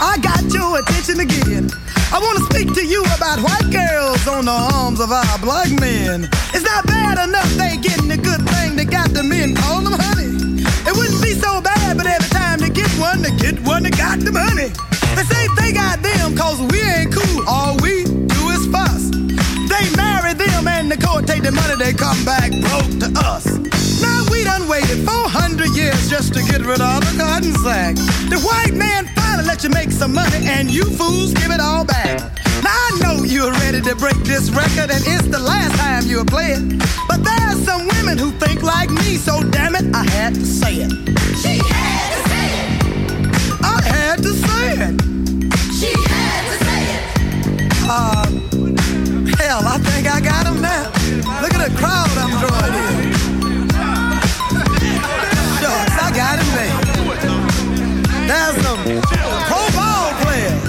I 0.01 0.17
got 0.23 0.43
your 0.53 0.79
attention 0.79 1.21
again. 1.21 1.84
I 2.15 2.21
want 2.21 2.39
to 2.39 2.45
speak 2.45 2.73
to 2.75 2.87
you 2.87 3.03
about 3.19 3.43
white 3.43 3.75
girls 3.75 4.23
on 4.29 4.45
the 4.45 4.55
arms 4.55 5.01
of 5.01 5.11
our 5.11 5.39
black 5.41 5.67
men. 5.81 6.31
It's 6.55 6.63
not 6.63 6.87
bad 6.87 7.19
enough 7.19 7.51
they 7.59 7.77
getting 7.77 8.09
a 8.09 8.17
good 8.17 8.39
thing. 8.55 8.77
They 8.77 8.85
got 8.85 9.11
the 9.11 9.25
men 9.25 9.57
call 9.57 9.83
them 9.83 9.99
honey. 9.99 10.31
It 10.63 10.95
wouldn't 10.95 11.21
be 11.21 11.35
so 11.35 11.61
bad, 11.61 11.97
but 11.97 12.07
every 12.07 12.31
time 12.31 12.61
they 12.61 12.71
get 12.71 12.87
one, 13.03 13.21
they 13.21 13.35
get 13.35 13.59
one 13.67 13.83
that 13.83 13.99
got 13.99 14.21
them 14.21 14.37
honey. 14.39 14.71
They 15.19 15.25
say 15.27 15.49
they 15.59 15.73
got 15.73 16.03
them 16.07 16.37
cause 16.37 16.63
we 16.71 16.79
ain't 16.87 17.13
cool. 17.13 17.43
All 17.49 17.75
we 17.83 18.05
do 18.05 18.43
is 18.55 18.63
fuss. 18.71 19.11
They 19.67 19.85
marry 19.99 20.35
them 20.35 20.69
and 20.69 20.93
the 20.93 20.97
court 20.97 21.27
take 21.27 21.43
the 21.43 21.51
money, 21.51 21.75
they 21.83 21.95
come 21.95 22.25
back 22.25 22.55
broke 22.63 22.95
to 23.03 23.11
us. 23.27 23.64
We 24.45 24.51
done 24.51 24.69
waited 24.69 25.09
400 25.09 25.75
years 25.75 26.11
just 26.11 26.35
to 26.35 26.43
get 26.43 26.61
rid 26.61 26.79
of 26.79 27.01
the 27.01 27.17
cotton 27.17 27.55
sack. 27.65 27.97
The 28.29 28.39
white 28.45 28.75
man 28.75 29.07
finally 29.17 29.49
let 29.49 29.65
you 29.65 29.71
make 29.71 29.91
some 29.91 30.13
money 30.13 30.45
and 30.45 30.71
you 30.71 30.85
fools 30.85 31.33
give 31.33 31.51
it 31.51 31.61
all 31.61 31.87
back. 31.87 32.21
Now 32.63 32.77
I 32.77 32.91
know 33.01 33.25
you're 33.25 33.53
ready 33.53 33.81
to 33.81 33.97
break 33.97 34.17
this 34.17 34.51
record 34.51 34.91
and 34.93 35.01
it's 35.01 35.29
the 35.29 35.39
last 35.39 35.81
time 35.81 36.05
you'll 36.05 36.27
play 36.27 36.53
it. 36.53 36.61
But 37.09 37.25
there's 37.25 37.65
some 37.65 37.89
women 37.89 38.19
who 38.19 38.33
think 38.33 38.63
like 38.63 38.91
me, 38.91 39.17
so 39.17 39.43
damn 39.49 39.77
it, 39.77 39.87
I 39.95 40.05
had 40.11 40.35
to 40.35 40.45
say 40.45 40.75
it. 40.75 40.93
She 41.41 41.57
had 41.65 42.09
to 42.13 42.21
say 42.29 42.49
it. 42.61 42.85
I 43.65 43.81
had 43.81 44.19
to 44.29 44.33
say 44.45 44.67
it. 44.77 44.95
She 45.73 45.91
had 46.05 46.43
to 46.53 46.57
say 46.69 46.81
it. 46.93 47.03
Uh, 47.89 48.29
hell, 49.41 49.65
I 49.65 49.79
think 49.89 50.07
I 50.07 50.21
got 50.21 50.45
him 50.45 50.61
now. 50.61 50.93
Look 51.41 51.55
at 51.55 51.65
the 51.65 51.75
crowd 51.79 52.13
I'm 52.19 52.37
drawing 52.45 52.99
in. 52.99 53.04
Shucks, 56.35 56.43
I 56.43 56.43
got 56.43 56.43
him 56.43 56.51
there. 56.55 56.75
There's 58.27 58.57
some 58.65 58.81
pro 59.49 59.63
ball 59.77 60.11
players. 60.23 60.63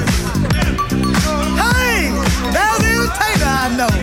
Hey, 1.58 2.12
there's 2.54 2.80
the 2.82 2.90
entertainer 2.94 3.50
I 3.50 3.68
know. 3.76 3.94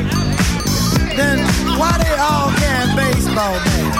Then 1.17 1.39
why 1.79 1.93
they 2.03 2.15
all 2.19 2.51
carrying 2.59 2.97
baseball 2.97 3.55
bats? 3.63 3.99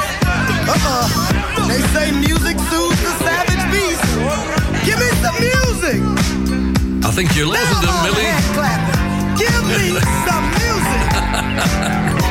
Uh-uh. 0.69 1.69
They 1.69 1.81
say 1.95 2.11
music 2.13 2.59
soothes 2.59 3.01
the 3.03 3.13
savage 3.23 3.65
beast. 3.71 4.03
Give 4.85 4.99
me 4.99 5.11
some 5.23 5.37
music. 5.39 6.01
I 7.05 7.11
think 7.13 7.37
you're 7.37 7.47
losing 7.47 7.83
them, 7.83 7.97
Millie. 8.03 8.33
Give 9.39 9.63
me 9.69 10.01
some 10.27 10.47
music. 10.59 12.22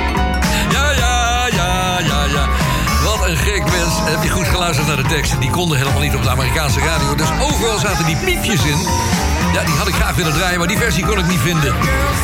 Wat 3.21 3.29
een 3.29 3.37
gek 3.37 3.63
mens. 3.63 3.93
Heb 3.97 4.23
je 4.23 4.29
goed 4.29 4.47
geluisterd 4.47 4.87
naar 4.87 4.95
de 4.95 5.03
teksten? 5.03 5.39
Die 5.39 5.49
konden 5.49 5.77
helemaal 5.77 6.01
niet 6.01 6.15
op 6.15 6.23
de 6.23 6.29
Amerikaanse 6.29 6.79
radio. 6.79 7.15
Dus 7.15 7.27
overal 7.41 7.77
zaten 7.77 8.05
die 8.05 8.17
piepjes 8.17 8.63
in. 8.63 8.77
Ja, 9.53 9.63
die 9.63 9.75
had 9.75 9.87
ik 9.87 9.93
graag 9.93 10.15
willen 10.15 10.33
draaien, 10.33 10.59
maar 10.59 10.67
die 10.67 10.77
versie 10.77 11.05
kon 11.05 11.17
ik 11.17 11.27
niet 11.27 11.39
vinden. 11.39 11.73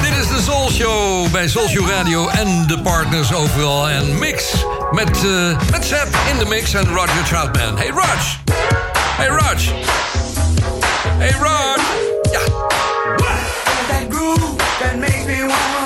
Dit 0.02 0.18
is 0.18 0.28
de 0.28 0.42
Soul 0.42 0.70
Show 0.72 1.32
bij 1.32 1.48
Soul 1.48 1.68
Show 1.68 1.90
Radio 1.90 2.28
en 2.28 2.68
de 2.68 2.82
partners 2.82 3.34
overal. 3.34 3.90
En 3.90 4.20
mix 4.20 4.54
met, 4.92 5.26
eh 5.26 5.72
met 5.72 5.86
Seb 5.86 6.08
in 6.32 6.38
de 6.38 6.46
mix 6.46 6.74
en 6.74 6.88
Roger 6.88 7.24
Troutman. 7.24 7.78
Hey 7.78 7.92
Raj! 7.96 8.18
Hey 9.18 9.28
Raj! 9.28 9.74
Hey 11.18 11.36
Raj! 11.40 11.80
Ja. 12.32 12.40
That 13.88 14.06
groove 14.10 14.56
that 14.80 14.96
makes 15.00 15.26
me 15.26 15.77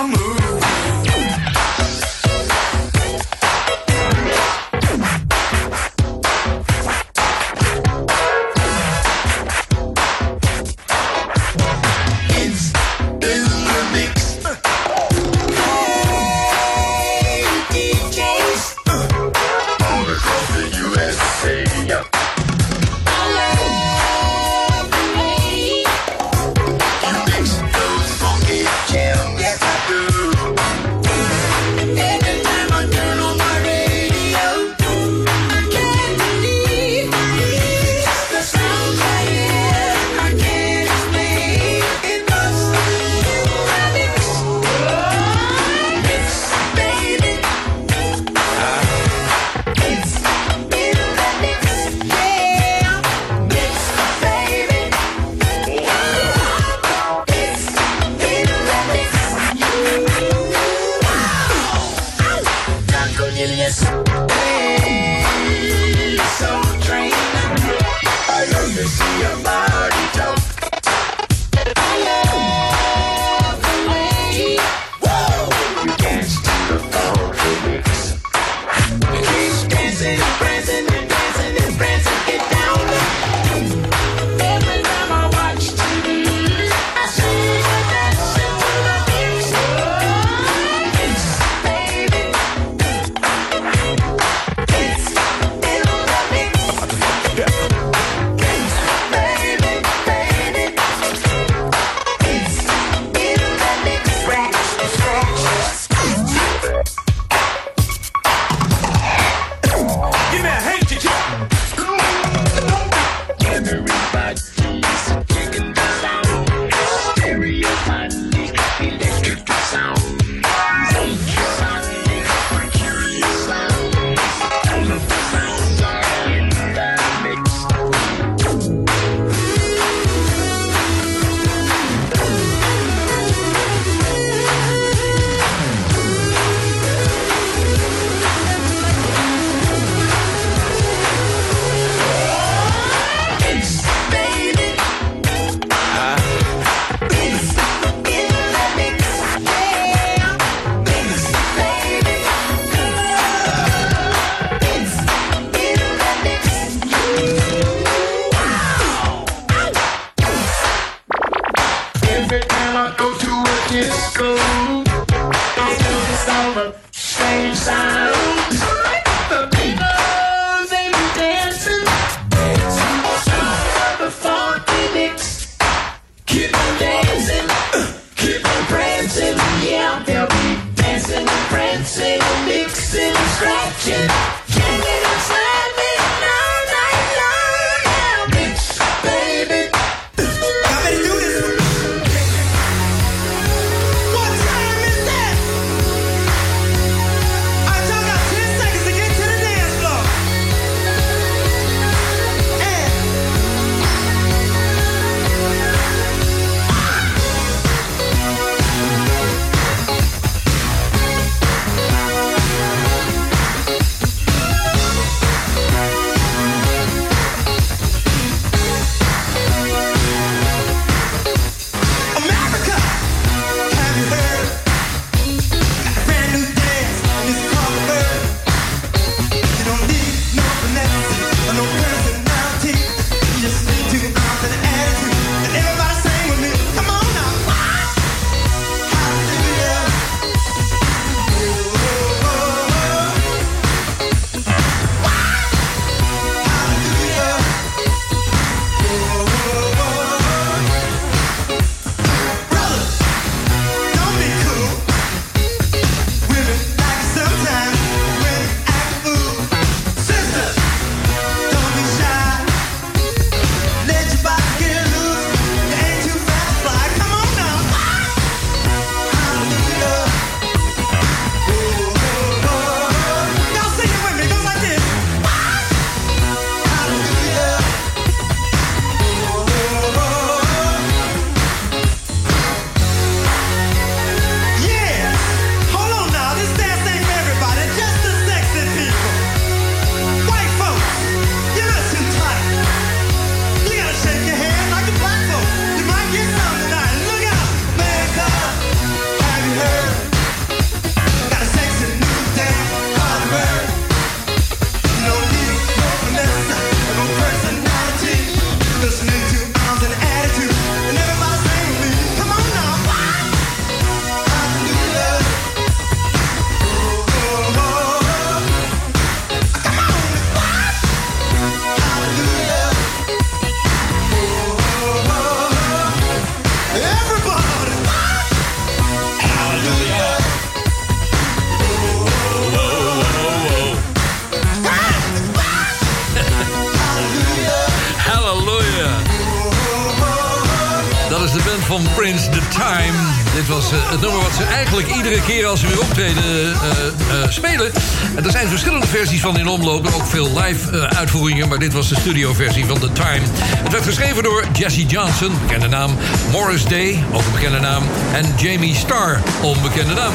Eh, 343.72 343.90
het 343.92 344.02
nummer 344.02 344.22
wat 344.22 344.34
ze 344.38 344.44
eigenlijk 344.44 344.96
iedere 344.96 345.22
keer 345.22 345.46
als 345.46 345.60
ze 345.60 345.68
weer 345.68 345.82
optreden 345.82 346.24
eh, 346.24 346.52
eh, 346.52 347.30
spelen. 347.30 347.72
En 348.16 348.26
er 348.26 348.32
zijn 348.32 348.48
verschillende 348.48 348.88
versies 348.88 349.22
van 349.22 349.38
in 349.38 349.48
omloop. 349.48 349.88
Ook 349.94 350.06
veel 350.06 350.40
live 350.40 350.78
eh, 350.78 350.98
uitvoeringen. 350.98 351.48
Maar 351.48 351.60
dit 351.60 351.74
was 351.74 351.90
de 351.90 351.96
studioversie 351.96 352.66
van 352.66 352.80
The 352.80 352.92
Time. 352.92 353.22
Het 353.38 353.72
werd 353.72 353.84
geschreven 353.84 354.24
door 354.24 354.46
Jesse 354.54 354.86
Johnson, 354.86 355.32
bekende 355.48 355.68
naam. 355.68 355.98
Morris 356.32 356.66
Day, 356.66 357.04
ook 357.12 357.26
een 357.26 357.32
bekende 357.32 357.60
naam. 357.60 357.84
En 358.14 358.34
Jamie 358.38 358.76
Starr, 358.76 359.22
onbekende 359.42 359.94
naam. 359.94 360.14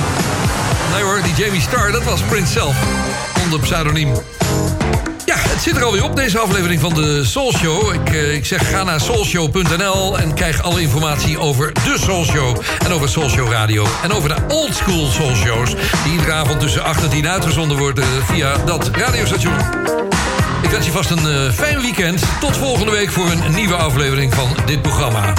Nee 0.92 1.02
hoor, 1.02 1.22
die 1.22 1.44
Jamie 1.44 1.60
Starr, 1.60 1.92
dat 1.92 2.04
was 2.04 2.20
Prince 2.20 2.52
zelf. 2.52 2.76
Onder 3.44 3.60
pseudoniem. 3.60 4.12
Het 5.48 5.62
zit 5.62 5.76
er 5.76 5.84
alweer 5.84 6.04
op, 6.04 6.16
deze 6.16 6.38
aflevering 6.38 6.80
van 6.80 6.94
de 6.94 7.24
Soul 7.24 7.52
Show. 7.52 7.94
Ik, 7.94 8.12
eh, 8.12 8.34
ik 8.34 8.46
zeg, 8.46 8.70
ga 8.70 8.84
naar 8.84 9.00
soulshow.nl 9.00 10.18
en 10.18 10.34
krijg 10.34 10.62
alle 10.62 10.80
informatie 10.80 11.38
over 11.38 11.72
de 11.72 11.96
Soul 11.98 12.24
Show. 12.24 12.56
En 12.84 12.92
over 12.92 13.08
Soul 13.08 13.28
Show 13.28 13.50
Radio. 13.50 13.86
En 14.02 14.12
over 14.12 14.28
de 14.28 14.36
old 14.48 14.74
school 14.74 15.06
Soul 15.06 15.34
Shows. 15.34 15.70
Die 16.04 16.12
iedere 16.12 16.32
avond 16.32 16.60
tussen 16.60 16.84
8 16.84 17.02
en 17.02 17.10
10 17.10 17.28
uitgezonden 17.28 17.78
worden 17.78 18.04
via 18.24 18.56
dat 18.64 18.88
radiostation. 18.92 19.54
Ik 20.62 20.70
wens 20.70 20.86
je 20.86 20.92
vast 20.92 21.10
een 21.10 21.28
eh, 21.28 21.52
fijn 21.52 21.80
weekend. 21.80 22.22
Tot 22.40 22.56
volgende 22.56 22.92
week 22.92 23.10
voor 23.10 23.30
een 23.30 23.54
nieuwe 23.54 23.74
aflevering 23.74 24.34
van 24.34 24.48
dit 24.66 24.82
programma. 24.82 25.32